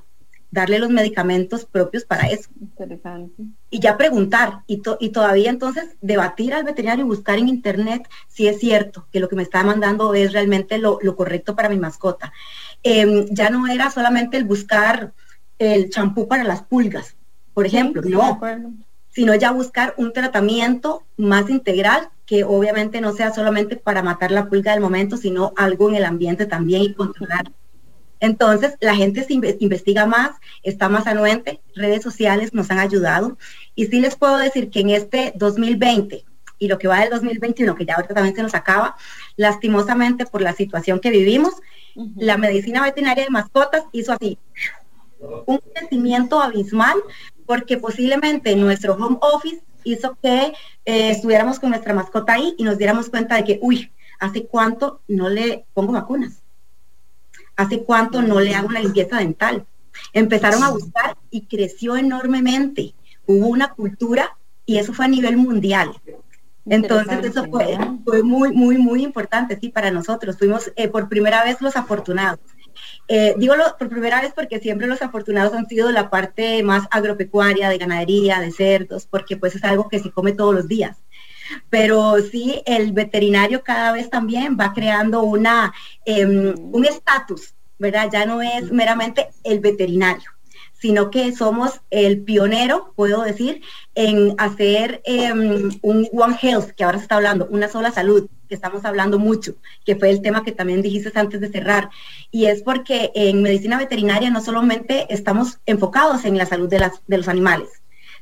darle 0.52 0.78
los 0.78 0.90
medicamentos 0.90 1.64
propios 1.64 2.04
para 2.04 2.28
eso. 2.28 2.50
Interesante. 2.60 3.42
Y 3.70 3.80
ya 3.80 3.96
preguntar 3.96 4.60
y, 4.66 4.82
y, 5.00 5.08
todavía 5.08 5.48
entonces 5.48 5.96
debatir 6.02 6.52
al 6.52 6.64
veterinario 6.64 7.04
y 7.04 7.08
buscar 7.08 7.38
en 7.38 7.48
internet 7.48 8.06
si 8.28 8.46
es 8.46 8.60
cierto 8.60 9.06
que 9.10 9.18
lo 9.18 9.28
que 9.28 9.36
me 9.36 9.42
está 9.42 9.64
mandando 9.64 10.12
es 10.14 10.32
realmente 10.32 10.76
lo, 10.78 10.98
correcto 11.16 11.56
para 11.56 11.70
mi 11.70 11.78
mascota. 11.78 12.32
Em, 12.82 13.26
ya 13.30 13.48
no 13.48 13.66
era 13.66 13.90
solamente 13.90 14.36
el 14.36 14.44
buscar 14.44 15.14
el 15.58 15.88
champú 15.88 16.28
para 16.28 16.44
las 16.44 16.62
pulgas, 16.62 17.16
por 17.54 17.66
ejemplo, 17.66 18.02
no, 18.04 18.38
sino 19.08 19.34
ya 19.34 19.52
buscar 19.52 19.94
un 19.96 20.12
tratamiento 20.12 21.04
más 21.16 21.48
integral 21.48 22.10
que 22.32 22.44
obviamente 22.44 23.02
no 23.02 23.12
sea 23.12 23.30
solamente 23.30 23.76
para 23.76 24.02
matar 24.02 24.30
la 24.30 24.48
pulga 24.48 24.72
del 24.72 24.80
momento, 24.80 25.18
sino 25.18 25.52
algo 25.54 25.90
en 25.90 25.96
el 25.96 26.06
ambiente 26.06 26.46
también 26.46 26.80
y 26.80 26.94
controlar. 26.94 27.52
Entonces, 28.20 28.78
la 28.80 28.94
gente 28.94 29.22
se 29.22 29.34
investiga 29.34 30.06
más, 30.06 30.30
está 30.62 30.88
más 30.88 31.06
anuente, 31.06 31.60
redes 31.74 32.02
sociales 32.02 32.54
nos 32.54 32.70
han 32.70 32.78
ayudado. 32.78 33.36
Y 33.74 33.84
sí 33.88 34.00
les 34.00 34.16
puedo 34.16 34.38
decir 34.38 34.70
que 34.70 34.80
en 34.80 34.88
este 34.88 35.34
2020 35.36 36.24
y 36.58 36.68
lo 36.68 36.78
que 36.78 36.88
va 36.88 37.00
del 37.00 37.10
2021, 37.10 37.74
que 37.74 37.84
ya 37.84 37.96
ahorita 37.96 38.14
también 38.14 38.34
se 38.34 38.42
nos 38.42 38.54
acaba, 38.54 38.96
lastimosamente 39.36 40.24
por 40.24 40.40
la 40.40 40.54
situación 40.54 41.00
que 41.00 41.10
vivimos, 41.10 41.52
la 42.16 42.38
medicina 42.38 42.82
veterinaria 42.82 43.24
de 43.24 43.30
mascotas 43.30 43.84
hizo 43.92 44.10
así 44.10 44.38
un 45.44 45.58
crecimiento 45.74 46.40
abismal 46.40 46.96
porque 47.44 47.76
posiblemente 47.76 48.56
nuestro 48.56 48.94
home 48.94 49.18
office 49.20 49.62
hizo 49.84 50.16
que 50.22 50.52
eh, 50.84 51.10
estuviéramos 51.10 51.58
con 51.58 51.70
nuestra 51.70 51.94
mascota 51.94 52.34
ahí 52.34 52.54
y 52.58 52.64
nos 52.64 52.78
diéramos 52.78 53.10
cuenta 53.10 53.36
de 53.36 53.44
que, 53.44 53.58
uy, 53.62 53.92
¿hace 54.18 54.46
cuánto 54.46 55.00
no 55.08 55.28
le 55.28 55.64
pongo 55.74 55.92
vacunas? 55.92 56.42
¿Hace 57.56 57.82
cuánto 57.82 58.22
no 58.22 58.40
le 58.40 58.54
hago 58.54 58.68
una 58.68 58.80
limpieza 58.80 59.18
dental? 59.18 59.66
Empezaron 60.12 60.62
a 60.62 60.70
buscar 60.70 61.16
y 61.30 61.42
creció 61.42 61.96
enormemente. 61.96 62.94
Hubo 63.26 63.48
una 63.48 63.72
cultura 63.72 64.36
y 64.64 64.78
eso 64.78 64.92
fue 64.92 65.04
a 65.04 65.08
nivel 65.08 65.36
mundial. 65.36 65.92
Entonces 66.64 67.24
eso 67.24 67.46
fue, 67.50 67.76
fue, 68.04 68.22
muy, 68.22 68.52
muy, 68.52 68.78
muy 68.78 69.02
importante, 69.02 69.58
sí, 69.60 69.68
para 69.68 69.90
nosotros. 69.90 70.38
Fuimos 70.38 70.72
eh, 70.76 70.88
por 70.88 71.08
primera 71.08 71.44
vez 71.44 71.60
los 71.60 71.76
afortunados. 71.76 72.40
Eh, 73.08 73.34
digo 73.36 73.54
por 73.78 73.88
primera 73.88 74.20
vez 74.20 74.32
porque 74.34 74.60
siempre 74.60 74.86
los 74.86 75.02
afortunados 75.02 75.54
han 75.54 75.66
sido 75.68 75.90
la 75.90 76.10
parte 76.10 76.62
más 76.62 76.86
agropecuaria, 76.90 77.68
de 77.68 77.78
ganadería, 77.78 78.40
de 78.40 78.50
cerdos, 78.50 79.06
porque 79.06 79.36
pues 79.36 79.54
es 79.54 79.64
algo 79.64 79.88
que 79.88 79.98
se 79.98 80.10
come 80.10 80.32
todos 80.32 80.54
los 80.54 80.68
días. 80.68 80.98
Pero 81.70 82.16
sí, 82.20 82.62
el 82.66 82.92
veterinario 82.92 83.62
cada 83.62 83.92
vez 83.92 84.08
también 84.08 84.56
va 84.58 84.72
creando 84.72 85.22
una, 85.22 85.72
em, 86.04 86.54
un 86.72 86.84
estatus, 86.84 87.54
¿verdad? 87.78 88.08
Ya 88.12 88.26
no 88.26 88.40
es 88.40 88.70
meramente 88.70 89.28
el 89.44 89.60
veterinario 89.60 90.30
sino 90.82 91.12
que 91.12 91.30
somos 91.32 91.80
el 91.90 92.22
pionero, 92.24 92.92
puedo 92.96 93.22
decir, 93.22 93.62
en 93.94 94.34
hacer 94.36 95.00
em, 95.04 95.70
un 95.80 96.08
One 96.12 96.36
Health, 96.42 96.70
que 96.72 96.82
ahora 96.82 96.98
se 96.98 97.04
está 97.04 97.14
hablando, 97.14 97.46
una 97.52 97.68
sola 97.68 97.92
salud, 97.92 98.28
que 98.48 98.56
estamos 98.56 98.84
hablando 98.84 99.20
mucho, 99.20 99.54
que 99.84 99.94
fue 99.94 100.10
el 100.10 100.22
tema 100.22 100.42
que 100.42 100.50
también 100.50 100.82
dijiste 100.82 101.16
antes 101.16 101.40
de 101.40 101.52
cerrar. 101.52 101.88
Y 102.32 102.46
es 102.46 102.64
porque 102.64 103.12
en 103.14 103.42
medicina 103.42 103.78
veterinaria 103.78 104.28
no 104.30 104.40
solamente 104.40 105.06
estamos 105.08 105.60
enfocados 105.66 106.24
en 106.24 106.36
la 106.36 106.46
salud 106.46 106.68
de, 106.68 106.80
las, 106.80 107.00
de 107.06 107.18
los 107.18 107.28
animales, 107.28 107.68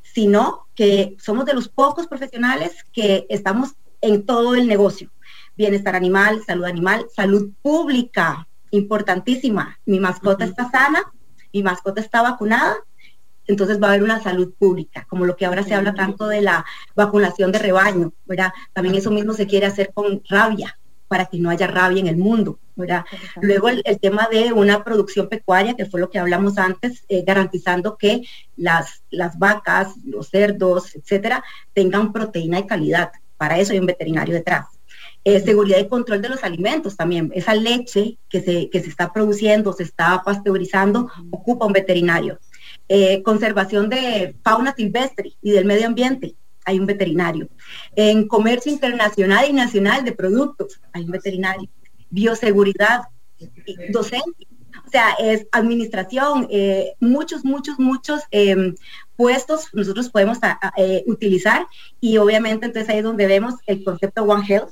sino 0.03 0.67
que 0.75 1.15
somos 1.17 1.47
de 1.47 1.55
los 1.55 1.67
pocos 1.67 2.05
profesionales 2.05 2.85
que 2.93 3.25
estamos 3.29 3.71
en 4.01 4.23
todo 4.23 4.53
el 4.53 4.67
negocio. 4.67 5.09
Bienestar 5.57 5.95
animal, 5.95 6.43
salud 6.45 6.65
animal, 6.65 7.07
salud 7.15 7.49
pública, 7.63 8.47
importantísima. 8.69 9.79
Mi 9.87 9.99
mascota 9.99 10.45
está 10.45 10.69
sana, 10.69 11.11
mi 11.53 11.63
mascota 11.63 12.01
está 12.01 12.21
vacunada, 12.21 12.75
entonces 13.47 13.81
va 13.81 13.87
a 13.87 13.89
haber 13.91 14.03
una 14.03 14.21
salud 14.21 14.53
pública, 14.57 15.05
como 15.09 15.25
lo 15.25 15.35
que 15.35 15.45
ahora 15.45 15.63
se 15.63 15.73
habla 15.73 15.93
tanto 15.93 16.27
de 16.27 16.41
la 16.41 16.65
vacunación 16.95 17.51
de 17.51 17.59
rebaño, 17.59 18.13
¿verdad? 18.25 18.53
También 18.73 18.95
eso 18.95 19.11
mismo 19.11 19.33
se 19.33 19.47
quiere 19.47 19.65
hacer 19.65 19.91
con 19.93 20.21
rabia, 20.29 20.77
para 21.11 21.25
que 21.25 21.39
no 21.39 21.49
haya 21.49 21.67
rabia 21.67 21.99
en 21.99 22.07
el 22.07 22.15
mundo, 22.15 22.57
¿verdad? 22.73 23.03
Luego 23.41 23.67
el, 23.67 23.83
tema 23.99 24.29
de 24.31 24.53
una 24.53 24.81
producción 24.81 25.27
pecuaria, 25.27 25.75
que 25.75 25.85
fue 25.85 25.99
lo 25.99 26.09
que 26.09 26.19
hablamos 26.19 26.57
antes, 26.57 27.03
eh, 27.09 27.23
garantizando 27.27 27.97
que 27.97 28.21
las, 28.55 29.03
las 29.09 29.37
vacas, 29.37 29.89
los 30.05 30.29
cerdos, 30.29 30.95
etcétera, 30.95 31.43
tengan 31.73 32.13
proteína 32.13 32.61
de 32.61 32.65
calidad. 32.65 33.11
Para 33.35 33.59
eso 33.59 33.73
hay 33.73 33.79
un 33.79 33.87
veterinario 33.87 34.33
detrás. 34.33 34.67
Eh, 35.23 35.39
seguridad 35.39 35.77
y 35.77 35.87
control 35.87 36.19
de 36.21 36.29
los 36.29 36.43
alimentos 36.43 36.97
también. 36.97 37.31
Esa 37.35 37.53
leche 37.53 38.17
que 38.27 38.41
se, 38.41 38.71
que 38.71 38.81
se 38.81 38.89
está 38.89 39.13
produciendo, 39.13 39.71
se 39.71 39.83
está 39.83 40.23
pasteurizando, 40.25 41.11
ocupa 41.29 41.67
un 41.67 41.73
veterinario. 41.73 42.39
Eh, 42.89 43.21
conservación 43.21 43.87
de 43.87 44.35
fauna 44.43 44.73
silvestre 44.73 45.33
y 45.41 45.51
del 45.51 45.65
medio 45.65 45.85
ambiente, 45.85 46.35
hay 46.65 46.79
un 46.79 46.87
veterinario. 46.87 47.49
En 47.95 48.27
comercio 48.27 48.71
internacional 48.71 49.45
y 49.47 49.53
nacional 49.53 50.03
de 50.03 50.11
productos, 50.13 50.81
hay 50.91 51.03
un 51.03 51.11
veterinario. 51.11 51.69
Bioseguridad, 52.09 53.01
docente, 53.91 54.47
o 54.87 54.89
sea, 54.89 55.11
es 55.19 55.45
administración, 55.51 56.47
eh, 56.49 56.93
muchos, 56.99 57.45
muchos, 57.45 57.77
muchos 57.77 58.23
em, 58.31 58.73
puestos 59.15 59.67
nosotros 59.73 60.09
podemos 60.09 60.39
utilizar 61.05 61.67
y 61.99 62.17
obviamente 62.17 62.65
entonces 62.65 62.89
ahí 62.89 62.97
es 62.97 63.03
donde 63.03 63.27
vemos 63.27 63.53
el 63.67 63.83
concepto 63.83 64.23
One 64.23 64.45
Health, 64.47 64.71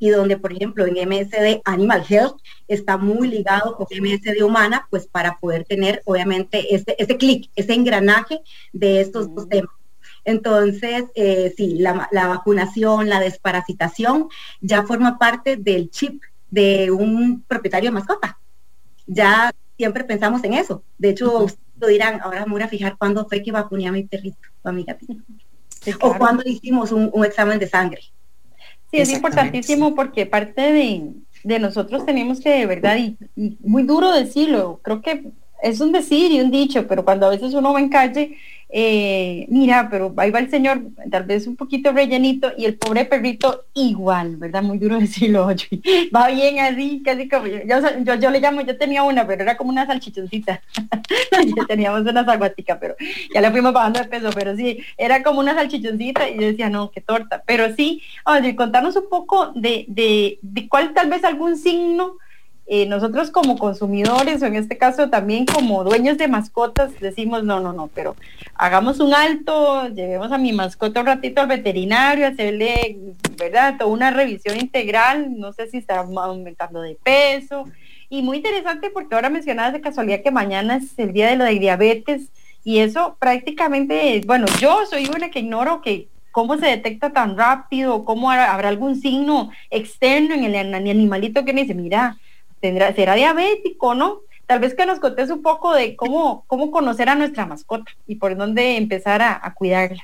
y 0.00 0.08
donde, 0.08 0.38
por 0.38 0.52
ejemplo, 0.52 0.86
en 0.86 0.94
MSD 0.94 1.60
Animal 1.64 2.04
Health 2.08 2.38
está 2.66 2.96
muy 2.96 3.28
ligado 3.28 3.76
con 3.76 3.86
MSD 3.86 4.42
Humana, 4.42 4.88
pues 4.90 5.06
para 5.06 5.36
poder 5.36 5.64
tener, 5.64 6.02
obviamente, 6.06 6.74
ese, 6.74 6.96
ese 6.98 7.16
clic, 7.18 7.50
ese 7.54 7.74
engranaje 7.74 8.40
de 8.72 9.02
estos 9.02 9.32
dos 9.32 9.48
temas. 9.48 9.70
Entonces, 10.24 11.04
eh, 11.14 11.52
sí, 11.54 11.76
la, 11.78 12.08
vacunación, 12.12 13.10
la 13.10 13.20
desparasitación 13.20 14.28
ya 14.62 14.84
forma 14.84 15.18
parte 15.18 15.56
del 15.56 15.90
chip 15.90 16.22
de 16.50 16.90
un 16.90 17.42
propietario 17.46 17.90
de 17.90 17.94
mascota. 17.94 18.38
Ya 19.06 19.52
siempre 19.76 20.04
pensamos 20.04 20.42
en 20.44 20.54
eso. 20.54 20.82
De 20.96 21.10
hecho, 21.10 21.46
lo 21.78 21.86
dirán, 21.86 22.20
ahora 22.22 22.46
me 22.46 22.52
voy 22.52 22.62
a 22.62 22.68
fijar 22.68 22.96
cuándo 22.96 23.28
fue 23.28 23.42
que 23.42 23.52
vacuné 23.52 23.86
a 23.86 23.92
mi 23.92 24.04
perrito 24.04 24.48
o 24.62 24.68
a 24.70 24.72
mi 24.72 24.84
gatito. 24.84 25.22
O 26.00 26.14
cuando 26.16 26.42
hicimos 26.46 26.90
un, 26.90 27.10
un 27.12 27.24
examen 27.24 27.58
de 27.58 27.68
sangre. 27.68 28.00
Sí, 28.90 28.98
es 28.98 29.12
importantísimo 29.12 29.94
porque 29.94 30.26
parte 30.26 30.72
de, 31.44 31.58
nosotros 31.58 32.04
tenemos 32.04 32.40
que, 32.40 32.50
de 32.50 32.66
verdad, 32.66 32.98
y, 32.98 33.16
muy 33.60 33.84
duro 33.84 34.12
decirlo, 34.12 34.80
creo 34.82 35.00
que 35.00 35.30
es 35.62 35.80
un 35.80 35.92
decir 35.92 36.32
y 36.32 36.40
un 36.40 36.50
dicho, 36.50 36.86
pero 36.88 37.04
cuando 37.04 37.26
a 37.26 37.30
veces 37.30 37.54
uno 37.54 37.72
va 37.72 37.80
en 37.80 37.88
calle 37.88 38.36
eh, 38.72 39.46
mira, 39.48 39.88
pero 39.90 40.14
ahí 40.16 40.30
va 40.30 40.38
el 40.38 40.48
señor, 40.48 40.80
tal 41.10 41.24
vez 41.24 41.46
un 41.46 41.56
poquito 41.56 41.92
rellenito, 41.92 42.52
y 42.56 42.66
el 42.66 42.76
pobre 42.76 43.04
perrito 43.04 43.64
igual, 43.74 44.36
¿verdad? 44.36 44.62
Muy 44.62 44.78
duro 44.78 44.98
decirlo, 44.98 45.46
va 46.14 46.28
bien 46.28 46.60
así, 46.60 47.02
casi 47.04 47.28
como 47.28 47.46
yo, 47.46 48.14
yo, 48.14 48.30
le 48.30 48.40
llamo, 48.40 48.60
yo 48.60 48.78
tenía 48.78 49.02
una, 49.02 49.26
pero 49.26 49.42
era 49.42 49.56
como 49.56 49.70
una 49.70 49.86
salchichoncita, 49.86 50.62
ya 51.56 51.66
teníamos 51.66 52.02
una 52.02 52.24
salvatica, 52.24 52.78
pero 52.78 52.94
ya 53.34 53.40
le 53.40 53.50
fuimos 53.50 53.72
bajando 53.72 54.00
de 54.00 54.06
peso, 54.06 54.30
pero 54.34 54.56
sí, 54.56 54.78
era 54.96 55.22
como 55.22 55.40
una 55.40 55.54
salchichoncita, 55.54 56.28
y 56.28 56.36
yo 56.36 56.42
decía, 56.42 56.70
no, 56.70 56.90
qué 56.90 57.00
torta, 57.00 57.42
pero 57.44 57.74
sí, 57.74 58.02
oye, 58.24 58.54
contarnos 58.54 58.94
un 58.94 59.08
poco 59.08 59.52
de, 59.54 59.84
de, 59.88 60.38
de 60.42 60.68
cuál 60.68 60.94
tal 60.94 61.10
vez 61.10 61.24
algún 61.24 61.56
signo 61.56 62.18
eh, 62.72 62.86
nosotros 62.86 63.32
como 63.32 63.58
consumidores, 63.58 64.40
o 64.40 64.46
en 64.46 64.54
este 64.54 64.78
caso 64.78 65.10
también 65.10 65.44
como 65.44 65.82
dueños 65.82 66.16
de 66.18 66.28
mascotas, 66.28 66.92
decimos, 67.00 67.42
no, 67.42 67.58
no, 67.58 67.72
no, 67.72 67.90
pero 67.92 68.14
hagamos 68.54 69.00
un 69.00 69.12
alto, 69.12 69.88
llevemos 69.88 70.30
a 70.30 70.38
mi 70.38 70.52
mascota 70.52 71.00
un 71.00 71.06
ratito 71.06 71.40
al 71.40 71.48
veterinario, 71.48 72.28
hacerle, 72.28 72.96
¿verdad? 73.36 73.74
Toda 73.76 73.90
una 73.90 74.12
revisión 74.12 74.56
integral, 74.56 75.36
no 75.36 75.52
sé 75.52 75.66
si 75.66 75.78
está 75.78 75.98
aumentando 75.98 76.80
de 76.80 76.96
peso. 77.02 77.64
Y 78.08 78.22
muy 78.22 78.36
interesante 78.36 78.90
porque 78.90 79.16
ahora 79.16 79.30
mencionabas 79.30 79.72
de 79.72 79.80
casualidad 79.80 80.22
que 80.22 80.30
mañana 80.30 80.76
es 80.76 80.96
el 80.96 81.12
día 81.12 81.28
de 81.28 81.34
lo 81.34 81.46
de 81.46 81.58
diabetes 81.58 82.28
y 82.62 82.78
eso 82.78 83.16
prácticamente, 83.18 84.22
bueno, 84.28 84.46
yo 84.60 84.86
soy 84.86 85.08
una 85.08 85.28
que 85.30 85.40
ignoro 85.40 85.82
que 85.82 86.06
cómo 86.30 86.56
se 86.56 86.66
detecta 86.66 87.10
tan 87.10 87.36
rápido, 87.36 88.04
cómo 88.04 88.30
habrá 88.30 88.68
algún 88.68 88.94
signo 88.94 89.50
externo 89.70 90.36
en 90.36 90.44
el 90.44 90.72
animalito 90.72 91.44
que 91.44 91.52
me 91.52 91.62
dice, 91.62 91.74
mira, 91.74 92.16
tendrá, 92.60 92.94
será 92.94 93.14
diabético, 93.14 93.94
¿no? 93.94 94.20
Tal 94.46 94.60
vez 94.60 94.74
que 94.74 94.86
nos 94.86 94.98
contes 94.98 95.30
un 95.30 95.42
poco 95.42 95.72
de 95.72 95.96
cómo, 95.96 96.44
cómo 96.46 96.70
conocer 96.70 97.08
a 97.08 97.14
nuestra 97.14 97.46
mascota 97.46 97.90
y 98.06 98.16
por 98.16 98.36
dónde 98.36 98.76
empezar 98.76 99.22
a, 99.22 99.54
cuidarla. 99.54 100.02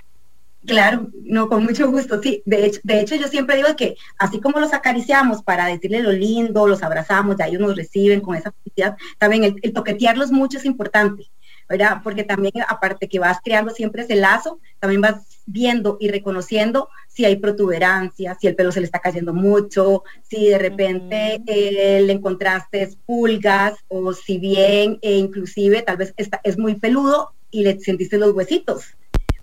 Claro, 0.64 1.08
no, 1.24 1.48
con 1.48 1.64
mucho 1.64 1.90
gusto, 1.90 2.20
sí. 2.20 2.42
De 2.44 2.66
hecho, 2.66 2.80
de 2.82 3.00
hecho, 3.00 3.14
yo 3.14 3.28
siempre 3.28 3.56
digo 3.56 3.76
que 3.76 3.96
así 4.18 4.40
como 4.40 4.58
los 4.58 4.72
acariciamos 4.72 5.42
para 5.42 5.66
decirle 5.66 6.00
lo 6.00 6.12
lindo, 6.12 6.66
los 6.66 6.82
abrazamos, 6.82 7.36
ya 7.36 7.46
ellos 7.46 7.60
nos 7.60 7.76
reciben 7.76 8.20
con 8.20 8.34
esa 8.34 8.52
felicidad, 8.52 8.96
también 9.18 9.44
el, 9.44 9.56
el 9.62 9.72
toquetearlos 9.72 10.32
mucho 10.32 10.58
es 10.58 10.64
importante. 10.64 11.28
¿Verdad? 11.68 12.00
Porque 12.02 12.24
también, 12.24 12.54
aparte 12.68 13.08
que 13.08 13.18
vas 13.18 13.38
creando 13.42 13.72
siempre 13.72 14.02
ese 14.02 14.16
lazo, 14.16 14.60
también 14.78 15.00
vas 15.00 15.22
viendo 15.46 15.96
y 16.00 16.08
reconociendo 16.08 16.88
si 17.08 17.24
hay 17.24 17.36
protuberancia, 17.36 18.36
si 18.40 18.46
el 18.46 18.56
pelo 18.56 18.72
se 18.72 18.80
le 18.80 18.86
está 18.86 18.98
cayendo 18.98 19.32
mucho, 19.32 20.04
si 20.22 20.48
de 20.48 20.58
repente 20.58 21.42
eh, 21.46 22.02
le 22.02 22.12
encontraste 22.12 22.90
pulgas 23.06 23.74
o 23.88 24.12
si 24.12 24.38
bien 24.38 24.98
e 25.02 25.16
inclusive 25.16 25.82
tal 25.82 25.96
vez 25.96 26.14
está, 26.16 26.40
es 26.44 26.58
muy 26.58 26.74
peludo 26.74 27.32
y 27.50 27.62
le 27.62 27.80
sentiste 27.80 28.18
los 28.18 28.34
huesitos 28.34 28.96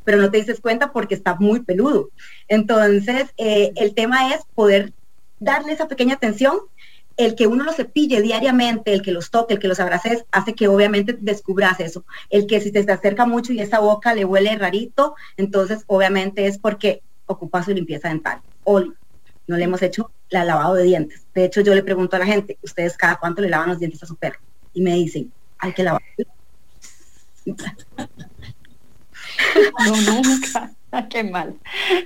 pero 0.06 0.18
no 0.18 0.30
te 0.30 0.38
dices 0.38 0.60
cuenta 0.60 0.92
porque 0.92 1.16
está 1.16 1.36
muy 1.36 1.62
peludo. 1.62 2.10
Entonces, 2.50 3.28
eh, 3.38 3.72
el 3.78 3.94
tema 3.94 4.34
es 4.34 4.42
poder 4.54 4.92
darle 5.40 5.74
esa 5.74 5.88
pequeña 5.88 6.16
atención 6.16 6.60
el 7.18 7.36
que 7.36 7.48
uno 7.48 7.64
los 7.64 7.76
cepille 7.76 8.22
diariamente, 8.22 8.94
el 8.94 9.02
que 9.02 9.12
los 9.12 9.30
toque, 9.30 9.56
el 9.56 9.60
que 9.60 9.68
los 9.68 9.80
abraces, 9.80 10.26
hace 10.32 10.54
que 10.54 10.68
obviamente 10.68 11.16
descubras 11.20 11.80
eso. 11.80 12.06
El 12.30 12.48
que 12.48 12.60
si 12.62 12.72
te, 12.72 12.80
acerca 12.92 13.26
mucho 13.26 13.54
y 13.54 13.60
esa 13.60 13.80
boca 13.80 14.14
le 14.14 14.26
huele 14.26 14.56
rarito, 14.58 15.16
entonces 15.38 15.84
obviamente 15.88 16.48
es 16.48 16.58
porque 16.58 17.02
ocupa 17.26 17.64
su 17.64 17.72
limpieza 17.72 18.10
dental. 18.10 18.42
O 18.64 18.80
no 18.80 19.58
le 19.58 19.64
hemos 19.64 19.82
hecho 19.82 20.12
la 20.30 20.44
lavado 20.44 20.76
de 20.76 20.84
dientes. 20.84 21.26
De 21.34 21.46
hecho, 21.46 21.62
yo 21.62 21.76
le 21.76 21.84
pregunto 21.84 22.16
a 22.16 22.20
la 22.20 22.26
gente, 22.26 22.58
¿ustedes 22.62 22.98
cada 22.98 23.18
cuánto 23.18 23.42
le 23.42 23.50
lavan 23.50 23.70
los 23.70 23.80
dientes 23.80 24.02
a 24.02 24.08
su 24.08 24.16
perro? 24.16 24.40
Y 24.74 24.82
me 24.82 24.96
dicen, 24.96 25.32
hay 25.60 25.74
que 25.74 25.84
lavar. 25.84 26.02
No, 29.86 29.96
nunca. 30.14 30.72
Qué 31.10 31.24
mal. 31.24 31.56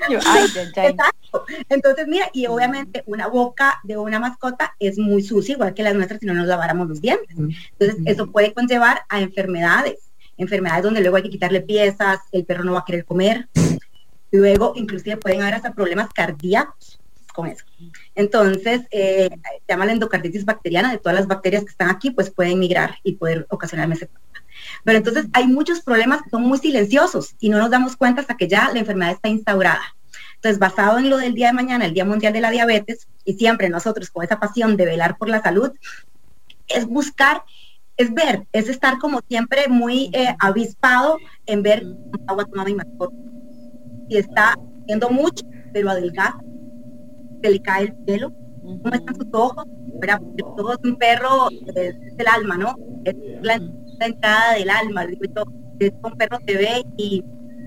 Entonces, 1.70 2.08
mira, 2.08 2.30
y 2.34 2.48
obviamente 2.48 3.04
una 3.06 3.28
boca 3.28 3.80
de 3.84 3.98
una 3.98 4.20
mascota 4.20 4.76
es 4.80 4.98
muy 4.98 5.22
sucia, 5.22 5.54
igual 5.54 5.74
que 5.74 5.84
las 5.84 5.96
nuestras 5.96 6.20
si 6.20 6.26
no 6.26 6.34
nos 6.34 6.48
laváramos 6.48 6.88
los 6.88 7.02
dientes. 7.02 7.36
Entonces, 7.38 7.98
eso 8.06 8.32
puede 8.32 8.54
conllevar 8.54 9.02
a 9.10 9.22
enfermedades, 9.22 10.10
enfermedades 10.38 10.84
donde 10.84 11.02
luego 11.02 11.18
hay 11.18 11.24
que 11.24 11.30
quitarle 11.30 11.62
piezas, 11.62 12.20
el 12.32 12.46
perro 12.46 12.64
no 12.64 12.74
va 12.74 12.80
a 12.80 12.86
querer 12.86 13.06
comer. 13.06 13.48
Luego, 14.32 14.74
inclusive 14.76 15.18
pueden 15.18 15.42
haber 15.42 15.56
hasta 15.56 15.74
problemas 15.74 16.12
cardíacos 16.14 17.00
con 17.34 17.48
eso. 17.48 17.66
Entonces, 18.16 18.82
eh, 18.90 19.30
llama 19.68 19.86
la 19.86 19.92
endocarditis 19.92 20.44
bacteriana, 20.44 20.92
de 20.92 20.98
todas 20.98 21.16
las 21.16 21.28
bacterias 21.28 21.64
que 21.64 21.70
están 21.70 21.90
aquí, 21.90 22.10
pues 22.12 22.32
pueden 22.32 22.58
migrar 22.58 22.96
y 23.04 23.14
poder 23.14 23.46
ocasionarme 23.50 23.94
ese 23.94 24.10
pero 24.84 24.98
entonces 24.98 25.28
hay 25.34 25.48
muchos 25.48 25.82
problemas 25.82 26.22
que 26.22 26.30
son 26.30 26.44
muy 26.44 26.58
silenciosos 26.58 27.36
y 27.40 27.50
no 27.50 27.58
nos 27.58 27.70
damos 27.70 27.96
cuenta 27.96 28.22
hasta 28.22 28.38
que 28.38 28.48
ya 28.48 28.72
la 28.74 28.80
enfermedad 28.80 29.14
está 29.14 29.30
instaurada. 29.30 29.82
Entonces, 30.36 30.60
basado 30.60 31.00
en 31.00 31.10
lo 31.10 31.18
del 31.18 31.34
día 31.34 31.48
de 31.48 31.54
mañana, 31.54 31.86
el 31.86 31.94
Día 31.94 32.06
Mundial 32.06 32.32
de 32.32 32.42
la 32.42 32.52
Diabetes, 32.52 33.08
y 33.26 33.34
siempre 33.34 33.70
nosotros 33.70 34.12
con 34.12 34.24
esa 34.24 34.40
pasión 34.40 34.78
de 34.78 34.86
velar 34.86 35.18
por 35.18 35.30
la 35.30 35.42
salud, 35.42 35.72
es 36.68 36.86
buscar, 36.86 37.44
es 37.98 38.14
ver, 38.14 38.46
es 38.52 38.70
estar 38.70 39.00
como 39.00 39.22
siempre 39.28 39.68
muy 39.68 40.10
eh, 40.14 40.36
avispado 40.40 41.18
en 41.48 41.64
ver 41.64 41.84
agua 42.28 42.46
toma 42.46 42.66
mi 42.66 42.76
mascota. 42.76 43.16
Y 44.10 44.18
está 44.18 44.56
haciendo 44.84 45.10
mucho, 45.10 45.44
pero 45.74 45.90
adelgaza, 45.90 46.40
se 47.42 47.50
le 47.50 47.62
cae 47.62 47.86
el 47.86 47.94
pelo, 48.06 48.32
cómo 48.62 48.94
están 48.94 49.16
sus 49.16 49.28
ojos, 49.32 49.66
todo 50.56 50.74
es 50.74 50.80
un 50.84 50.96
perro, 50.98 51.50
es, 51.76 51.96
el 52.18 52.28
alma, 52.28 52.58
¿no? 52.58 52.76
Entrada 54.06 54.54
del 54.54 54.70
alma, 54.70 55.04
es 55.80 55.94
un 56.02 56.18
perro 56.18 56.40
te 56.46 56.58
ve 56.58 56.86
y, 56.98 57.24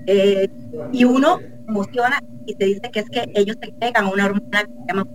eh, 0.07 0.49
y 0.91 1.03
uno 1.05 1.39
emociona 1.67 2.21
y 2.45 2.55
te 2.55 2.65
dice 2.65 2.81
que 2.91 2.99
es 3.01 3.09
que 3.09 3.31
ellos 3.35 3.57
te 3.59 3.71
pegan 3.73 4.07
una 4.07 4.25
hormona 4.25 4.63
que 4.63 4.71
se 4.71 4.87
llama 4.87 5.07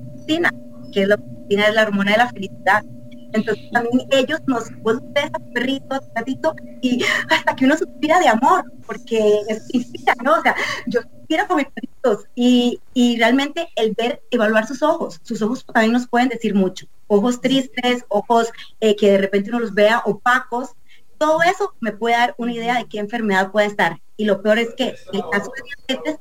que 0.92 1.02
es 1.02 1.08
la 1.08 1.14
oxitocina 1.16 1.66
es 1.68 1.74
la 1.74 1.82
hormona 1.82 2.12
de 2.12 2.18
la 2.18 2.28
felicidad. 2.28 2.84
Entonces 3.32 3.70
también 3.70 4.08
ellos 4.10 4.40
nos 4.46 4.70
vuelven 4.82 5.30
a 5.32 5.38
perritos, 5.52 6.00
gatito, 6.14 6.54
y 6.80 7.04
hasta 7.28 7.54
que 7.54 7.64
uno 7.64 7.76
suspira 7.76 8.18
de 8.20 8.28
amor, 8.28 8.64
porque 8.86 9.40
es 9.48 9.66
inspira, 9.74 10.14
¿no? 10.22 10.34
O 10.34 10.42
sea, 10.42 10.54
yo 10.86 11.00
suspiro 11.02 11.46
con 11.46 11.58
mis 11.58 11.66
perritos 11.66 12.24
y, 12.34 12.80
y 12.94 13.18
realmente 13.18 13.68
el 13.76 13.94
ver, 13.96 14.22
evaluar 14.30 14.66
sus 14.66 14.82
ojos, 14.82 15.20
sus 15.22 15.42
ojos 15.42 15.66
también 15.66 15.92
nos 15.92 16.06
pueden 16.08 16.28
decir 16.28 16.54
mucho. 16.54 16.86
Ojos 17.08 17.40
tristes, 17.40 18.04
ojos 18.08 18.50
eh, 18.80 18.96
que 18.96 19.12
de 19.12 19.18
repente 19.18 19.50
uno 19.50 19.60
los 19.60 19.74
vea 19.74 20.02
opacos, 20.04 20.70
todo 21.18 21.42
eso 21.42 21.74
me 21.80 21.92
puede 21.92 22.16
dar 22.16 22.34
una 22.38 22.52
idea 22.52 22.76
de 22.76 22.86
qué 22.86 22.98
enfermedad 22.98 23.50
puede 23.50 23.66
estar. 23.66 24.00
Y 24.16 24.24
lo 24.24 24.42
peor 24.42 24.58
es 24.58 24.74
que 24.74 24.94
el 25.12 25.22
caso 25.30 25.50
de 25.56 25.94
diabetes 25.94 26.20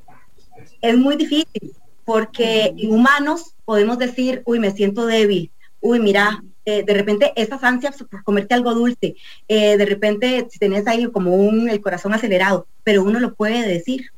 es 0.82 0.98
muy 0.98 1.16
difícil, 1.16 1.74
porque 2.04 2.74
en 2.78 2.94
humanos 2.94 3.56
podemos 3.66 3.98
decir, 3.98 4.42
uy, 4.46 4.60
me 4.60 4.72
siento 4.72 5.06
débil, 5.06 5.52
uy, 5.82 6.00
mira, 6.00 6.44
eh, 6.66 6.84
de 6.84 6.94
repente 6.94 7.32
esas 7.36 7.64
ansias 7.64 7.98
por 7.98 8.24
comerte 8.24 8.56
algo 8.56 8.74
dulce, 8.74 9.16
eh, 9.48 9.78
de 9.78 9.86
repente 9.86 10.48
si 10.50 10.58
tenés 10.58 10.88
ahí 10.88 11.10
como 11.12 11.36
un, 11.36 11.70
el 11.70 11.82
corazón 11.82 12.14
acelerado, 12.14 12.68
pero 12.84 13.04
uno 13.04 13.20
lo 13.20 13.36
puede 13.36 13.68
decir, 13.68 14.12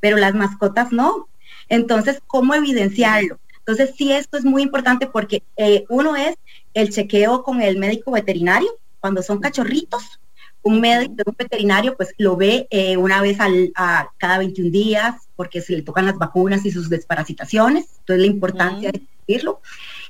pero 0.00 0.16
las 0.16 0.34
mascotas 0.34 0.92
no. 0.92 1.28
Entonces, 1.68 2.20
¿cómo 2.26 2.54
evidenciarlo? 2.54 3.38
Entonces, 3.58 3.94
sí, 3.96 4.12
esto 4.12 4.38
es 4.38 4.44
muy 4.44 4.62
importante 4.62 5.06
porque 5.06 5.42
eh, 5.56 5.84
uno 5.88 6.16
es 6.16 6.36
el 6.72 6.90
chequeo 6.90 7.42
con 7.42 7.60
el 7.60 7.78
médico 7.78 8.12
veterinario, 8.12 8.70
cuando 9.00 9.22
son 9.22 9.40
cachorritos, 9.40 10.20
un 10.62 10.80
médico, 10.80 11.14
un 11.26 11.36
veterinario, 11.38 11.96
pues 11.96 12.14
lo 12.18 12.36
ve 12.36 12.66
eh, 12.70 12.96
una 12.96 13.22
vez 13.22 13.40
al, 13.40 13.72
a 13.74 14.10
cada 14.18 14.38
21 14.38 14.70
días, 14.70 15.14
porque 15.36 15.60
se 15.60 15.74
le 15.74 15.82
tocan 15.82 16.06
las 16.06 16.18
vacunas 16.18 16.64
y 16.64 16.70
sus 16.70 16.88
desparasitaciones, 16.88 17.86
entonces 18.00 18.20
la 18.20 18.32
importancia 18.32 18.90
de 18.90 19.02
decirlo. 19.26 19.60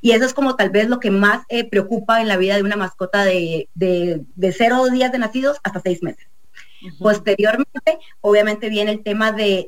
Y 0.01 0.13
eso 0.13 0.25
es 0.25 0.35
como 0.35 0.57
tal 0.57 0.71
vez 0.71 0.89
lo 0.89 1.01
que 1.01 1.11
más 1.11 1.45
eh, 1.49 1.69
preocupa 1.69 2.21
en 2.21 2.29
la 2.29 2.37
vida 2.37 2.57
de 2.57 2.63
una 2.63 2.77
mascota 2.77 3.25
de, 3.25 3.69
de, 3.75 4.25
de 4.37 4.53
cero 4.53 4.89
días 4.91 5.13
de 5.13 5.19
nacidos 5.19 5.59
hasta 5.63 5.81
seis 5.81 6.03
meses. 6.03 6.27
Posteriormente, 6.99 7.99
obviamente 8.21 8.69
viene 8.69 8.93
el 8.93 9.03
tema 9.03 9.33
de, 9.33 9.67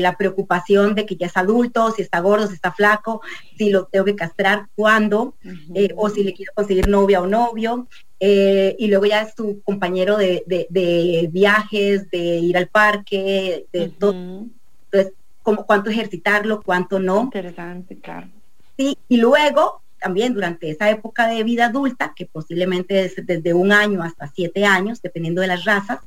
la 0.00 0.16
preocupación 0.16 0.94
de 0.94 1.06
que 1.06 1.16
ya 1.16 1.26
es 1.26 1.36
adulto, 1.36 1.90
si 1.90 2.02
está 2.02 2.20
gordo, 2.20 2.46
si 2.46 2.54
está 2.54 2.72
flaco, 2.72 3.20
si 3.56 3.70
lo 3.70 3.86
tengo 3.86 4.04
que 4.04 4.16
castrar, 4.16 4.68
cuándo, 4.74 5.34
eh, 5.74 5.92
o 5.96 6.08
si 6.08 6.22
le 6.22 6.34
quiero 6.34 6.52
conseguir 6.54 6.88
novia 6.88 7.20
o 7.20 7.26
novio. 7.26 7.88
Eh, 8.18 8.74
y 8.78 8.88
luego 8.88 9.04
ya 9.04 9.22
es 9.22 9.34
tu 9.34 9.60
compañero 9.62 10.16
de, 10.16 11.28
viajes, 11.30 12.10
de 12.10 12.18
ir 12.18 12.56
al 12.56 12.68
parque, 12.68 13.66
de 13.72 13.88
todo. 13.88 14.12
Entonces, 14.12 15.12
como 15.42 15.66
cuánto 15.66 15.90
ejercitarlo, 15.90 16.62
cuánto 16.62 16.98
no. 16.98 17.22
Interesante, 17.22 17.98
claro. 17.98 18.28
Sí, 18.76 18.98
y 19.08 19.16
luego 19.18 19.80
también 19.98 20.34
durante 20.34 20.70
esa 20.70 20.90
época 20.90 21.26
de 21.26 21.42
vida 21.42 21.66
adulta, 21.66 22.12
que 22.14 22.26
posiblemente 22.26 23.04
es 23.04 23.14
desde 23.24 23.54
un 23.54 23.72
año 23.72 24.02
hasta 24.02 24.28
siete 24.28 24.64
años, 24.64 25.00
dependiendo 25.02 25.40
de 25.40 25.48
las 25.48 25.64
razas, 25.64 26.00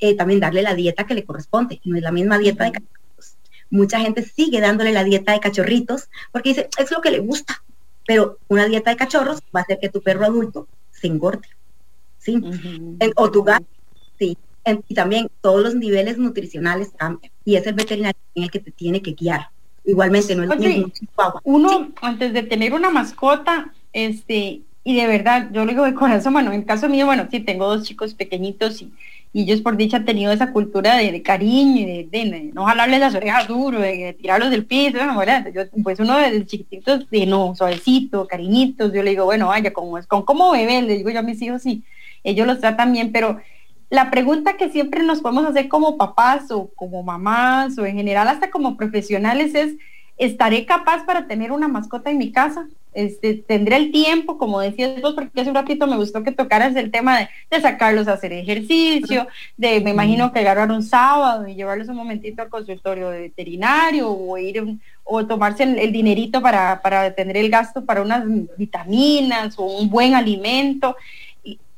eh, 0.00 0.16
también 0.16 0.40
darle 0.40 0.62
la 0.62 0.74
dieta 0.74 1.06
que 1.06 1.14
le 1.14 1.24
corresponde. 1.24 1.80
No 1.84 1.96
es 1.96 2.02
la 2.02 2.12
misma 2.12 2.38
dieta 2.38 2.64
de 2.64 2.72
cachorritos. 2.72 3.36
Mucha 3.70 4.00
gente 4.00 4.22
sigue 4.22 4.60
dándole 4.60 4.92
la 4.92 5.04
dieta 5.04 5.32
de 5.32 5.40
cachorritos 5.40 6.08
porque 6.32 6.50
dice, 6.50 6.68
es 6.78 6.90
lo 6.90 7.00
que 7.00 7.10
le 7.10 7.20
gusta. 7.20 7.62
Pero 8.06 8.38
una 8.48 8.66
dieta 8.66 8.90
de 8.90 8.96
cachorros 8.96 9.40
va 9.54 9.60
a 9.60 9.62
hacer 9.62 9.78
que 9.80 9.88
tu 9.88 10.02
perro 10.02 10.26
adulto 10.26 10.68
se 10.90 11.06
engorde. 11.06 11.48
¿sí? 12.24 12.42
o 13.16 13.30
tu 13.30 13.42
gato, 13.42 13.66
sí. 14.18 14.36
y 14.88 14.94
también 14.94 15.28
todos 15.40 15.62
los 15.62 15.74
niveles 15.74 16.18
nutricionales 16.18 16.92
cambian. 16.96 17.30
Y 17.44 17.56
es 17.56 17.66
el 17.66 17.74
veterinario 17.74 18.18
el 18.34 18.50
que 18.50 18.60
te 18.60 18.70
tiene 18.70 19.02
que 19.02 19.12
guiar. 19.12 19.48
Igualmente, 19.84 20.34
no 20.34 20.44
es 20.44 21.02
Uno, 21.44 21.92
antes 22.00 22.32
de 22.32 22.42
tener 22.42 22.72
una 22.72 22.88
mascota, 22.88 23.72
este, 23.92 24.62
y 24.82 24.96
de 24.96 25.06
verdad, 25.06 25.50
yo 25.52 25.64
lo 25.64 25.70
digo 25.70 25.84
de 25.84 25.92
corazón, 25.92 26.32
bueno, 26.32 26.52
en 26.52 26.60
el 26.60 26.66
caso 26.66 26.88
mío, 26.88 27.04
bueno, 27.04 27.28
sí, 27.30 27.40
tengo 27.40 27.66
dos 27.66 27.86
chicos 27.86 28.14
pequeñitos 28.14 28.80
y, 28.80 28.92
ellos 29.42 29.60
por 29.62 29.76
dicha 29.76 29.96
han 29.96 30.04
tenido 30.04 30.32
esa 30.32 30.52
cultura 30.52 30.96
de, 30.96 31.22
cariño 31.22 31.80
y 31.80 32.04
de, 32.04 32.50
no 32.54 32.64
jalarles 32.66 33.00
las 33.00 33.14
orejas 33.14 33.48
duro, 33.48 33.80
de, 33.80 34.12
tirarlos 34.12 34.50
del 34.50 34.64
piso, 34.64 34.98
Yo, 35.52 35.62
pues 35.82 35.98
uno 35.98 36.16
de 36.16 36.46
chiquititos 36.46 37.10
de 37.10 37.26
no, 37.26 37.54
suavecito, 37.56 38.28
cariñitos, 38.28 38.92
yo 38.92 39.02
le 39.02 39.10
digo, 39.10 39.24
bueno, 39.24 39.48
vaya, 39.48 39.72
como 39.72 39.98
es, 39.98 40.06
con 40.06 40.22
cómo 40.22 40.52
bebé, 40.52 40.82
le 40.82 40.98
digo 40.98 41.10
yo 41.10 41.18
a 41.18 41.22
mis 41.22 41.42
hijos, 41.42 41.62
sí, 41.62 41.82
ellos 42.22 42.46
los 42.46 42.60
tratan 42.60 42.92
bien, 42.92 43.10
pero 43.10 43.40
la 43.90 44.10
pregunta 44.10 44.56
que 44.56 44.70
siempre 44.70 45.02
nos 45.02 45.20
podemos 45.20 45.44
hacer 45.46 45.68
como 45.68 45.96
papás 45.96 46.50
o 46.50 46.70
como 46.74 47.02
mamás 47.02 47.76
o 47.78 47.86
en 47.86 47.96
general 47.96 48.28
hasta 48.28 48.50
como 48.50 48.76
profesionales 48.76 49.54
es, 49.54 49.74
¿estaré 50.16 50.64
capaz 50.64 51.04
para 51.04 51.26
tener 51.26 51.52
una 51.52 51.68
mascota 51.68 52.10
en 52.10 52.18
mi 52.18 52.32
casa? 52.32 52.68
Este, 52.94 53.34
tendré 53.34 53.74
el 53.76 53.90
tiempo, 53.90 54.38
como 54.38 54.60
decías 54.60 55.02
vos, 55.02 55.14
porque 55.14 55.40
hace 55.40 55.50
un 55.50 55.56
ratito 55.56 55.88
me 55.88 55.96
gustó 55.96 56.22
que 56.22 56.30
tocaras 56.30 56.76
el 56.76 56.92
tema 56.92 57.18
de, 57.18 57.60
sacarlos 57.60 58.06
a 58.06 58.12
hacer 58.12 58.32
ejercicio, 58.32 59.26
de 59.56 59.80
me 59.80 59.90
imagino 59.90 60.32
que 60.32 60.38
agarrar 60.38 60.70
un 60.70 60.82
sábado 60.84 61.48
y 61.48 61.56
llevarlos 61.56 61.88
un 61.88 61.96
momentito 61.96 62.42
al 62.42 62.48
consultorio 62.48 63.10
de 63.10 63.22
veterinario 63.22 64.10
o 64.10 64.38
ir 64.38 64.78
o 65.02 65.26
tomarse 65.26 65.64
el, 65.64 65.92
dinerito 65.92 66.40
para, 66.40 66.80
para, 66.82 67.12
tener 67.14 67.36
el 67.36 67.50
gasto 67.50 67.84
para 67.84 68.00
unas 68.00 68.24
vitaminas 68.56 69.58
o 69.58 69.64
un 69.64 69.90
buen 69.90 70.14
alimento. 70.14 70.96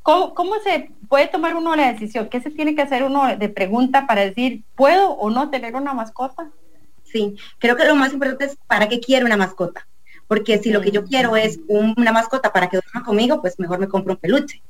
¿Cómo, 0.03 0.35
¿Cómo 0.35 0.53
se 0.63 0.91
puede 1.09 1.27
tomar 1.27 1.55
uno 1.55 1.75
la 1.75 1.91
decisión? 1.91 2.29
¿Qué 2.29 2.39
se 2.41 2.51
tiene 2.51 2.75
que 2.75 2.83
hacer 2.83 3.03
uno 3.03 3.35
de 3.35 3.49
pregunta 3.49 4.05
para 4.05 4.21
decir, 4.21 4.61
¿puedo 4.75 5.11
o 5.13 5.31
no 5.31 5.49
tener 5.49 5.75
una 5.75 5.93
mascota? 5.93 6.51
Sí, 7.03 7.35
creo 7.57 7.75
que 7.75 7.85
lo 7.85 7.95
más 7.95 8.13
importante 8.13 8.45
es 8.45 8.57
para 8.67 8.87
qué 8.87 8.99
quiero 8.99 9.25
una 9.25 9.37
mascota 9.37 9.87
porque 10.27 10.59
si 10.59 10.71
lo 10.71 10.81
que 10.81 10.91
yo 10.91 11.05
quiero 11.05 11.35
es 11.37 11.59
una 11.67 12.11
mascota 12.11 12.51
para 12.51 12.67
que 12.67 12.77
duerma 12.77 13.03
conmigo, 13.03 13.41
pues 13.41 13.57
mejor 13.59 13.79
me 13.79 13.87
compro 13.87 14.13
un 14.13 14.19
peluche, 14.19 14.61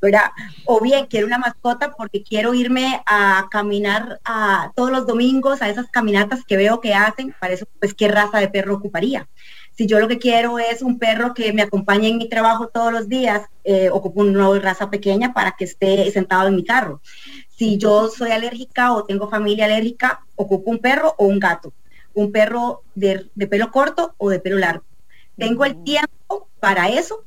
¿verdad? 0.00 0.30
O 0.66 0.80
bien 0.80 1.06
quiero 1.06 1.26
una 1.26 1.38
mascota 1.38 1.92
porque 1.96 2.22
quiero 2.22 2.52
irme 2.54 3.02
a 3.06 3.46
caminar 3.50 4.20
a, 4.24 4.70
todos 4.76 4.90
los 4.90 5.06
domingos 5.06 5.62
a 5.62 5.68
esas 5.68 5.86
caminatas 5.88 6.44
que 6.44 6.56
veo 6.56 6.80
que 6.80 6.94
hacen, 6.94 7.34
para 7.40 7.54
eso, 7.54 7.66
pues 7.80 7.94
qué 7.94 8.08
raza 8.08 8.38
de 8.38 8.48
perro 8.48 8.74
ocuparía. 8.74 9.26
Si 9.74 9.86
yo 9.86 10.00
lo 10.00 10.08
que 10.08 10.18
quiero 10.18 10.58
es 10.58 10.82
un 10.82 10.98
perro 10.98 11.34
que 11.34 11.52
me 11.52 11.62
acompañe 11.62 12.08
en 12.08 12.18
mi 12.18 12.28
trabajo 12.28 12.68
todos 12.68 12.92
los 12.92 13.08
días, 13.08 13.42
eh, 13.64 13.88
ocupo 13.90 14.20
una 14.20 14.58
raza 14.58 14.90
pequeña 14.90 15.32
para 15.32 15.52
que 15.52 15.64
esté 15.64 16.10
sentado 16.10 16.48
en 16.48 16.56
mi 16.56 16.64
carro. 16.64 17.00
Si 17.56 17.78
yo 17.78 18.08
soy 18.08 18.32
alérgica 18.32 18.92
o 18.92 19.04
tengo 19.04 19.30
familia 19.30 19.66
alérgica, 19.66 20.24
ocupo 20.34 20.70
un 20.70 20.80
perro 20.80 21.14
o 21.16 21.26
un 21.26 21.38
gato. 21.38 21.72
Un 22.12 22.32
perro 22.32 22.82
de 22.96 23.28
pelo 23.48 23.70
corto 23.70 24.14
o 24.18 24.30
de 24.30 24.40
pelo 24.40 24.58
largo 24.58 24.87
tengo 25.38 25.64
el 25.64 25.82
tiempo 25.84 26.48
para 26.60 26.88
eso, 26.88 27.24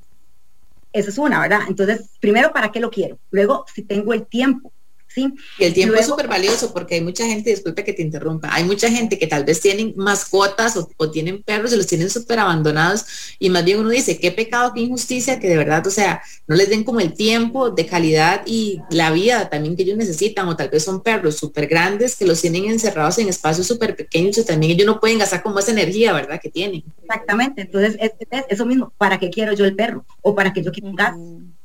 eso 0.93 1.09
es 1.09 1.18
una, 1.18 1.39
¿verdad? 1.39 1.62
Entonces, 1.68 2.12
primero, 2.20 2.51
¿para 2.51 2.72
qué 2.72 2.80
lo 2.80 2.91
quiero? 2.91 3.18
Luego, 3.32 3.66
si 3.74 3.84
tengo 3.84 4.14
el 4.14 4.28
tiempo 4.28 4.74
y 5.16 5.64
el 5.64 5.74
tiempo 5.74 5.95
es 5.95 6.05
súper 6.05 6.28
valioso 6.28 6.74
porque 6.74 6.95
hay 6.95 7.01
mucha 7.01 7.26
gente, 7.26 7.49
disculpe 7.49 7.84
que 7.84 7.93
te 7.93 8.01
interrumpa, 8.01 8.49
hay 8.51 8.64
mucha 8.64 8.89
gente 8.89 9.18
que 9.18 9.28
tal 9.28 9.43
vez 9.43 9.59
tienen 9.62 9.93
mascotas 9.95 10.78
o, 10.78 11.12
tienen 11.12 11.43
perros 11.43 11.74
y 11.74 11.78
los 11.78 11.88
tienen 11.88 12.09
súper 12.09 12.39
abandonados 12.39 13.05
y 13.39 13.49
más 13.49 13.66
bien 13.66 13.80
uno 13.80 13.89
dice, 13.89 14.20
qué 14.20 14.32
pecado, 14.32 14.72
qué 14.74 14.82
injusticia, 14.82 15.39
que 15.39 15.49
de 15.49 15.57
verdad, 15.57 15.86
o 15.86 15.91
sea, 15.91 16.22
no 16.47 16.55
les 16.55 16.70
den 16.70 16.84
como 16.84 16.99
el 16.99 17.14
tiempo 17.14 17.70
de 17.70 17.86
calidad 17.86 18.43
y 18.45 18.80
la 18.89 19.12
vida 19.12 19.49
también 19.49 19.76
que 19.76 19.84
ellos 19.84 19.97
necesitan 19.97 20.47
o 20.47 20.55
tal 20.55 20.70
vez 20.70 20.84
son 20.84 21.01
perros 21.01 21.36
súper 21.36 21.68
grandes 21.68 22.16
que 22.16 22.26
los 22.26 22.41
tienen 22.41 22.66
encerrados 22.66 23.18
en 23.18 23.28
espacios 23.28 23.68
súper 23.68 23.95
pequeños 23.95 24.38
y 24.38 24.45
también 24.45 24.74
ellos 24.74 24.86
no 24.86 24.99
pueden 24.99 25.20
gastar 25.20 25.43
como 25.43 25.59
esa 25.59 25.72
energía, 25.72 26.14
¿verdad? 26.14 26.39
Que 26.41 26.49
tienen. 26.49 26.84
Exactamente, 27.01 27.62
entonces 27.62 27.97
es, 27.99 28.12
eso 28.49 28.66
mismo, 28.66 28.93
¿para 28.97 29.20
qué 29.20 29.30
quiero 29.30 29.53
yo 29.53 29.66
el 29.66 29.76
perro? 29.76 30.05
O 30.22 30.34
para 30.36 30.53
qué 30.53 30.64
yo 30.64 30.72
quiero 30.72 30.89
un 30.89 30.95
gas. 30.95 31.16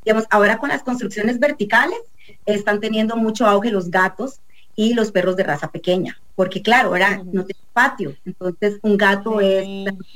Digamos, 0.07 0.25
ahora 0.31 0.59
con 0.59 0.69
las 0.71 0.83
construcciones 0.83 1.41
verticales, 1.41 1.99
están 2.47 2.81
teniendo 2.81 3.17
mucho 3.17 3.45
auge 3.45 3.71
los 3.71 3.91
gatos 3.91 4.41
y 4.77 4.95
los 4.95 5.11
perros 5.11 5.37
de 5.37 5.43
raza 5.43 5.71
pequeña, 5.71 6.19
porque 6.35 6.63
claro, 6.63 6.91
ahora 6.91 7.23
no 7.33 7.45
tiene 7.45 7.61
patio, 7.73 8.15
entonces 8.25 8.79
un 8.83 8.97
gato 8.97 9.41
es 9.41 9.67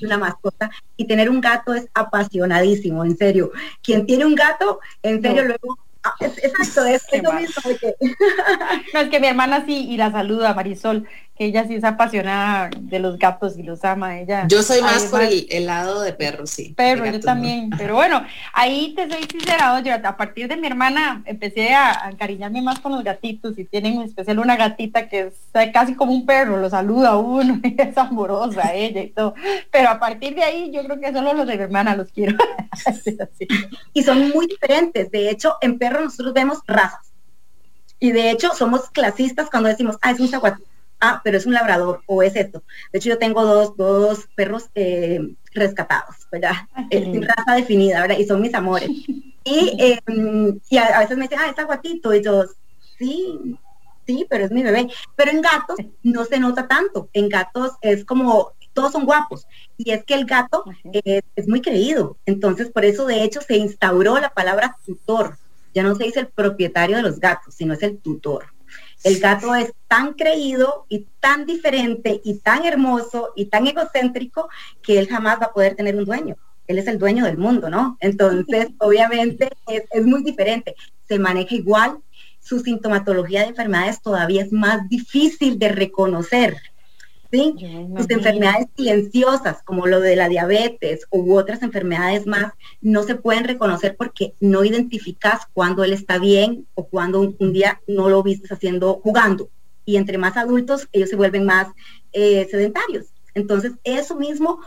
una 0.01 0.17
mascota 0.17 0.71
y 0.97 1.07
tener 1.07 1.29
un 1.29 1.41
gato 1.41 1.75
es 1.75 1.89
apasionadísimo, 1.93 3.05
en 3.05 3.17
serio. 3.17 3.51
Quien 3.83 4.07
tiene 4.07 4.27
un 4.27 4.35
gato, 4.35 4.79
en 5.03 5.21
serio, 5.21 5.45
luego 5.45 5.79
Ah, 6.03 6.15
exacto, 6.21 6.87
es, 6.87 7.05
lo 7.23 7.33
mismo. 7.33 7.63
no, 8.95 9.01
es 9.01 9.09
que 9.11 9.21
mi 9.21 9.27
hermana 9.27 9.65
sí, 9.67 9.87
y 9.91 9.97
la 9.97 10.11
saluda, 10.11 10.55
Marisol, 10.55 11.07
que 11.41 11.47
ella 11.47 11.67
sí 11.67 11.75
es 11.75 11.85
apasionada 11.85 12.69
de 12.79 12.99
los 12.99 13.19
gatos 13.19 13.57
y 13.57 13.63
los 13.63 13.83
ama. 13.83 14.21
Ella, 14.21 14.45
yo 14.47 14.63
soy 14.63 14.83
más 14.83 15.05
por 15.07 15.23
el, 15.23 15.65
lado 15.65 16.03
de 16.03 16.13
perros, 16.13 16.51
sí. 16.51 16.75
Perro, 16.77 17.07
yo 17.07 17.19
también. 17.19 17.71
Pero 17.79 17.95
bueno, 17.95 18.23
ahí 18.53 18.93
te 18.95 19.11
soy 19.11 19.23
sincera, 19.23 19.73
oye, 19.73 19.91
a 19.91 20.17
partir 20.19 20.49
de 20.49 20.59
mi 20.59 20.67
hermana 20.67 21.23
empecé 21.25 21.73
a, 21.73 22.11
encariñarme 22.11 22.61
más 22.61 22.81
con 22.81 22.93
los 22.93 23.03
gatitos 23.03 23.59
y 23.59 23.65
tienen 23.65 23.95
en 23.95 24.03
especial 24.03 24.39
una 24.39 24.55
gatita 24.55 25.09
que 25.09 25.29
es 25.29 25.73
casi 25.73 25.95
como 25.95 26.13
un 26.13 26.27
perro, 26.27 26.59
lo 26.59 26.69
saluda 26.69 27.13
a 27.13 27.17
uno 27.17 27.59
y 27.65 27.75
es 27.81 27.97
amorosa 27.97 28.75
ella 28.75 29.01
y 29.01 29.09
todo. 29.09 29.33
Pero 29.71 29.89
a 29.89 29.99
partir 29.99 30.35
de 30.35 30.43
ahí 30.43 30.71
yo 30.71 30.85
creo 30.85 31.01
que 31.01 31.11
solo 31.11 31.33
los 31.33 31.47
de 31.47 31.57
mi 31.57 31.63
hermana 31.63 31.97
los 31.97 32.13
quiero. 32.13 32.37
y 33.95 34.03
son 34.03 34.29
muy 34.29 34.47
diferentes. 34.47 35.11
De 35.11 35.31
hecho, 35.31 35.55
en 35.63 35.79
perros 35.79 36.05
nosotros 36.05 36.35
vemos 36.35 36.59
razas. 36.67 37.11
Y 37.99 38.13
de 38.13 38.31
hecho 38.31 38.55
somos 38.55 38.91
clasistas 38.91 39.49
cuando 39.49 39.71
decimos, 39.71 39.97
ah, 40.03 40.11
es 40.11 40.21
un 40.21 40.29
zaguatí, 40.29 40.63
ah, 41.01 41.21
pero 41.25 41.39
es 41.39 41.47
un 41.47 41.55
labrador 41.55 42.03
o 42.07 42.23
es 42.23 42.37
esto. 42.37 42.63
De 42.93 42.99
hecho 42.99 43.11
yo 43.11 43.19
tengo 43.19 43.45
dos, 43.45 43.77
dos 43.77 44.29
perros 44.35 44.71
eh, 44.75 45.35
rescatados, 45.53 46.17
¿verdad? 46.31 46.53
Es 46.91 47.05
raza 47.27 47.55
definida, 47.55 48.01
¿verdad? 48.03 48.19
Y 48.19 48.27
son 48.27 48.41
mis 48.41 48.55
amores. 48.55 48.91
Y, 49.43 49.99
y 50.69 50.77
a, 50.77 50.99
veces 50.99 51.17
me 51.17 51.23
dicen, 51.23 51.39
ah, 51.41 51.49
es 51.51 51.59
aguatito. 51.59 52.13
Y 52.13 52.23
yo, 52.23 52.45
sí, 52.99 53.57
sí, 54.07 54.27
pero 54.29 54.45
es 54.45 54.51
mi 54.51 54.63
bebé. 54.63 54.89
Pero 55.17 55.31
en 55.31 55.41
gatos 55.41 55.79
no 56.03 56.27
se 56.27 56.39
nota 56.39 56.69
tanto. 56.69 57.09
En 57.15 57.31
gatos 57.31 57.73
es 57.81 58.05
como 58.05 58.53
todos 58.75 58.93
son 58.93 59.07
guapos. 59.07 59.47
Y 59.79 59.93
es 59.93 60.05
que 60.05 60.13
el 60.13 60.27
gato 60.27 60.67
es 60.93 61.49
muy 61.49 61.63
creído. 61.63 62.19
Entonces, 62.27 62.71
por 62.71 62.85
eso, 62.85 63.07
de 63.07 63.25
hecho, 63.25 63.41
se 63.41 63.57
instauró 63.57 64.21
la 64.21 64.29
palabra 64.29 64.77
tutor 64.85 65.39
ya 65.75 65.83
no 65.83 65.95
se 65.95 66.05
dice 66.05 66.21
el 66.21 66.27
propietario 66.29 66.97
de 66.97 67.03
los 67.03 67.21
gatos, 67.21 67.55
sino 67.55 67.75
es 67.75 67.83
el 67.83 67.99
tutor. 67.99 68.47
El 69.03 69.19
gato 69.19 69.55
es 69.55 69.73
tan 69.89 70.15
creído 70.15 70.87
y 70.89 71.07
tan 71.21 71.47
diferente 71.47 72.21
y 72.23 72.39
tan 72.39 72.65
hermoso 72.65 73.33
y 73.35 73.47
tan 73.47 73.67
egocéntrico 73.67 74.49
que 74.83 74.99
él 74.99 75.09
jamás 75.09 75.41
va 75.41 75.47
a 75.47 75.53
poder 75.53 75.75
tener 75.75 75.97
un 75.97 76.05
dueño. 76.05 76.37
Él 76.67 76.79
es 76.79 76.87
el 76.87 76.99
dueño 76.99 77.25
del 77.25 77.39
mundo, 77.39 77.71
¿no? 77.71 77.97
Entonces, 78.01 78.69
obviamente 78.79 79.51
es, 79.69 79.85
es 79.91 80.07
muy 80.07 80.23
diferente. 80.23 80.75
Se 81.09 81.19
maneja 81.19 81.55
igual, 81.55 81.99
su 82.41 82.61
sintomatología 82.61 83.41
de 83.43 83.49
enfermedades 83.49 84.01
todavía 84.01 84.43
es 84.43 84.53
más 84.53 84.89
difícil 84.89 85.59
de 85.59 85.69
reconocer. 85.69 86.57
¿Sí? 87.31 87.55
Sus 87.97 88.11
enfermedades 88.11 88.69
silenciosas, 88.77 89.63
como 89.63 89.87
lo 89.87 90.01
de 90.01 90.17
la 90.17 90.29
diabetes 90.29 91.07
u 91.11 91.35
otras 91.35 91.63
enfermedades 91.63 92.27
más, 92.27 92.53
no 92.81 93.03
se 93.03 93.15
pueden 93.15 93.45
reconocer 93.45 93.97
porque 93.97 94.35
no 94.41 94.65
identificas 94.65 95.47
cuando 95.53 95.85
él 95.85 95.93
está 95.93 96.19
bien 96.19 96.67
o 96.75 96.87
cuando 96.87 97.21
un, 97.21 97.53
día 97.53 97.81
no 97.87 98.09
lo 98.09 98.23
vistes 98.23 98.53
haciendo, 98.53 99.01
jugando. 99.03 99.49
Y 99.85 99.97
entre 99.97 100.19
más 100.19 100.37
adultos, 100.37 100.89
ellos 100.93 101.11
se 101.11 101.17
vuelven 101.17 101.47
más 101.47 101.69
eh, 102.13 102.47
sedentarios. 102.51 103.07
Entonces, 103.35 103.73
eso 103.85 104.17
mismo 104.17 104.61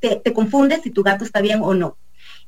te, 0.00 0.16
te 0.16 0.32
confunde 0.32 0.80
si 0.82 0.90
tu 0.90 1.02
gato 1.02 1.24
está 1.24 1.40
bien 1.40 1.60
o 1.62 1.74
no. 1.74 1.96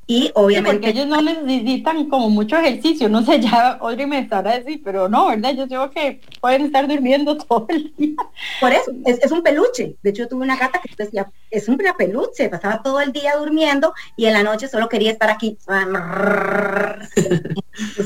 Y 0.05 0.31
obviamente... 0.33 0.71
porque 0.71 0.89
ellos 0.89 1.07
no 1.07 1.21
necesitan 1.21 2.09
como 2.09 2.29
mucho 2.29 2.57
ejercicio, 2.57 3.07
no 3.07 3.23
sé, 3.23 3.39
ya 3.41 3.77
Audrey 3.79 4.05
me 4.05 4.19
estará 4.19 4.59
decir, 4.59 4.81
pero 4.83 5.07
no, 5.07 5.27
¿verdad? 5.27 5.53
Yo 5.55 5.67
creo 5.67 5.89
que 5.91 6.21
pueden 6.41 6.65
estar 6.65 6.87
durmiendo 6.87 7.37
todo 7.47 7.65
el 7.69 7.93
día. 7.97 8.15
Por 8.59 8.71
eso, 8.71 8.91
es, 9.05 9.31
un 9.31 9.41
peluche. 9.41 9.95
De 10.03 10.09
hecho, 10.09 10.27
tuve 10.27 10.43
una 10.43 10.57
gata 10.57 10.79
que 10.79 10.93
decía, 10.95 11.31
es 11.49 11.69
un 11.69 11.77
peluche, 11.97 12.49
pasaba 12.49 12.81
todo 12.81 12.99
el 12.99 13.11
día 13.11 13.35
durmiendo 13.37 13.93
y 14.17 14.25
en 14.25 14.33
la 14.33 14.43
noche 14.43 14.67
solo 14.67 14.89
quería 14.89 15.11
estar 15.11 15.29
aquí. 15.29 15.57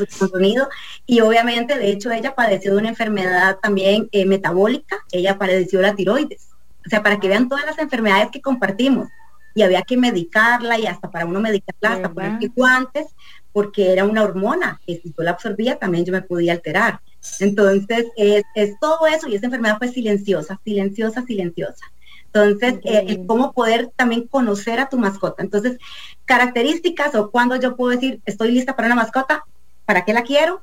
sonido. 0.10 0.70
Y 1.06 1.22
obviamente, 1.22 1.78
de 1.78 1.90
hecho, 1.90 2.12
ella 2.12 2.36
padeció 2.36 2.74
de 2.74 2.80
una 2.80 2.90
enfermedad 2.90 3.58
también 3.62 4.08
eh, 4.12 4.26
metabólica, 4.26 4.98
ella 5.12 5.38
padeció 5.38 5.82
la 5.82 5.96
tiroides. 5.96 6.50
O 6.86 6.90
sea, 6.90 7.04
para 7.04 7.20
que 7.20 7.28
vean 7.28 7.50
todas 7.50 7.66
las 7.66 7.80
enfermedades 7.80 8.30
que 8.32 8.42
compartimos 8.42 9.10
y 9.58 9.64
había 9.64 9.82
que 9.82 9.98
medicarla 9.98 10.78
y 10.78 10.86
hasta 10.86 11.10
para 11.10 11.26
uno 11.26 11.40
medicarla, 11.40 11.94
hasta 11.94 12.14
poner 12.14 12.52
guantes, 12.56 13.08
porque 13.52 13.92
era 13.92 14.06
una 14.06 14.22
hormona 14.22 14.80
que 14.86 15.02
si 15.02 15.12
yo 15.18 15.24
la 15.24 15.32
absorbía 15.32 15.80
también 15.80 16.06
yo 16.06 16.14
me 16.14 16.22
podía 16.22 16.52
alterar. 16.52 17.02
Entonces, 17.40 18.06
es, 18.16 18.44
todo 18.80 19.08
eso 19.08 19.28
y 19.28 19.34
esa 19.34 19.48
enfermedad 19.48 19.80
fue 19.80 19.88
silenciosa, 19.88 20.62
silenciosa, 20.64 21.24
silenciosa. 21.26 21.86
Entonces, 22.26 22.76
eh, 22.84 23.26
cómo 23.26 23.52
poder 23.52 23.90
también 23.96 24.28
conocer 24.28 24.80
a 24.80 24.90
tu 24.90 25.00
mascota. 25.00 25.42
Entonces, 25.42 25.80
características 26.26 27.16
o 27.16 27.32
cuando 27.32 27.56
yo 27.56 27.76
puedo 27.76 27.94
decir, 28.00 28.22
estoy 28.28 28.52
lista 28.52 28.76
para 28.76 28.90
una 28.90 28.96
mascota, 28.96 29.44
¿para 29.86 30.06
qué 30.06 30.14
la 30.14 30.22
quiero? 30.22 30.62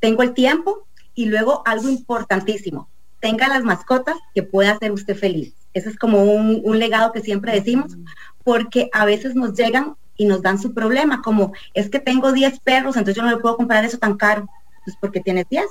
Tengo 0.00 0.22
el 0.22 0.34
tiempo 0.34 0.86
y 1.14 1.24
luego 1.26 1.62
algo 1.64 1.88
importantísimo, 1.88 2.90
tenga 3.20 3.48
las 3.48 3.64
mascotas 3.64 4.16
que 4.34 4.42
pueda 4.42 4.72
hacer 4.72 4.92
usted 4.92 5.16
feliz. 5.16 5.54
Ese 5.74 5.90
es 5.90 5.98
como 5.98 6.22
un, 6.22 6.78
legado 6.78 7.12
que 7.12 7.20
siempre 7.20 7.52
decimos, 7.52 7.96
porque 8.42 8.88
a 8.92 9.04
veces 9.04 9.34
nos 9.34 9.54
llegan 9.54 9.96
y 10.16 10.26
nos 10.26 10.42
dan 10.42 10.60
su 10.60 10.72
problema, 10.72 11.20
como 11.22 11.52
es 11.74 11.90
que 11.90 11.98
tengo 11.98 12.32
10 12.32 12.60
perros, 12.60 12.96
entonces 12.96 13.16
yo 13.16 13.22
no 13.22 13.34
le 13.34 13.42
puedo 13.42 13.56
comprar 13.56 13.84
eso 13.84 13.98
tan 13.98 14.16
caro, 14.16 14.48
pues 14.84 14.96
porque 15.00 15.20
tienes 15.20 15.48
10, 15.48 15.66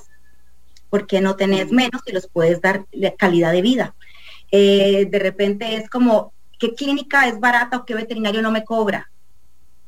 porque 0.89 1.21
no 1.21 1.35
tenés 1.35 1.71
menos 1.71 2.01
y 2.05 2.11
los 2.11 2.27
puedes 2.27 2.61
dar 2.61 2.85
calidad 3.17 3.53
de 3.53 3.61
vida. 3.61 3.95
Eh, 4.51 5.07
de 5.09 5.19
repente 5.19 5.75
es 5.75 5.89
como, 5.89 6.33
¿qué 6.59 6.75
clínica 6.75 7.27
es 7.27 7.39
barata 7.39 7.77
o 7.77 7.85
qué 7.85 7.95
veterinario 7.95 8.41
no 8.41 8.51
me 8.51 8.65
cobra? 8.65 9.09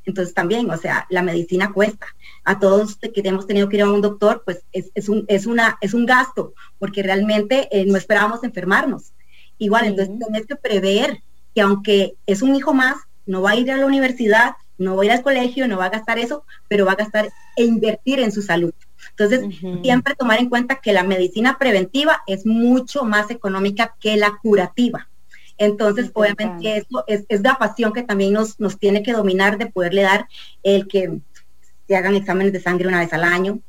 Entonces 0.05 0.34
también, 0.34 0.70
o 0.70 0.78
sea, 0.78 1.05
la 1.09 1.24
medicina 1.24 1.74
cuesta. 1.74 2.07
A 2.43 2.59
todos 2.59 2.95
que 2.95 3.11
hemos 3.24 3.47
tenido 3.47 3.68
que 3.68 3.78
ir 3.78 3.82
a 3.82 3.91
un 3.91 4.01
doctor, 4.01 4.43
pues 4.45 4.63
es, 4.72 5.09
un, 5.09 5.26
es, 5.28 5.47
una, 5.47 5.78
es 5.82 5.93
un 5.93 6.05
gasto, 6.05 6.53
porque 6.78 7.01
realmente 7.03 7.68
eh, 7.72 7.86
no 7.86 7.97
esperábamos 7.97 8.43
enfermarnos. 8.43 9.13
Igual, 9.58 9.86
entonces 9.86 10.18
tienes 10.20 10.45
que 10.45 10.56
prever 10.56 11.22
que 11.53 11.62
aunque 11.62 12.16
es 12.26 12.41
un 12.41 12.56
hijo 12.56 12.74
más, 12.74 12.95
no 13.26 13.41
va 13.41 13.51
a 13.51 13.56
ir 13.56 13.72
a 13.72 13.78
la 13.78 13.86
universidad, 13.86 14.56
no 14.78 14.95
va 14.95 15.03
a 15.03 15.06
ir 15.06 15.12
al 15.12 15.24
colegio, 15.24 15.68
no 15.68 15.78
va 15.78 15.86
a 15.86 15.89
gastar 15.89 16.20
eso, 16.20 16.43
pero 16.68 16.86
va 16.86 16.93
a 16.93 16.95
gastar 16.95 17.30
e 17.56 17.64
invertir 17.64 18.20
en 18.20 18.32
su 18.32 18.41
salud. 18.41 18.74
Entonces, 19.12 19.45
siempre 19.82 20.16
tomar 20.16 20.39
en 20.39 20.49
cuenta 20.49 20.82
que 20.82 20.91
la 20.91 21.03
medicina 21.03 21.58
preventiva 21.58 22.22
es 22.28 22.45
mucho 22.45 23.03
más 23.06 23.32
económica 23.32 23.95
que 23.99 24.18
la 24.18 24.38
curativa. 24.41 25.08
Entonces, 25.58 26.12
obviamente, 26.14 26.78
eso 26.78 27.06
es, 27.08 27.26
la 27.41 27.58
pasión 27.58 27.93
que 27.93 28.03
también 28.03 28.34
nos, 28.34 28.60
nos 28.60 28.78
tiene 28.78 29.03
que 29.03 29.14
dominar 29.14 29.58
de 29.58 29.68
poderle 29.68 30.01
dar 30.01 30.28
el 30.64 30.88
que 30.88 31.20
se 31.88 31.95
hagan 31.95 32.16
exámenes 32.16 32.51
de 32.51 32.60
sangre 32.60 32.88
una 32.88 32.99
vez 32.99 33.14
al 33.14 33.24
año, 33.24 33.60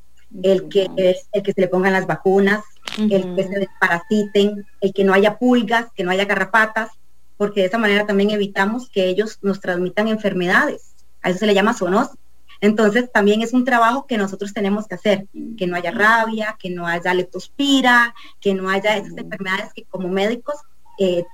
el 0.43 0.69
que, 0.69 0.89
el 1.33 1.43
que 1.43 1.53
se 1.53 1.61
le 1.61 1.69
pongan 1.69 1.93
las 1.93 2.07
vacunas, 2.07 2.65
el 2.99 3.35
que 3.35 3.43
se 3.45 3.59
desparasiten, 3.61 4.67
el 4.81 4.93
que 4.93 5.05
no 5.05 5.13
haya 5.13 5.39
pulgas, 5.39 5.87
que 5.95 6.05
no 6.05 6.11
haya 6.11 6.25
garrapatas, 6.25 6.91
porque 7.37 7.61
de 7.61 7.67
esa 7.67 7.79
manera 7.79 8.07
también 8.07 8.31
evitamos 8.31 8.89
que 8.89 9.07
ellos 9.07 9.39
nos 9.43 9.61
transmitan 9.61 10.09
enfermedades. 10.09 10.95
A 11.23 11.31
eso 11.31 11.41
se 11.41 11.47
le 11.47 11.55
llama 11.55 11.75
zoonosis. 11.75 12.17
Entonces 12.61 13.11
también 13.13 13.43
es 13.43 13.53
un 13.53 13.65
trabajo 13.65 14.07
que 14.07 14.17
nosotros 14.17 14.55
tenemos 14.55 14.87
que 14.87 14.95
hacer, 14.95 15.27
que 15.59 15.67
no 15.67 15.77
haya 15.77 15.91
rabia, 15.91 16.57
que 16.59 16.71
no 16.71 16.87
haya 16.87 17.13
leptospira, 17.13 18.15
que 18.41 18.55
no 18.55 18.71
haya 18.71 18.97
esas 18.97 19.17
enfermedades 19.17 19.73
que 19.75 19.85
como 19.85 20.09
médicos 20.09 20.57
eh, 20.99 21.25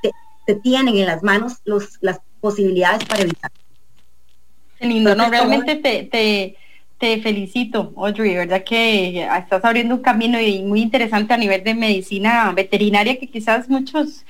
te, 0.46 0.54
tienen 0.56 0.96
en 0.96 1.06
las 1.06 1.22
manos 1.22 1.58
los, 1.64 1.98
las 2.00 2.20
posibilidades 2.40 3.04
para 3.04 3.22
evitar. 3.22 3.52
Qué 4.78 4.86
lindo, 4.86 5.14
no, 5.14 5.30
realmente 5.30 5.76
te, 5.76 6.02
te, 6.04 6.56
felicito, 7.22 7.92
Audrey, 7.96 8.34
¿verdad? 8.34 8.64
Que 8.64 9.24
estás 9.24 9.64
abriendo 9.64 9.96
un 9.96 10.02
camino 10.02 10.40
y 10.40 10.62
muy 10.62 10.80
interesante 10.82 11.34
a 11.34 11.36
nivel 11.36 11.62
de 11.64 11.74
medicina 11.74 12.52
veterinaria 12.52 13.18
que 13.18 13.28
quizás 13.28 13.68
muchos 13.68 14.24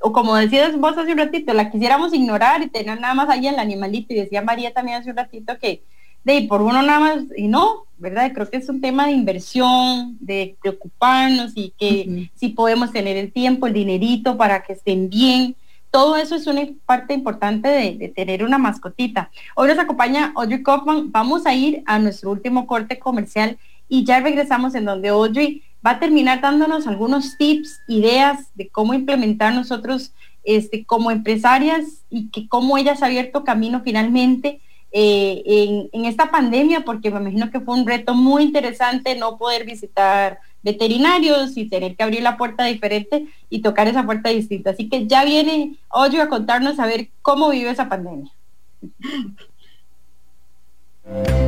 o 0.00 0.12
como 0.12 0.36
decías 0.36 0.78
vos 0.78 0.96
hace 0.96 1.12
un 1.12 1.18
ratito, 1.18 1.52
la 1.52 1.70
quisiéramos 1.70 2.14
ignorar 2.14 2.62
y 2.62 2.68
tener 2.68 3.00
nada 3.00 3.14
más 3.14 3.28
ahí 3.28 3.46
el 3.46 3.58
animalito. 3.58 4.12
Y 4.12 4.16
decía 4.16 4.42
María 4.42 4.72
también 4.72 4.98
hace 4.98 5.10
un 5.10 5.16
ratito 5.16 5.58
que 5.58 5.82
de 6.24 6.42
por 6.42 6.62
uno 6.62 6.82
nada 6.82 7.00
más, 7.00 7.24
y 7.36 7.48
no, 7.48 7.86
¿verdad? 7.96 8.32
Creo 8.34 8.50
que 8.50 8.58
es 8.58 8.68
un 8.68 8.80
tema 8.80 9.06
de 9.06 9.12
inversión, 9.12 10.16
de 10.20 10.56
preocuparnos 10.60 11.52
y 11.54 11.72
que 11.78 12.30
si 12.34 12.50
podemos 12.50 12.92
tener 12.92 13.16
el 13.16 13.32
tiempo, 13.32 13.66
el 13.66 13.72
dinerito 13.72 14.36
para 14.36 14.62
que 14.62 14.74
estén 14.74 15.08
bien. 15.08 15.56
Todo 15.90 16.16
eso 16.16 16.34
es 16.34 16.46
una 16.46 16.66
parte 16.84 17.14
importante 17.14 17.68
de, 17.68 18.08
tener 18.14 18.44
una 18.44 18.58
mascotita. 18.58 19.30
Hoy 19.54 19.68
nos 19.68 19.78
acompaña 19.78 20.32
Audrey 20.36 20.62
Kaufman. 20.62 21.10
Vamos 21.10 21.46
a 21.46 21.54
ir 21.54 21.82
a 21.86 21.98
nuestro 21.98 22.30
último 22.30 22.66
corte 22.66 22.98
comercial 22.98 23.58
y 23.88 24.04
ya 24.04 24.20
regresamos 24.20 24.74
en 24.74 24.84
donde 24.84 25.08
Audrey 25.08 25.62
va 25.86 25.92
a 25.92 25.98
terminar 25.98 26.40
dándonos 26.40 26.86
algunos 26.86 27.38
tips, 27.38 27.80
ideas 27.88 28.50
de 28.54 28.68
cómo 28.68 28.92
implementar 28.92 29.54
nosotros 29.54 30.12
este, 30.44 30.84
como 30.84 31.10
empresarias 31.10 32.04
y 32.10 32.28
que 32.30 32.48
cómo 32.48 32.76
ella 32.76 32.96
se 32.96 33.04
ha 33.04 33.08
abierto 33.08 33.44
camino 33.44 33.80
finalmente 33.82 34.60
eh, 34.90 35.88
en, 35.92 36.04
esta 36.06 36.30
pandemia, 36.30 36.80
porque 36.80 37.10
me 37.10 37.20
imagino 37.20 37.50
que 37.50 37.60
fue 37.60 37.74
un 37.74 37.86
reto 37.86 38.14
muy 38.14 38.42
interesante 38.42 39.14
no 39.16 39.36
poder 39.36 39.66
visitar 39.66 40.40
veterinarios 40.62 41.56
y 41.56 41.68
tener 41.68 41.96
que 41.96 42.02
abrir 42.02 42.22
la 42.22 42.36
puerta 42.36 42.64
diferente 42.64 43.26
y 43.50 43.62
tocar 43.62 43.88
esa 43.88 44.04
puerta 44.04 44.30
distinta. 44.30 44.70
Así 44.70 44.88
que 44.88 45.06
ya 45.06 45.24
viene 45.24 45.76
Oyo 45.88 46.22
a 46.22 46.28
contarnos 46.28 46.78
a 46.78 46.86
ver 46.86 47.08
cómo 47.22 47.50
vive 47.50 47.70
esa 47.70 47.88
pandemia. 47.88 48.30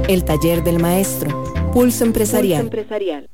El 0.08 0.24
taller 0.24 0.64
del 0.64 0.78
maestro, 0.78 1.44
Pulso 1.72 2.04
empresarial. 2.04 2.62
Pulso 2.62 2.78
empresarial 2.78 3.28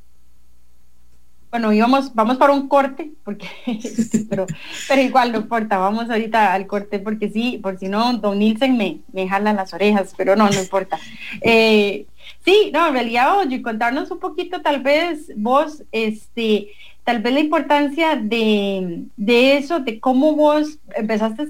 bueno, 1.56 1.72
íbamos, 1.72 2.14
vamos 2.14 2.36
para 2.36 2.52
un 2.52 2.68
corte, 2.68 3.12
porque, 3.24 3.48
pero, 4.28 4.46
pero 4.88 5.00
igual 5.00 5.32
no 5.32 5.38
importa, 5.38 5.78
vamos 5.78 6.10
ahorita 6.10 6.52
al 6.52 6.66
corte, 6.66 6.98
porque 6.98 7.30
sí, 7.30 7.58
por 7.62 7.78
si 7.78 7.88
no, 7.88 8.12
don 8.18 8.38
Nielsen 8.38 8.76
me, 8.76 8.98
me 9.12 9.26
jala 9.26 9.54
las 9.54 9.72
orejas, 9.72 10.12
pero 10.18 10.36
no, 10.36 10.50
no 10.50 10.60
importa. 10.60 10.98
Eh, 11.40 12.04
sí, 12.44 12.70
no, 12.72 12.88
en 12.88 12.94
realidad, 12.94 13.38
oye, 13.38 13.62
contarnos 13.62 14.10
un 14.10 14.18
poquito, 14.18 14.62
tal 14.62 14.82
vez 14.82 15.32
vos, 15.36 15.82
este, 15.92 16.68
tal 17.04 17.20
vez 17.20 17.34
la 17.34 17.40
importancia 17.40 18.16
de, 18.16 19.04
de 19.16 19.56
eso, 19.56 19.80
de 19.80 20.00
cómo 20.00 20.34
vos 20.34 20.78
empezaste, 20.94 21.48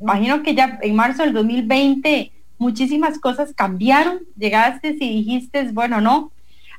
imagino 0.00 0.42
que 0.42 0.54
ya 0.54 0.78
en 0.82 0.94
marzo 0.94 1.22
del 1.22 1.32
2020 1.32 2.32
muchísimas 2.58 3.18
cosas 3.18 3.52
cambiaron, 3.54 4.20
llegaste 4.36 4.96
y 5.00 5.24
dijiste, 5.24 5.64
bueno, 5.72 6.00
no, 6.00 6.30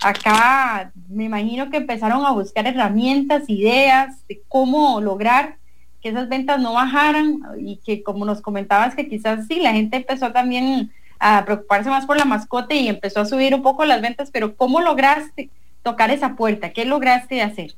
acá 0.01 0.91
me 1.09 1.25
imagino 1.25 1.69
que 1.69 1.77
empezaron 1.77 2.25
a 2.25 2.31
buscar 2.31 2.67
herramientas, 2.67 3.49
ideas 3.49 4.25
de 4.27 4.41
cómo 4.47 5.01
lograr 5.01 5.57
que 6.01 6.09
esas 6.09 6.27
ventas 6.27 6.59
no 6.59 6.73
bajaran 6.73 7.39
y 7.59 7.77
que 7.77 8.03
como 8.03 8.25
nos 8.25 8.41
comentabas 8.41 8.95
que 8.95 9.07
quizás 9.07 9.47
sí, 9.47 9.59
la 9.59 9.73
gente 9.73 9.97
empezó 9.97 10.31
también 10.31 10.91
a 11.25 11.45
preocuparse 11.45 11.89
más 11.89 12.05
por 12.05 12.17
la 12.17 12.25
mascota 12.25 12.75
y 12.75 12.89
empezó 12.89 13.21
a 13.21 13.25
subir 13.25 13.55
un 13.55 13.63
poco 13.63 13.85
las 13.85 14.01
ventas, 14.01 14.29
pero 14.29 14.57
¿cómo 14.57 14.81
lograste 14.81 15.49
tocar 15.81 16.11
esa 16.11 16.35
puerta? 16.35 16.73
¿Qué 16.73 16.83
lograste 16.83 17.41
hacer? 17.41 17.75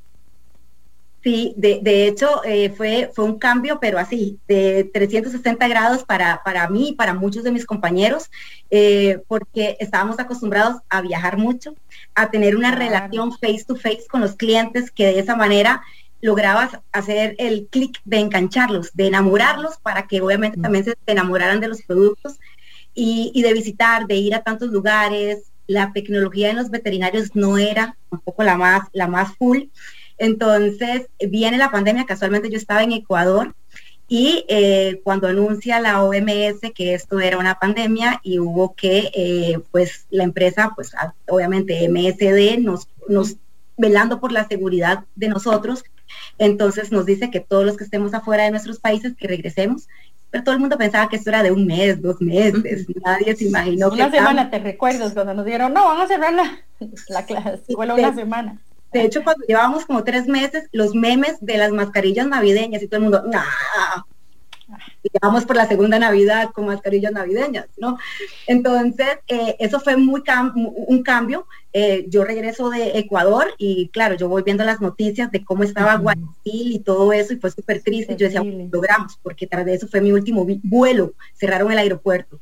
Sí, 1.22 1.54
de, 1.56 2.06
hecho 2.06 2.44
eh, 2.44 2.70
fue, 2.70 3.10
fue 3.14 3.24
un 3.24 3.38
cambio, 3.38 3.78
pero 3.80 3.98
así, 3.98 4.38
de 4.48 4.90
360 4.92 5.66
grados 5.68 6.04
para, 6.04 6.42
para 6.44 6.68
mí 6.68 6.90
y 6.90 6.94
para 6.94 7.14
muchos 7.14 7.44
de 7.44 7.52
mis 7.52 7.66
compañeros, 7.66 8.30
eh, 8.70 9.20
porque 9.28 9.76
estábamos 9.78 10.18
acostumbrados 10.18 10.82
a 10.88 11.00
viajar 11.00 11.36
mucho, 11.36 11.74
a 12.14 12.30
tener 12.30 12.56
una 12.56 12.74
relación 12.74 13.32
face 13.32 13.64
to 13.66 13.76
face 13.76 14.06
con 14.08 14.20
los 14.20 14.34
clientes 14.34 14.90
que 14.90 15.06
de 15.06 15.18
esa 15.20 15.36
manera 15.36 15.82
lograbas 16.20 16.78
hacer 16.92 17.36
el 17.38 17.68
clic 17.70 18.00
de 18.04 18.18
engancharlos, 18.18 18.92
de 18.94 19.06
enamorarlos 19.06 19.78
para 19.78 20.06
que 20.08 20.20
obviamente 20.20 20.60
también 20.60 20.84
se 20.84 20.96
enamoraran 21.06 21.60
de 21.60 21.68
los 21.68 21.82
productos 21.82 22.38
y, 22.96 23.42
de 23.42 23.52
visitar, 23.52 24.06
de 24.06 24.16
ir 24.16 24.34
a 24.34 24.42
tantos 24.42 24.70
lugares. 24.70 25.52
La 25.66 25.92
tecnología 25.92 26.50
en 26.50 26.56
los 26.56 26.70
veterinarios 26.70 27.36
no 27.36 27.58
era 27.58 27.96
un 28.10 28.20
poco 28.20 28.42
la 28.42 28.56
más, 28.56 28.88
la 28.92 29.06
más 29.06 29.36
full. 29.36 29.64
Entonces 30.18 31.06
viene 31.20 31.58
la 31.58 31.70
pandemia, 31.70 32.06
casualmente 32.06 32.50
yo 32.50 32.56
estaba 32.56 32.82
en 32.82 32.92
Ecuador 32.92 33.54
y 34.08 34.44
eh, 34.48 35.00
cuando 35.04 35.26
anuncia 35.26 35.80
la 35.80 36.02
OMS 36.02 36.60
que 36.74 36.94
esto 36.94 37.20
era 37.20 37.38
una 37.38 37.58
pandemia 37.58 38.20
y 38.22 38.38
hubo 38.38 38.74
que, 38.74 39.10
eh, 39.14 39.58
pues 39.72 40.06
la 40.10 40.24
empresa, 40.24 40.72
pues 40.74 40.92
obviamente 41.28 41.86
MSD 41.88 42.58
nos, 42.60 42.88
nos 43.08 43.36
velando 43.76 44.20
por 44.20 44.32
la 44.32 44.48
seguridad 44.48 45.04
de 45.16 45.28
nosotros, 45.28 45.84
entonces 46.38 46.92
nos 46.92 47.04
dice 47.04 47.30
que 47.30 47.40
todos 47.40 47.66
los 47.66 47.76
que 47.76 47.84
estemos 47.84 48.14
afuera 48.14 48.44
de 48.44 48.52
nuestros 48.52 48.78
países 48.78 49.14
que 49.16 49.28
regresemos, 49.28 49.88
pero 50.30 50.44
todo 50.44 50.54
el 50.54 50.60
mundo 50.60 50.76
pensaba 50.76 51.08
que 51.08 51.16
esto 51.16 51.30
era 51.30 51.42
de 51.42 51.52
un 51.52 51.66
mes, 51.66 52.00
dos 52.00 52.20
meses, 52.20 52.86
nadie 53.04 53.36
se 53.36 53.44
imaginó. 53.44 53.88
Una 53.88 54.10
semana, 54.10 54.50
te 54.50 54.58
recuerdo, 54.58 55.12
cuando 55.14 55.34
nos 55.34 55.44
dijeron, 55.44 55.72
no, 55.72 55.84
vamos 55.84 56.04
a 56.04 56.08
cerrar 56.08 56.32
la, 56.32 56.58
la 57.08 57.24
clase, 57.24 57.74
bueno, 57.74 57.94
una 57.94 58.14
semana. 58.14 58.58
De 58.92 59.02
hecho, 59.02 59.22
cuando 59.22 59.44
llevábamos 59.46 59.84
como 59.84 60.04
tres 60.04 60.26
meses, 60.26 60.68
los 60.72 60.94
memes 60.94 61.36
de 61.40 61.58
las 61.58 61.72
mascarillas 61.72 62.26
navideñas 62.26 62.82
y 62.82 62.86
todo 62.86 62.98
el 62.98 63.02
mundo, 63.02 63.22
nah, 63.26 63.42
vamos 65.20 65.44
por 65.44 65.56
la 65.56 65.66
segunda 65.66 65.98
Navidad 65.98 66.50
con 66.52 66.66
mascarillas 66.66 67.12
navideñas, 67.12 67.66
¿no? 67.76 67.98
Entonces, 68.46 69.18
eh, 69.28 69.56
eso 69.58 69.80
fue 69.80 69.96
muy 69.96 70.22
un 70.54 71.02
cambio. 71.02 71.46
Eh, 71.78 72.06
yo 72.08 72.24
regreso 72.24 72.70
de 72.70 72.98
Ecuador 72.98 73.48
y 73.58 73.88
claro, 73.88 74.14
yo 74.14 74.30
voy 74.30 74.42
viendo 74.42 74.64
las 74.64 74.80
noticias 74.80 75.30
de 75.30 75.44
cómo 75.44 75.62
estaba 75.62 75.96
Guayaquil 75.96 76.72
y 76.72 76.78
todo 76.78 77.12
eso 77.12 77.34
y 77.34 77.36
fue 77.36 77.50
súper 77.50 77.82
triste. 77.82 78.16
Yo 78.16 78.24
decía, 78.24 78.42
logramos, 78.42 79.18
porque 79.22 79.46
tras 79.46 79.66
de 79.66 79.74
eso 79.74 79.86
fue 79.86 80.00
mi 80.00 80.10
último 80.10 80.46
vuelo, 80.62 81.12
cerraron 81.34 81.70
el 81.70 81.76
aeropuerto. 81.76 82.40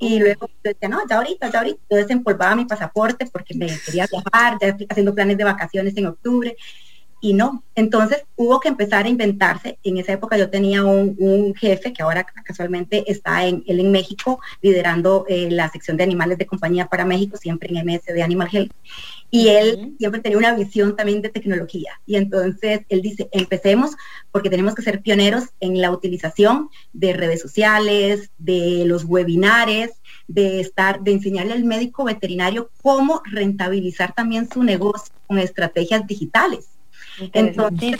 Y 0.00 0.18
luego 0.18 0.50
decía, 0.64 0.88
no, 0.88 0.98
ya 1.08 1.18
ahorita, 1.18 1.48
ya 1.48 1.60
ahorita. 1.60 1.80
Yo 1.88 1.96
desempolvaba 1.96 2.56
mi 2.56 2.64
pasaporte 2.64 3.24
porque 3.32 3.54
me 3.54 3.68
quería 3.86 4.08
viajar, 4.10 4.58
ya 4.60 4.76
haciendo 4.90 5.14
planes 5.14 5.38
de 5.38 5.44
vacaciones 5.44 5.96
en 5.96 6.06
octubre. 6.06 6.56
Y 7.24 7.34
no, 7.34 7.62
entonces 7.76 8.24
hubo 8.34 8.58
que 8.58 8.66
empezar 8.66 9.06
a 9.06 9.08
inventarse. 9.08 9.78
En 9.84 9.96
esa 9.96 10.12
época 10.12 10.36
yo 10.36 10.50
tenía 10.50 10.84
un, 10.84 11.54
jefe 11.54 11.92
que 11.92 12.02
ahora 12.02 12.24
casualmente 12.24 13.04
está 13.06 13.46
en, 13.46 13.62
él 13.68 13.78
en 13.78 13.92
México 13.92 14.40
liderando 14.60 15.24
eh, 15.28 15.48
la 15.48 15.70
sección 15.70 15.96
de 15.96 16.02
animales 16.02 16.36
de 16.36 16.46
compañía 16.46 16.86
para 16.86 17.04
México, 17.04 17.36
siempre 17.36 17.68
en 17.70 17.86
MS 17.86 18.06
de 18.06 18.24
Animal 18.24 18.48
Health. 18.50 18.72
Y 19.30 19.50
él 19.50 19.94
siempre 19.98 20.20
tenía 20.20 20.36
una 20.36 20.52
visión 20.56 20.96
también 20.96 21.22
de 21.22 21.28
tecnología. 21.28 21.92
Y 22.06 22.16
entonces 22.16 22.80
él 22.88 23.02
dice, 23.02 23.28
empecemos 23.30 23.92
porque 24.32 24.50
tenemos 24.50 24.74
que 24.74 24.82
ser 24.82 25.00
pioneros 25.00 25.44
en 25.60 25.80
la 25.80 25.92
utilización 25.92 26.70
de 26.92 27.12
redes 27.12 27.40
sociales, 27.40 28.30
de 28.38 28.82
los 28.84 29.04
webinares, 29.04 29.92
de 30.26 30.58
estar, 30.58 31.02
de 31.02 31.12
enseñarle 31.12 31.52
al 31.52 31.62
médico 31.62 32.02
veterinario 32.02 32.70
cómo 32.82 33.22
rentabilizar 33.24 34.12
también 34.12 34.48
su 34.52 34.64
negocio 34.64 35.14
con 35.28 35.38
estrategias 35.38 36.04
digitales. 36.04 36.71
Entonces, 37.32 37.96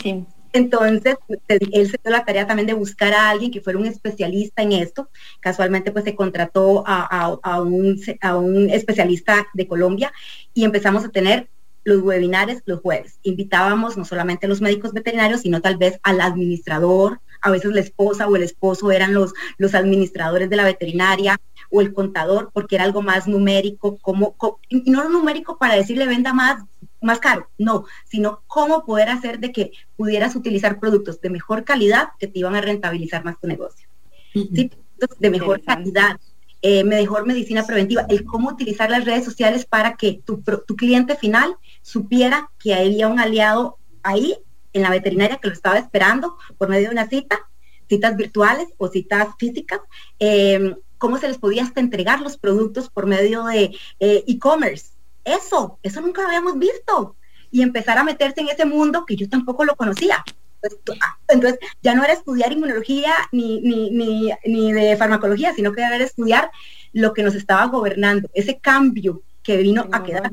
entonces, 0.53 1.17
él 1.47 1.89
se 1.89 1.99
dio 2.03 2.11
la 2.11 2.23
tarea 2.25 2.45
también 2.45 2.67
de 2.67 2.73
buscar 2.73 3.11
a 3.13 3.31
alguien 3.31 3.49
que 3.51 3.59
fuera 3.59 3.79
un 3.79 3.87
especialista 3.87 4.61
en 4.61 4.73
esto. 4.73 5.09
Casualmente, 5.39 5.91
pues 5.91 6.05
se 6.05 6.15
contrató 6.15 6.83
a, 6.85 7.61
un, 7.61 7.99
a 8.21 8.37
un 8.37 8.69
especialista 8.69 9.47
de 9.53 9.67
Colombia 9.67 10.13
y 10.53 10.63
empezamos 10.63 11.03
a 11.03 11.09
tener 11.09 11.49
los 11.83 12.01
webinares 12.01 12.61
los 12.65 12.81
jueves. 12.81 13.19
Invitábamos 13.23 13.97
no 13.97 14.05
solamente 14.05 14.45
a 14.45 14.49
los 14.49 14.61
médicos 14.61 14.93
veterinarios, 14.93 15.41
sino 15.41 15.59
tal 15.59 15.77
vez 15.77 15.99
al 16.03 16.21
administrador, 16.21 17.19
a 17.41 17.51
veces 17.51 17.73
la 17.73 17.81
esposa 17.81 18.27
o 18.27 18.35
el 18.35 18.43
esposo 18.43 18.91
eran 18.91 19.13
los, 19.13 19.33
los 19.57 19.75
administradores 19.75 20.49
de 20.49 20.55
la 20.55 20.63
veterinaria 20.63 21.41
o 21.69 21.81
el 21.81 21.93
contador, 21.93 22.51
porque 22.53 22.75
era 22.75 22.85
algo 22.85 23.01
más 23.01 23.27
numérico, 23.27 23.97
como, 23.97 24.35
y 24.69 24.89
no 24.91 25.09
numérico 25.09 25.57
para 25.57 25.75
decirle 25.75 26.05
venda 26.05 26.33
más, 26.33 26.63
más 27.03 27.19
caro, 27.19 27.49
no, 27.57 27.85
sino 28.05 28.43
cómo 28.47 28.85
poder 28.85 29.09
hacer 29.09 29.39
de 29.39 29.51
que 29.51 29.71
pudieras 29.95 30.35
utilizar 30.35 30.79
productos 30.79 31.21
de 31.21 31.29
mejor 31.29 31.63
calidad 31.63 32.09
que 32.19 32.27
te 32.27 32.39
iban 32.39 32.55
a 32.55 32.61
rentabilizar 32.61 33.23
más 33.23 33.39
tu 33.39 33.47
negocio. 33.47 33.87
de 34.33 35.29
mejor 35.29 35.61
calidad, 35.61 36.17
eh, 36.61 36.83
mejor 36.83 37.25
medicina 37.25 37.65
preventiva, 37.65 38.05
el 38.09 38.23
cómo 38.23 38.49
utilizar 38.49 38.89
las 38.89 39.05
redes 39.05 39.25
sociales 39.25 39.65
para 39.65 39.95
que 39.95 40.21
tu, 40.25 40.41
tu 40.65 40.75
cliente 40.75 41.15
final 41.15 41.57
supiera 41.81 42.49
que 42.57 42.73
había 42.73 43.09
un 43.09 43.19
aliado 43.19 43.77
ahí 44.01 44.37
en 44.71 44.81
la 44.81 44.89
veterinaria 44.89 45.37
que 45.37 45.49
lo 45.49 45.53
estaba 45.53 45.77
esperando 45.77 46.37
por 46.57 46.69
medio 46.69 46.87
de 46.87 46.93
una 46.93 47.07
cita, 47.07 47.39
citas 47.87 48.15
virtuales 48.15 48.69
o 48.77 48.87
citas 48.87 49.27
físicas, 49.37 49.81
eh, 50.19 50.75
cómo 50.97 51.17
se 51.17 51.27
les 51.27 51.37
podía 51.37 51.63
hasta 51.63 51.81
entregar 51.81 52.21
los 52.21 52.37
productos 52.37 52.89
por 52.89 53.05
medio 53.05 53.43
de 53.43 53.75
eh, 53.99 54.23
e-commerce. 54.25 54.91
Eso, 55.23 55.79
eso 55.83 56.01
nunca 56.01 56.21
lo 56.21 56.27
habíamos 56.27 56.57
visto. 56.57 57.15
Y 57.51 57.61
empezar 57.61 57.97
a 57.97 58.03
meterse 58.03 58.41
en 58.41 58.49
ese 58.49 58.65
mundo 58.65 59.05
que 59.05 59.15
yo 59.15 59.29
tampoco 59.29 59.63
lo 59.63 59.75
conocía. 59.75 60.23
Pues, 60.59 60.77
ah, 61.01 61.17
entonces, 61.27 61.59
ya 61.81 61.93
no 61.93 62.03
era 62.03 62.13
estudiar 62.13 62.51
inmunología 62.51 63.13
ni, 63.31 63.61
ni, 63.61 63.91
ni, 63.91 64.31
ni 64.45 64.71
de 64.71 64.95
farmacología, 64.97 65.53
sino 65.53 65.73
que 65.73 65.81
era 65.81 65.97
estudiar 65.97 66.51
lo 66.93 67.13
que 67.13 67.23
nos 67.23 67.35
estaba 67.35 67.65
gobernando, 67.65 68.29
ese 68.33 68.59
cambio 68.59 69.23
que 69.41 69.57
vino 69.57 69.87
a 69.91 70.03
quedar. 70.03 70.31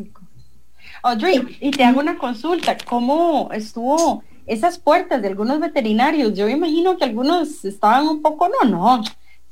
Audrey, 1.02 1.58
y 1.60 1.70
te 1.70 1.82
hago 1.82 2.00
una 2.00 2.18
consulta, 2.18 2.76
¿cómo 2.86 3.50
estuvo 3.52 4.22
esas 4.46 4.78
puertas 4.78 5.22
de 5.22 5.28
algunos 5.28 5.60
veterinarios, 5.60 6.34
yo 6.34 6.48
imagino 6.48 6.96
que 6.96 7.04
algunos 7.04 7.64
estaban 7.64 8.08
un 8.08 8.20
poco, 8.20 8.48
no, 8.48 8.68
no, 8.68 9.02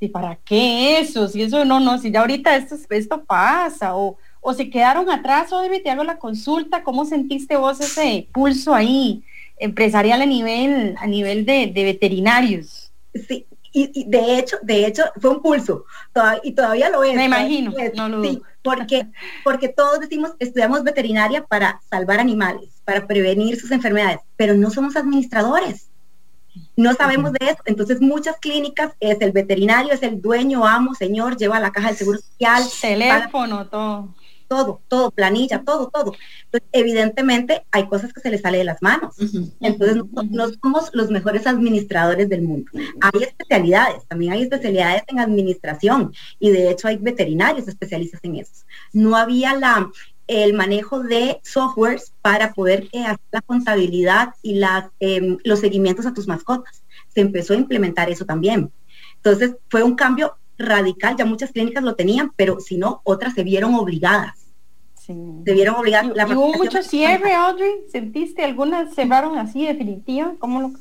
si 0.00 0.08
para 0.08 0.36
qué 0.36 0.98
eso, 0.98 1.28
si 1.28 1.42
eso 1.42 1.64
no, 1.64 1.78
no, 1.78 1.98
si 1.98 2.10
ya 2.10 2.20
ahorita 2.20 2.56
esto, 2.56 2.76
esto 2.90 3.24
pasa, 3.24 3.96
o, 3.96 4.18
o 4.40 4.54
se 4.54 4.70
quedaron 4.70 5.10
atrás, 5.10 5.52
o 5.52 5.62
te 5.62 5.90
hago 5.90 6.04
la 6.04 6.18
consulta, 6.18 6.82
¿cómo 6.82 7.04
sentiste 7.04 7.56
vos 7.56 7.80
ese 7.80 8.28
pulso 8.32 8.74
ahí 8.74 9.22
empresarial 9.58 10.22
a 10.22 10.26
nivel, 10.26 10.94
a 10.98 11.06
nivel 11.06 11.44
de, 11.44 11.66
de 11.66 11.84
veterinarios? 11.84 12.92
Sí, 13.14 13.46
y, 13.72 14.04
de 14.08 14.38
hecho, 14.38 14.56
de 14.62 14.86
hecho, 14.86 15.04
fue 15.20 15.30
un 15.30 15.42
pulso, 15.42 15.84
y 16.42 16.52
todavía 16.52 16.88
lo 16.90 17.04
es. 17.04 17.14
Me 17.14 17.26
imagino, 17.26 17.72
no 17.94 18.08
lo 18.08 18.22
sí, 18.22 18.40
porque, 18.62 19.06
porque 19.44 19.68
todos 19.68 20.00
decimos, 20.00 20.32
estudiamos 20.38 20.82
veterinaria 20.82 21.44
para 21.44 21.80
salvar 21.90 22.18
animales, 22.18 22.80
para 22.84 23.06
prevenir 23.06 23.60
sus 23.60 23.70
enfermedades, 23.70 24.20
pero 24.36 24.54
no 24.54 24.70
somos 24.70 24.96
administradores. 24.96 25.90
No 26.76 26.94
sabemos 26.94 27.32
de 27.32 27.50
eso. 27.50 27.58
Entonces, 27.66 28.00
muchas 28.00 28.36
clínicas 28.38 28.92
es 28.98 29.20
el 29.20 29.32
veterinario, 29.32 29.92
es 29.92 30.02
el 30.02 30.20
dueño, 30.20 30.66
amo, 30.66 30.94
señor, 30.94 31.36
lleva 31.36 31.60
la 31.60 31.70
caja 31.70 31.88
del 31.88 31.96
seguro 31.96 32.18
social. 32.18 32.64
Teléfono, 32.80 33.66
todo 33.66 34.14
todo, 34.48 34.80
todo, 34.88 35.10
planilla, 35.10 35.62
todo, 35.62 35.90
todo. 35.90 36.14
evidentemente 36.72 37.64
hay 37.70 37.86
cosas 37.86 38.12
que 38.12 38.20
se 38.20 38.30
les 38.30 38.40
sale 38.40 38.58
de 38.58 38.64
las 38.64 38.82
manos. 38.82 39.14
Entonces, 39.60 40.02
no, 40.30 40.48
somos 40.62 40.90
los 40.92 41.10
mejores 41.10 41.46
administradores 41.46 42.28
del 42.28 42.42
mundo. 42.42 42.70
Hay 43.00 43.22
especialidades, 43.22 44.06
también 44.06 44.32
hay 44.32 44.42
especialidades 44.42 45.02
en 45.06 45.20
administración 45.20 46.12
y 46.40 46.50
de 46.50 46.70
hecho 46.70 46.88
hay 46.88 46.96
veterinarios 46.96 47.68
especialistas 47.68 48.20
en 48.24 48.36
eso. 48.36 48.64
No 48.92 49.16
había 49.16 49.54
la, 49.54 49.90
el 50.26 50.54
manejo 50.54 51.00
de 51.00 51.40
softwares 51.42 52.12
para 52.22 52.52
poder 52.52 52.88
eh, 52.92 53.04
hacer 53.04 53.20
la 53.30 53.42
contabilidad 53.42 54.34
y 54.42 54.54
las, 54.54 54.86
em, 55.00 55.38
los 55.44 55.60
seguimientos 55.60 56.06
a 56.06 56.14
tus 56.14 56.26
mascotas. 56.26 56.82
Se 57.08 57.20
empezó 57.20 57.52
a 57.52 57.56
implementar 57.56 58.10
eso 58.10 58.24
también. 58.24 58.72
Entonces, 59.16 59.56
fue 59.68 59.82
un 59.82 59.94
cambio 59.94 60.36
radical, 60.58 61.16
ya 61.16 61.24
muchas 61.24 61.52
clínicas 61.52 61.82
lo 61.82 61.94
tenían, 61.94 62.32
pero 62.36 62.60
si 62.60 62.76
no, 62.76 63.00
otras 63.04 63.34
se 63.34 63.44
vieron 63.44 63.74
obligadas. 63.74 64.48
Se 64.94 65.54
vieron 65.54 65.76
obligadas. 65.76 66.12
¿Y, 66.14 66.34
hubo 66.34 66.52
mucho 66.52 66.82
cierre, 66.82 67.32
Audrey? 67.32 67.72
¿Sentiste 67.90 68.44
algunas 68.44 68.94
cerraron 68.94 69.38
así 69.38 69.66
definitiva? 69.66 70.34
¿Cómo 70.38 70.60
lo... 70.60 70.72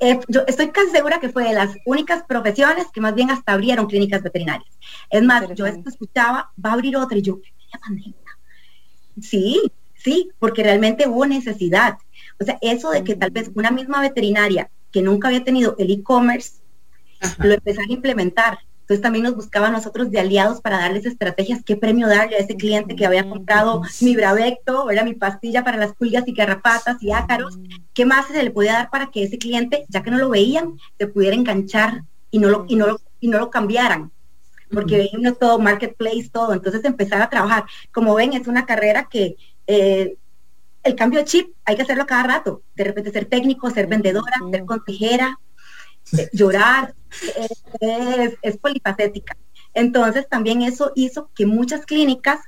Eh, 0.00 0.20
yo 0.28 0.42
estoy 0.46 0.68
casi 0.70 0.90
segura 0.90 1.20
que 1.20 1.30
fue 1.30 1.44
de 1.44 1.54
las 1.54 1.74
únicas 1.86 2.24
profesiones 2.24 2.88
que 2.92 3.00
más 3.00 3.14
bien 3.14 3.30
hasta 3.30 3.52
abrieron 3.52 3.86
clínicas 3.86 4.22
veterinarias. 4.22 4.68
Es 5.08 5.22
más, 5.22 5.48
yo 5.54 5.64
esto 5.64 5.88
escuchaba, 5.88 6.50
va 6.62 6.70
a 6.70 6.72
abrir 6.74 6.96
otra 6.96 7.16
y 7.16 7.22
yo, 7.22 7.38
Sí, 9.22 9.62
sí, 9.94 10.30
porque 10.38 10.62
realmente 10.62 11.08
hubo 11.08 11.24
necesidad. 11.24 11.96
O 12.38 12.44
sea, 12.44 12.58
eso 12.60 12.90
de 12.90 13.04
que 13.04 13.16
tal 13.16 13.30
vez 13.30 13.50
una 13.54 13.70
misma 13.70 14.02
veterinaria 14.02 14.70
que 14.90 15.00
nunca 15.00 15.28
había 15.28 15.44
tenido 15.44 15.76
el 15.78 15.90
e-commerce, 15.90 16.60
lo 17.38 17.54
empezara 17.54 17.86
a 17.88 17.92
implementar 17.92 18.58
entonces 18.86 19.02
también 19.02 19.24
nos 19.24 19.34
buscaba 19.34 19.66
a 19.66 19.72
nosotros 19.72 20.12
de 20.12 20.20
aliados 20.20 20.60
para 20.60 20.78
darles 20.78 21.06
estrategias, 21.06 21.64
qué 21.64 21.76
premio 21.76 22.06
darle 22.06 22.36
a 22.36 22.38
ese 22.38 22.56
cliente 22.56 22.94
que 22.94 23.04
había 23.04 23.28
comprado 23.28 23.82
mi 24.00 24.14
Bravecto, 24.14 24.92
era 24.92 25.02
mi 25.02 25.14
pastilla 25.14 25.64
para 25.64 25.76
las 25.76 25.92
pulgas 25.92 26.22
y 26.28 26.32
garrapatas 26.32 27.02
y 27.02 27.10
ácaros, 27.10 27.58
qué 27.94 28.06
más 28.06 28.28
se 28.28 28.44
le 28.44 28.52
podía 28.52 28.74
dar 28.74 28.90
para 28.90 29.10
que 29.10 29.24
ese 29.24 29.38
cliente, 29.38 29.86
ya 29.88 30.04
que 30.04 30.12
no 30.12 30.18
lo 30.18 30.28
veían, 30.28 30.78
se 31.00 31.08
pudiera 31.08 31.34
enganchar 31.34 32.04
y 32.30 32.38
no 32.38 32.48
lo, 32.48 32.64
y 32.68 32.76
no 32.76 32.96
y 33.18 33.26
no 33.26 33.40
lo 33.40 33.50
cambiaran. 33.50 34.12
Porque 34.72 34.98
veíamos 34.98 35.36
todo, 35.36 35.58
marketplace, 35.58 36.30
todo. 36.32 36.52
Entonces 36.52 36.84
empezar 36.84 37.20
a 37.22 37.28
trabajar. 37.28 37.64
Como 37.92 38.14
ven, 38.14 38.34
es 38.34 38.46
una 38.46 38.66
carrera 38.66 39.08
que 39.10 39.36
eh, 39.66 40.16
el 40.84 40.94
cambio 40.94 41.18
de 41.18 41.24
chip 41.24 41.54
hay 41.64 41.74
que 41.74 41.82
hacerlo 41.82 42.06
cada 42.06 42.22
rato. 42.22 42.62
De 42.76 42.84
repente 42.84 43.10
ser 43.10 43.24
técnico, 43.24 43.68
ser 43.70 43.88
vendedora, 43.88 44.36
ser 44.50 44.64
consejera, 44.64 45.40
llorar, 46.32 46.94
es, 48.42 48.56
polifacética. 48.58 49.36
Entonces 49.74 50.28
también 50.28 50.62
eso 50.62 50.92
hizo 50.94 51.30
que 51.34 51.46
muchas 51.46 51.84
clínicas 51.84 52.40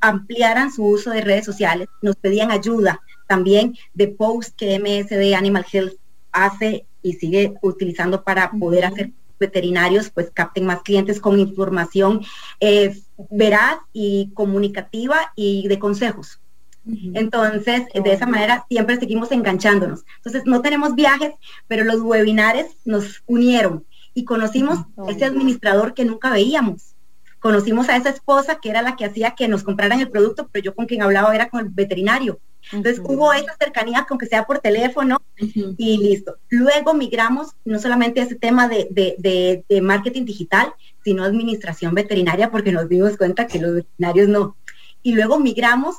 ampliaran 0.00 0.72
su 0.72 0.84
uso 0.84 1.10
de 1.10 1.20
redes 1.20 1.44
sociales, 1.44 1.88
nos 2.00 2.16
pedían 2.16 2.50
ayuda 2.50 3.00
también 3.28 3.76
de 3.94 4.08
posts 4.08 4.54
que 4.56 4.78
MSD 4.78 5.34
Animal 5.34 5.64
Health 5.70 5.94
hace 6.32 6.86
y 7.02 7.14
sigue 7.14 7.54
utilizando 7.62 8.24
para 8.24 8.50
poder 8.50 8.84
hacer 8.84 9.10
veterinarios 9.38 10.10
pues 10.10 10.30
capten 10.32 10.66
más 10.66 10.82
clientes 10.82 11.20
con 11.20 11.38
información 11.38 12.24
eh, 12.60 12.96
veraz 13.30 13.78
y 13.92 14.30
comunicativa 14.34 15.32
y 15.34 15.66
de 15.68 15.78
consejos. 15.78 16.41
Entonces, 16.84 17.82
de 17.94 18.12
esa 18.12 18.26
manera 18.26 18.64
siempre 18.68 18.98
seguimos 18.98 19.30
enganchándonos. 19.30 20.04
Entonces, 20.16 20.42
no 20.46 20.62
tenemos 20.62 20.94
viajes, 20.94 21.32
pero 21.68 21.84
los 21.84 22.00
webinares 22.00 22.66
nos 22.84 23.22
unieron 23.26 23.84
y 24.14 24.24
conocimos 24.24 24.80
a 24.96 25.10
ese 25.10 25.24
administrador 25.24 25.94
que 25.94 26.04
nunca 26.04 26.30
veíamos. 26.30 26.94
Conocimos 27.38 27.88
a 27.88 27.96
esa 27.96 28.10
esposa 28.10 28.60
que 28.60 28.70
era 28.70 28.82
la 28.82 28.94
que 28.96 29.04
hacía 29.04 29.32
que 29.32 29.48
nos 29.48 29.64
compraran 29.64 30.00
el 30.00 30.10
producto, 30.10 30.48
pero 30.52 30.64
yo 30.64 30.74
con 30.74 30.86
quien 30.86 31.02
hablaba 31.02 31.34
era 31.34 31.48
con 31.48 31.60
el 31.60 31.68
veterinario. 31.70 32.40
Entonces 32.70 33.02
hubo 33.04 33.32
esa 33.32 33.56
cercanía, 33.58 34.06
aunque 34.08 34.26
sea 34.26 34.44
por 34.44 34.60
teléfono, 34.60 35.20
y 35.36 35.98
listo. 35.98 36.36
Luego 36.48 36.94
migramos 36.94 37.56
no 37.64 37.80
solamente 37.80 38.20
a 38.20 38.24
ese 38.24 38.36
tema 38.36 38.68
de, 38.68 38.86
de, 38.90 39.64
de, 39.68 39.80
marketing 39.80 40.24
digital, 40.24 40.72
sino 41.02 41.24
administración 41.24 41.94
veterinaria, 41.94 42.52
porque 42.52 42.70
nos 42.70 42.88
dimos 42.88 43.16
cuenta 43.16 43.48
que 43.48 43.58
los 43.58 43.74
veterinarios 43.74 44.28
no. 44.28 44.56
Y 45.02 45.14
luego 45.14 45.40
migramos 45.40 45.96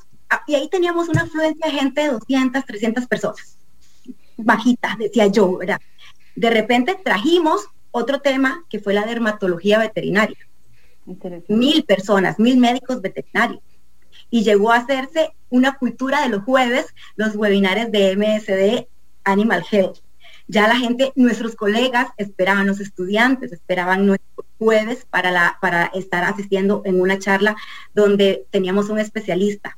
y 0.47 0.55
ahí 0.55 0.69
teníamos 0.69 1.09
una 1.09 1.23
afluencia 1.23 1.67
de 1.67 1.77
gente 1.77 2.01
de 2.01 2.07
200, 2.09 2.65
300 2.65 3.07
personas. 3.07 3.57
Bajita, 4.37 4.95
decía 4.97 5.27
yo, 5.27 5.57
¿verdad? 5.57 5.79
De 6.35 6.49
repente 6.49 6.99
trajimos 7.03 7.67
otro 7.91 8.21
tema 8.21 8.65
que 8.69 8.79
fue 8.79 8.93
la 8.93 9.05
dermatología 9.05 9.79
veterinaria. 9.79 10.37
Mil 11.47 11.83
personas, 11.83 12.39
mil 12.39 12.57
médicos 12.57 13.01
veterinarios. 13.01 13.61
Y 14.29 14.43
llegó 14.43 14.71
a 14.71 14.77
hacerse 14.77 15.31
una 15.49 15.77
cultura 15.77 16.21
de 16.21 16.29
los 16.29 16.43
jueves, 16.43 16.87
los 17.15 17.35
webinares 17.35 17.91
de 17.91 18.15
MSD 18.15 18.87
Animal 19.23 19.63
Health. 19.69 19.99
Ya 20.47 20.67
la 20.67 20.75
gente, 20.75 21.13
nuestros 21.15 21.55
colegas 21.55 22.07
esperaban, 22.17 22.67
los 22.67 22.79
estudiantes 22.79 23.51
esperaban 23.51 24.05
nuestros 24.05 24.47
jueves 24.57 25.05
para, 25.09 25.31
la, 25.31 25.57
para 25.61 25.85
estar 25.93 26.23
asistiendo 26.23 26.81
en 26.85 26.99
una 26.99 27.19
charla 27.19 27.55
donde 27.93 28.45
teníamos 28.49 28.89
un 28.89 28.99
especialista 28.99 29.77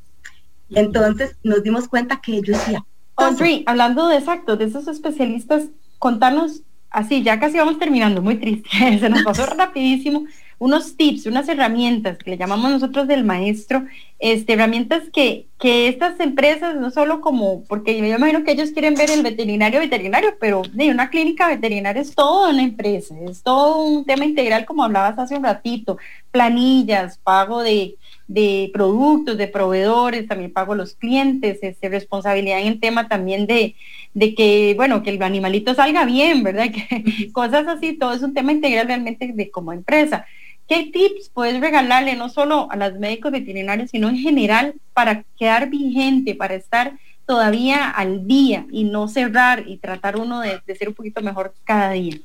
entonces 0.75 1.37
nos 1.43 1.63
dimos 1.63 1.87
cuenta 1.87 2.21
que 2.21 2.41
yo 2.41 2.53
decía... 2.53 2.85
Audrey, 3.17 3.63
hablando 3.65 4.09
de 4.09 4.17
exacto, 4.17 4.57
de 4.57 4.65
esos 4.65 4.87
especialistas, 4.87 5.69
contanos, 5.99 6.63
así, 6.89 7.23
ya 7.23 7.39
casi 7.39 7.57
vamos 7.57 7.79
terminando, 7.79 8.21
muy 8.21 8.35
triste, 8.35 8.69
se 8.99 9.09
nos 9.09 9.23
pasó 9.23 9.45
rapidísimo, 9.57 10.25
unos 10.57 10.95
tips, 10.95 11.25
unas 11.25 11.49
herramientas 11.49 12.17
que 12.17 12.31
le 12.31 12.37
llamamos 12.37 12.71
nosotros 12.71 13.07
del 13.07 13.23
maestro, 13.23 13.85
este, 14.19 14.53
herramientas 14.53 15.03
que, 15.13 15.47
que 15.59 15.87
estas 15.89 16.19
empresas, 16.19 16.75
no 16.75 16.91
solo 16.91 17.19
como, 17.19 17.63
porque 17.65 17.97
yo 17.97 18.05
imagino 18.05 18.43
que 18.43 18.51
ellos 18.51 18.71
quieren 18.71 18.95
ver 18.95 19.09
el 19.11 19.23
veterinario 19.23 19.79
veterinario, 19.79 20.35
pero 20.39 20.61
de 20.73 20.91
una 20.91 21.09
clínica 21.09 21.47
veterinaria 21.49 22.01
es 22.01 22.15
todo 22.15 22.49
una 22.49 22.63
empresa, 22.63 23.15
es 23.29 23.43
todo 23.43 23.83
un 23.83 24.05
tema 24.05 24.25
integral, 24.25 24.65
como 24.65 24.83
hablabas 24.83 25.19
hace 25.19 25.35
un 25.35 25.43
ratito, 25.43 25.97
planillas, 26.31 27.17
pago 27.17 27.61
de, 27.61 27.95
de 28.27 28.71
productos, 28.73 29.37
de 29.37 29.47
proveedores, 29.47 30.27
también 30.27 30.51
pago 30.51 30.73
a 30.73 30.77
los 30.77 30.95
clientes, 30.95 31.59
este, 31.61 31.89
responsabilidad 31.89 32.59
en 32.59 32.67
el 32.67 32.79
tema 32.79 33.07
también 33.07 33.45
de, 33.45 33.75
de 34.13 34.33
que, 34.33 34.73
bueno, 34.75 35.03
que 35.03 35.11
el 35.11 35.21
animalito 35.21 35.75
salga 35.75 36.05
bien, 36.05 36.43
¿verdad? 36.43 36.69
Que 36.73 37.31
cosas 37.31 37.67
así, 37.67 37.93
todo 37.93 38.13
es 38.13 38.23
un 38.23 38.33
tema 38.33 38.51
integral 38.51 38.87
realmente 38.87 39.31
de 39.33 39.51
como 39.51 39.73
empresa. 39.73 40.25
¿Qué 40.67 40.89
tips 40.91 41.29
puedes 41.29 41.59
regalarle 41.61 42.15
no 42.15 42.29
solo 42.29 42.67
a 42.71 42.75
los 42.75 42.97
médicos 42.97 43.31
veterinarios, 43.31 43.91
sino 43.91 44.09
en 44.09 44.17
general 44.17 44.73
para 44.93 45.23
quedar 45.37 45.69
vigente, 45.69 46.33
para 46.33 46.55
estar 46.55 46.93
todavía 47.27 47.89
al 47.89 48.25
día 48.25 48.65
y 48.71 48.83
no 48.83 49.07
cerrar 49.07 49.63
y 49.67 49.77
tratar 49.77 50.17
uno 50.17 50.41
de, 50.41 50.59
ser 50.75 50.89
un 50.89 50.95
poquito 50.95 51.21
mejor 51.21 51.53
cada 51.63 51.91
día? 51.91 52.17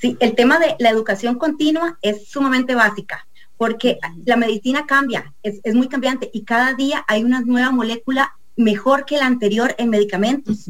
Sí, 0.00 0.16
el 0.20 0.34
tema 0.34 0.58
de 0.58 0.76
la 0.78 0.88
educación 0.88 1.36
continua 1.36 1.98
es 2.00 2.28
sumamente 2.28 2.74
básica 2.74 3.26
porque 3.62 4.00
la 4.24 4.34
medicina 4.34 4.86
cambia, 4.86 5.32
es, 5.44 5.60
es, 5.62 5.76
muy 5.76 5.86
cambiante 5.86 6.28
y 6.32 6.42
cada 6.42 6.74
día 6.74 7.04
hay 7.06 7.22
una 7.22 7.42
nueva 7.42 7.70
molécula 7.70 8.36
mejor 8.56 9.04
que 9.04 9.18
la 9.18 9.26
anterior 9.26 9.72
en 9.78 9.88
medicamentos. 9.88 10.68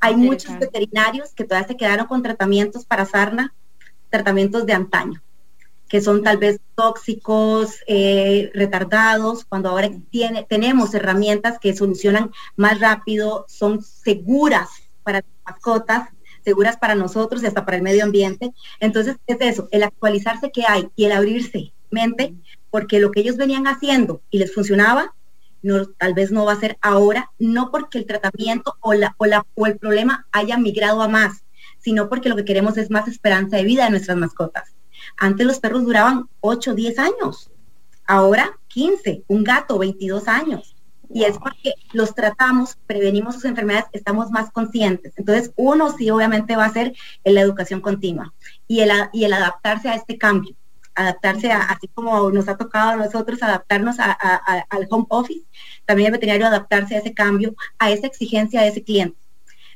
Hay 0.00 0.16
muchos 0.16 0.58
veterinarios 0.58 1.34
que 1.34 1.44
todavía 1.44 1.68
se 1.68 1.76
quedaron 1.76 2.06
con 2.06 2.22
tratamientos 2.22 2.86
para 2.86 3.04
sarna, 3.04 3.52
tratamientos 4.08 4.64
de 4.64 4.72
antaño 4.72 5.22
que 5.90 6.00
son 6.00 6.22
tal 6.22 6.38
vez 6.38 6.58
tóxicos, 6.74 7.80
eh, 7.86 8.50
retardados, 8.54 9.44
cuando 9.44 9.68
ahora 9.68 9.90
tiene, 10.08 10.46
tenemos 10.48 10.94
herramientas 10.94 11.58
que 11.58 11.76
solucionan 11.76 12.30
más 12.56 12.80
rápido, 12.80 13.44
son 13.46 13.82
seguras 13.82 14.70
para 15.02 15.18
las 15.18 15.26
mascotas, 15.44 16.08
seguras 16.42 16.78
para 16.78 16.94
nosotros 16.94 17.42
y 17.42 17.46
hasta 17.46 17.66
para 17.66 17.76
el 17.76 17.82
medio 17.82 18.04
ambiente. 18.04 18.54
Entonces 18.80 19.16
es 19.26 19.36
eso, 19.40 19.68
el 19.70 19.82
actualizarse 19.82 20.50
que 20.50 20.64
hay 20.66 20.88
y 20.96 21.04
el 21.04 21.12
abrirse 21.12 21.74
mente, 21.92 22.34
porque 22.70 23.00
lo 23.00 23.10
que 23.10 23.20
ellos 23.20 23.36
venían 23.36 23.66
haciendo 23.66 24.22
y 24.30 24.38
les 24.38 24.54
funcionaba, 24.54 25.14
no, 25.62 25.86
tal 25.86 26.14
vez 26.14 26.32
no 26.32 26.44
va 26.44 26.52
a 26.52 26.60
ser 26.60 26.76
ahora, 26.80 27.30
no 27.38 27.70
porque 27.70 27.98
el 27.98 28.06
tratamiento 28.06 28.76
o, 28.80 28.94
la, 28.94 29.14
o, 29.18 29.26
la, 29.26 29.46
o 29.54 29.66
el 29.66 29.78
problema 29.78 30.26
haya 30.32 30.58
migrado 30.58 31.02
a 31.02 31.08
más, 31.08 31.44
sino 31.78 32.08
porque 32.08 32.28
lo 32.28 32.36
que 32.36 32.44
queremos 32.44 32.76
es 32.76 32.90
más 32.90 33.08
esperanza 33.08 33.56
de 33.56 33.64
vida 33.64 33.84
de 33.84 33.90
nuestras 33.90 34.16
mascotas. 34.16 34.74
Antes 35.16 35.46
los 35.46 35.60
perros 35.60 35.84
duraban 35.84 36.28
8, 36.40 36.74
10 36.74 36.98
años, 36.98 37.50
ahora 38.06 38.58
15, 38.68 39.24
un 39.28 39.44
gato 39.44 39.78
22 39.78 40.28
años. 40.28 40.76
Y 41.14 41.24
es 41.24 41.36
porque 41.36 41.74
los 41.92 42.14
tratamos, 42.14 42.78
prevenimos 42.86 43.34
sus 43.34 43.44
enfermedades, 43.44 43.84
estamos 43.92 44.30
más 44.30 44.50
conscientes. 44.50 45.12
Entonces, 45.16 45.52
uno 45.56 45.94
sí 45.94 46.10
obviamente 46.10 46.56
va 46.56 46.64
a 46.64 46.72
ser 46.72 46.94
en 47.24 47.34
la 47.34 47.42
educación 47.42 47.82
continua 47.82 48.32
y 48.66 48.80
el, 48.80 48.90
y 49.12 49.24
el 49.24 49.32
adaptarse 49.34 49.90
a 49.90 49.94
este 49.94 50.16
cambio 50.16 50.56
adaptarse 50.94 51.50
a, 51.50 51.62
así 51.62 51.88
como 51.88 52.30
nos 52.30 52.48
ha 52.48 52.56
tocado 52.56 52.90
a 52.90 52.96
nosotros 52.96 53.42
adaptarnos 53.42 53.96
al 53.98 54.86
home 54.90 55.06
office, 55.08 55.44
también 55.84 56.06
el 56.06 56.12
veterinario 56.12 56.46
adaptarse 56.46 56.96
a 56.96 56.98
ese 56.98 57.14
cambio, 57.14 57.54
a 57.78 57.90
esa 57.90 58.06
exigencia 58.06 58.62
de 58.62 58.68
ese 58.68 58.82
cliente. 58.82 59.18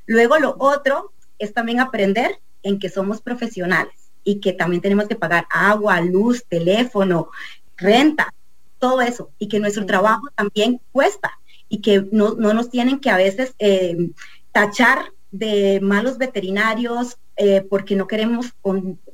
Luego 0.06 0.38
lo 0.38 0.56
otro 0.58 1.12
es 1.38 1.52
también 1.52 1.80
aprender 1.80 2.38
en 2.62 2.78
que 2.78 2.88
somos 2.88 3.20
profesionales 3.20 4.10
y 4.24 4.40
que 4.40 4.52
también 4.52 4.82
tenemos 4.82 5.06
que 5.06 5.16
pagar 5.16 5.46
agua, 5.50 6.00
luz, 6.00 6.44
teléfono, 6.48 7.30
renta, 7.76 8.32
todo 8.78 9.00
eso, 9.00 9.30
y 9.38 9.48
que 9.48 9.60
nuestro 9.60 9.86
trabajo 9.86 10.28
también 10.34 10.80
cuesta 10.92 11.30
y 11.68 11.80
que 11.80 12.06
no, 12.12 12.34
nos 12.34 12.70
tienen 12.70 13.00
que 13.00 13.10
a 13.10 13.16
veces 13.16 13.54
eh, 13.58 14.10
tachar 14.52 15.12
de 15.30 15.80
malos 15.80 16.18
veterinarios 16.18 17.18
eh, 17.36 17.64
porque 17.68 17.96
no 17.96 18.06
queremos, 18.06 18.54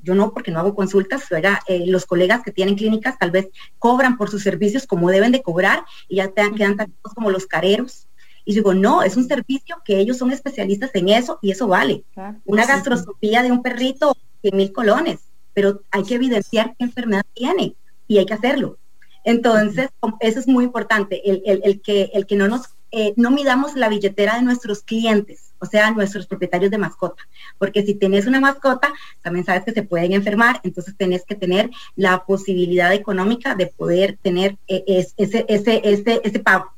yo 0.03 0.15
no, 0.15 0.33
porque 0.33 0.51
no 0.51 0.59
hago 0.59 0.75
consultas, 0.75 1.25
eh, 1.69 1.85
los 1.87 2.07
colegas 2.07 2.43
que 2.43 2.51
tienen 2.51 2.77
clínicas 2.77 3.19
tal 3.19 3.31
vez 3.31 3.49
cobran 3.79 4.17
por 4.17 4.31
sus 4.31 4.43
servicios 4.43 4.87
como 4.87 5.11
deben 5.11 5.33
de 5.33 5.43
cobrar 5.43 5.85
y 6.09 6.17
ya 6.17 6.29
te, 6.29 6.51
quedan 6.53 6.77
tan 6.77 6.93
como 7.15 7.31
los 7.31 7.47
careros. 7.47 8.09
Y 8.45 8.55
digo, 8.55 8.75
no, 8.75 9.03
es 9.03 9.17
un 9.17 9.29
servicio 9.29 9.77
que 9.85 9.99
ellos 9.99 10.19
son 10.19 10.33
especialistas 10.33 10.91
en 10.95 11.09
eso 11.09 11.39
y 11.43 11.53
eso 11.53 11.69
vale. 11.69 12.05
Una 12.45 12.67
gastroscopía 12.67 13.43
de 13.43 13.53
un 13.53 13.63
perrito, 13.63 14.17
100 14.41 14.57
mil 14.57 14.73
colones, 14.73 15.21
pero 15.55 15.83
hay 15.93 16.03
que 16.03 16.17
evidenciar 16.17 16.75
qué 16.77 16.85
enfermedad 16.85 17.23
tiene 17.35 17.77
y 18.09 18.19
hay 18.19 18.27
que 18.27 18.35
hacerlo. 18.35 18.79
Entonces, 19.25 19.91
eso 20.19 20.41
es 20.41 20.49
muy 20.49 20.65
importante, 20.65 21.23
el, 21.25 21.81
que, 21.81 22.11
el 22.13 22.27
que 22.27 22.35
no 22.35 22.49
nos, 22.49 22.71
eh, 22.93 23.15
no 23.17 23.31
midamos 23.31 23.75
la 23.75 23.89
billetera 23.89 24.37
de 24.37 24.43
nuestros 24.43 24.83
clientes 24.83 25.53
o 25.63 25.67
sea, 25.67 25.93
nuestros 25.93 26.27
propietarios 26.27 26.73
de 26.73 26.79
mascota. 26.79 27.23
Porque 27.57 27.85
si 27.85 27.95
tenés 27.95 28.27
una 28.27 28.41
mascota, 28.41 28.93
también 29.23 29.45
sabes 29.45 29.63
que 29.63 29.71
se 29.71 29.85
pueden 29.85 30.13
enfermar, 30.13 30.61
entonces 30.65 30.97
tenés 30.97 31.25
que 31.25 31.37
tener 31.37 31.71
la 31.95 32.25
posibilidad 32.25 32.93
económica 32.93 33.55
de 33.55 33.69
poder 33.69 34.19
tener 34.21 34.59
eh, 34.67 34.83
ese, 35.17 35.45
ese, 35.49 35.81
ese, 35.85 36.21
ese 36.25 36.39
pago. 36.41 36.73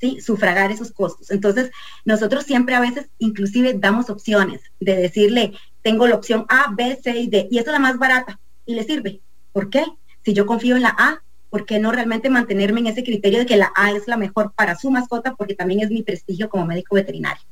¿sí? 0.00 0.20
sufragar 0.20 0.72
esos 0.72 0.90
costos. 0.90 1.30
Entonces, 1.30 1.70
nosotros 2.04 2.44
siempre 2.44 2.74
a 2.74 2.80
veces 2.80 3.08
inclusive 3.18 3.74
damos 3.74 4.10
opciones 4.10 4.60
de 4.80 4.96
decirle, 4.96 5.52
tengo 5.82 6.08
la 6.08 6.16
opción 6.16 6.44
A, 6.48 6.72
B, 6.72 6.98
C 7.00 7.16
y 7.16 7.28
D, 7.28 7.48
y 7.50 7.58
esa 7.58 7.70
es 7.70 7.72
la 7.72 7.78
más 7.78 7.98
barata, 7.98 8.40
y 8.66 8.74
le 8.74 8.82
sirve. 8.82 9.20
¿Por 9.52 9.70
qué? 9.70 9.84
Si 10.24 10.32
yo 10.32 10.44
confío 10.44 10.74
en 10.74 10.82
la 10.82 10.94
A, 10.98 11.22
¿por 11.52 11.66
qué 11.66 11.78
no 11.78 11.92
realmente 11.92 12.30
mantenerme 12.30 12.80
en 12.80 12.86
ese 12.86 13.04
criterio 13.04 13.40
de 13.40 13.46
que 13.46 13.58
la 13.58 13.70
A 13.76 13.92
es 13.92 14.08
la 14.08 14.16
mejor 14.16 14.54
para 14.56 14.74
su 14.74 14.90
mascota? 14.90 15.34
Porque 15.34 15.54
también 15.54 15.80
es 15.80 15.90
mi 15.90 16.02
prestigio 16.02 16.48
como 16.48 16.64
médico 16.64 16.94
veterinario. 16.94 17.42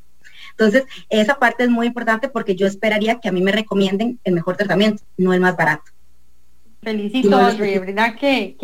Entonces, 0.53 0.85
esa 1.11 1.35
parte 1.35 1.65
es 1.65 1.69
muy 1.69 1.89
importante 1.89 2.31
porque 2.31 2.57
yo 2.57 2.67
esperaría 2.67 3.21
que 3.21 3.29
a 3.29 3.33
mí 3.33 3.43
me 3.43 3.53
recomienden 3.53 4.19
el 4.25 4.33
mejor 4.33 4.57
tratamiento, 4.57 5.03
no 5.19 5.35
el 5.35 5.41
más 5.41 5.55
barato. 5.55 5.85
Felicito, 6.83 7.37
Audrey, 7.37 7.79
verdad 7.79 8.15
que, 8.15 8.57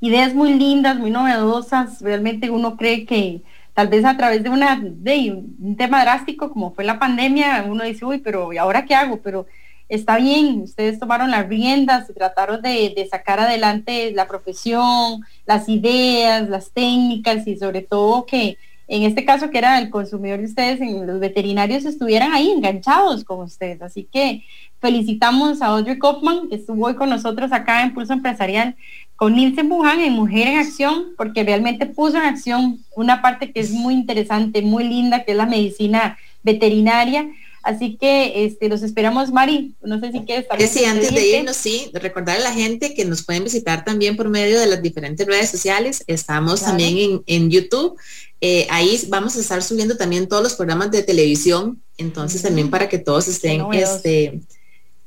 ideas 0.00 0.32
muy 0.32 0.54
lindas, 0.54 0.96
muy 0.96 1.10
novedosas, 1.10 2.00
realmente 2.00 2.48
uno 2.48 2.78
cree 2.78 3.04
que 3.04 3.42
tal 3.74 3.88
vez 3.88 4.06
a 4.06 4.16
través 4.16 4.42
de 4.42 4.48
una 4.48 4.80
de 4.82 5.44
un 5.58 5.76
tema 5.76 6.00
drástico 6.00 6.50
como 6.50 6.72
fue 6.72 6.84
la 6.84 6.98
pandemia, 6.98 7.66
uno 7.68 7.84
dice, 7.84 8.06
uy, 8.06 8.20
pero 8.20 8.50
¿y 8.54 8.56
ahora 8.56 8.86
qué 8.86 8.94
hago? 8.94 9.20
Pero 9.20 9.46
está 9.88 10.16
bien, 10.16 10.62
ustedes 10.62 10.98
tomaron 10.98 11.30
las 11.30 11.48
riendas, 11.48 12.08
trataron 12.14 12.62
de, 12.62 12.92
de, 12.96 13.06
sacar 13.06 13.40
adelante 13.40 14.12
la 14.12 14.26
profesión, 14.26 15.22
las 15.46 15.68
ideas, 15.68 16.48
las 16.48 16.70
técnicas 16.70 17.46
y 17.46 17.56
sobre 17.56 17.82
todo 17.82 18.26
que 18.26 18.56
en 18.86 19.02
este 19.04 19.24
caso 19.24 19.50
que 19.50 19.58
era 19.58 19.78
el 19.78 19.88
consumidor 19.88 20.40
de 20.40 20.44
ustedes, 20.44 20.80
en 20.80 21.06
los 21.06 21.18
veterinarios 21.18 21.86
estuvieran 21.86 22.32
ahí 22.34 22.50
enganchados 22.50 23.24
con 23.24 23.40
ustedes. 23.40 23.80
Así 23.80 24.06
que 24.12 24.44
felicitamos 24.80 25.62
a 25.62 25.68
Audrey 25.68 25.98
Kaufman, 25.98 26.48
que 26.48 26.56
estuvo 26.56 26.84
hoy 26.84 26.94
con 26.94 27.08
nosotros 27.08 27.50
acá 27.52 27.82
en 27.82 27.94
Pulso 27.94 28.12
Empresarial, 28.12 28.76
con 29.16 29.34
Nielsen 29.34 29.70
Buján 29.70 30.00
en 30.00 30.12
Mujer 30.12 30.48
en 30.48 30.58
Acción, 30.58 31.14
porque 31.16 31.44
realmente 31.44 31.86
puso 31.86 32.18
en 32.18 32.24
acción 32.24 32.80
una 32.94 33.22
parte 33.22 33.52
que 33.52 33.60
es 33.60 33.70
muy 33.70 33.94
interesante, 33.94 34.60
muy 34.60 34.84
linda, 34.84 35.24
que 35.24 35.32
es 35.32 35.38
la 35.38 35.46
medicina 35.46 36.18
veterinaria 36.42 37.26
Así 37.64 37.96
que 37.98 38.44
este, 38.44 38.68
los 38.68 38.82
esperamos, 38.82 39.32
Mari. 39.32 39.74
No 39.82 39.98
sé 39.98 40.12
si 40.12 40.20
quieres 40.20 40.46
también. 40.46 40.68
Sí, 40.68 40.84
antes 40.84 41.14
de 41.14 41.26
irnos, 41.26 41.56
sí, 41.56 41.90
recordar 41.94 42.36
a 42.36 42.40
la 42.40 42.52
gente 42.52 42.92
que 42.92 43.06
nos 43.06 43.24
pueden 43.24 43.42
visitar 43.42 43.86
también 43.86 44.16
por 44.18 44.28
medio 44.28 44.60
de 44.60 44.66
las 44.66 44.82
diferentes 44.82 45.26
redes 45.26 45.50
sociales. 45.50 46.04
Estamos 46.06 46.60
también 46.60 47.22
en, 47.26 47.50
YouTube. 47.50 47.96
Eh, 48.42 48.66
ahí 48.68 49.00
vamos 49.08 49.36
a 49.36 49.40
estar 49.40 49.62
subiendo 49.62 49.96
también 49.96 50.28
todos 50.28 50.42
los 50.42 50.54
programas 50.54 50.90
de 50.90 51.02
televisión. 51.02 51.82
Entonces, 51.96 52.42
también 52.42 52.68
para 52.68 52.86
que 52.90 52.98
todos 52.98 53.28
estén 53.28 53.64
este, 53.72 54.42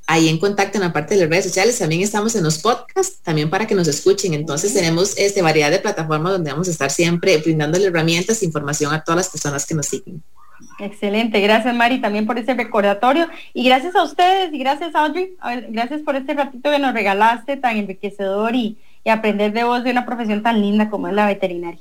ahí 0.07 0.27
en 0.27 0.39
contacto 0.39 0.79
en 0.79 0.83
la 0.85 0.93
parte 0.93 1.13
de 1.13 1.21
las 1.21 1.29
redes 1.29 1.45
sociales. 1.45 1.77
También 1.77 2.01
estamos 2.01 2.33
en 2.33 2.43
los 2.43 2.57
podcasts, 2.57 3.19
también 3.21 3.51
para 3.51 3.67
que 3.67 3.75
nos 3.75 3.87
escuchen. 3.87 4.33
Entonces, 4.33 4.73
tenemos 4.73 5.13
este, 5.17 5.43
variedad 5.43 5.69
de 5.69 5.77
plataformas 5.77 6.31
donde 6.31 6.49
vamos 6.49 6.67
a 6.69 6.71
estar 6.71 6.89
siempre 6.89 7.37
brindándole 7.37 7.85
herramientas 7.85 8.41
e 8.41 8.45
información 8.45 8.91
a 8.95 9.03
todas 9.03 9.17
las 9.17 9.29
personas 9.29 9.63
que 9.67 9.75
nos 9.75 9.85
siguen. 9.85 10.23
Excelente, 10.79 11.39
gracias 11.41 11.73
Mari 11.75 11.99
también 12.01 12.25
por 12.25 12.37
ese 12.37 12.53
recordatorio 12.53 13.27
y 13.53 13.65
gracias 13.65 13.95
a 13.95 14.03
ustedes 14.03 14.53
y 14.53 14.59
gracias 14.59 14.95
Audrey, 14.95 15.35
a 15.39 15.49
ver, 15.49 15.67
gracias 15.69 16.01
por 16.01 16.15
este 16.15 16.33
ratito 16.33 16.71
que 16.71 16.79
nos 16.79 16.93
regalaste 16.93 17.57
tan 17.57 17.77
enriquecedor 17.77 18.55
y, 18.55 18.77
aprender 19.09 19.53
de 19.53 19.63
vos 19.63 19.85
de 19.85 19.91
una 19.91 20.05
profesión 20.05 20.43
tan 20.43 20.59
linda 20.59 20.89
como 20.89 21.07
es 21.07 21.13
la 21.13 21.25
veterinaria. 21.25 21.79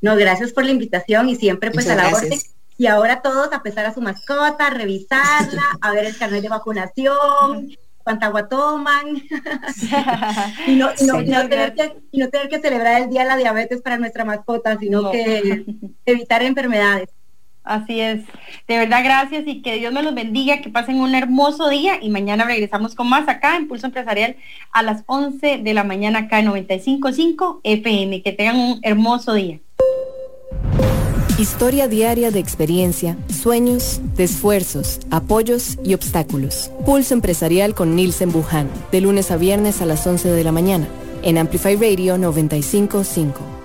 No, 0.00 0.16
gracias 0.16 0.52
por 0.52 0.64
la 0.64 0.72
invitación 0.72 1.28
y 1.28 1.36
siempre 1.36 1.70
pues 1.70 1.88
a 1.88 1.94
la 1.94 2.08
orden. 2.08 2.40
Y 2.76 2.88
ahora 2.88 3.22
todos 3.22 3.52
a 3.52 3.62
pesar 3.62 3.86
a 3.86 3.94
su 3.94 4.00
mascota, 4.00 4.66
a 4.66 4.70
revisarla, 4.70 5.62
a 5.80 5.92
ver 5.92 6.06
el 6.06 6.18
carnet 6.18 6.42
de 6.42 6.48
vacunación, 6.48 7.70
cuánta 8.02 8.26
agua 8.26 8.48
toman 8.48 9.06
y, 10.66 10.74
no, 10.76 10.92
tener 10.94 11.74
que, 11.74 12.60
celebrar 12.60 13.02
el 13.02 13.10
día 13.10 13.22
de 13.22 13.28
la 13.28 13.36
diabetes 13.36 13.80
para 13.82 13.98
nuestra 13.98 14.24
mascota, 14.24 14.76
sino 14.78 15.12
que 15.12 15.64
evitar 16.06 16.42
enfermedades. 16.42 17.08
Así 17.70 18.00
es. 18.00 18.22
De 18.66 18.78
verdad, 18.78 19.04
gracias 19.04 19.44
y 19.46 19.62
que 19.62 19.76
Dios 19.76 19.92
me 19.92 20.02
los 20.02 20.12
bendiga, 20.12 20.60
que 20.60 20.70
pasen 20.70 21.00
un 21.00 21.14
hermoso 21.14 21.68
día 21.68 22.02
y 22.02 22.10
mañana 22.10 22.42
regresamos 22.44 22.96
con 22.96 23.08
más 23.08 23.28
acá 23.28 23.56
en 23.56 23.68
Pulso 23.68 23.86
Empresarial 23.86 24.34
a 24.72 24.82
las 24.82 25.04
11 25.06 25.58
de 25.58 25.72
la 25.72 25.84
mañana 25.84 26.18
acá 26.18 26.40
en 26.40 26.48
95.5 26.48 27.60
FM. 27.62 28.22
Que 28.24 28.32
tengan 28.32 28.56
un 28.56 28.80
hermoso 28.82 29.34
día. 29.34 29.60
Historia 31.38 31.86
diaria 31.86 32.32
de 32.32 32.40
experiencia, 32.40 33.16
sueños, 33.32 34.00
de 34.16 34.24
esfuerzos, 34.24 34.98
apoyos 35.12 35.78
y 35.84 35.94
obstáculos. 35.94 36.72
Pulso 36.84 37.14
Empresarial 37.14 37.76
con 37.76 37.94
Nielsen 37.94 38.32
Buján, 38.32 38.68
de 38.90 39.00
lunes 39.00 39.30
a 39.30 39.36
viernes 39.36 39.80
a 39.80 39.86
las 39.86 40.04
11 40.04 40.28
de 40.28 40.42
la 40.42 40.50
mañana, 40.50 40.88
en 41.22 41.38
Amplify 41.38 41.76
Radio 41.76 42.18
955. 42.18 43.59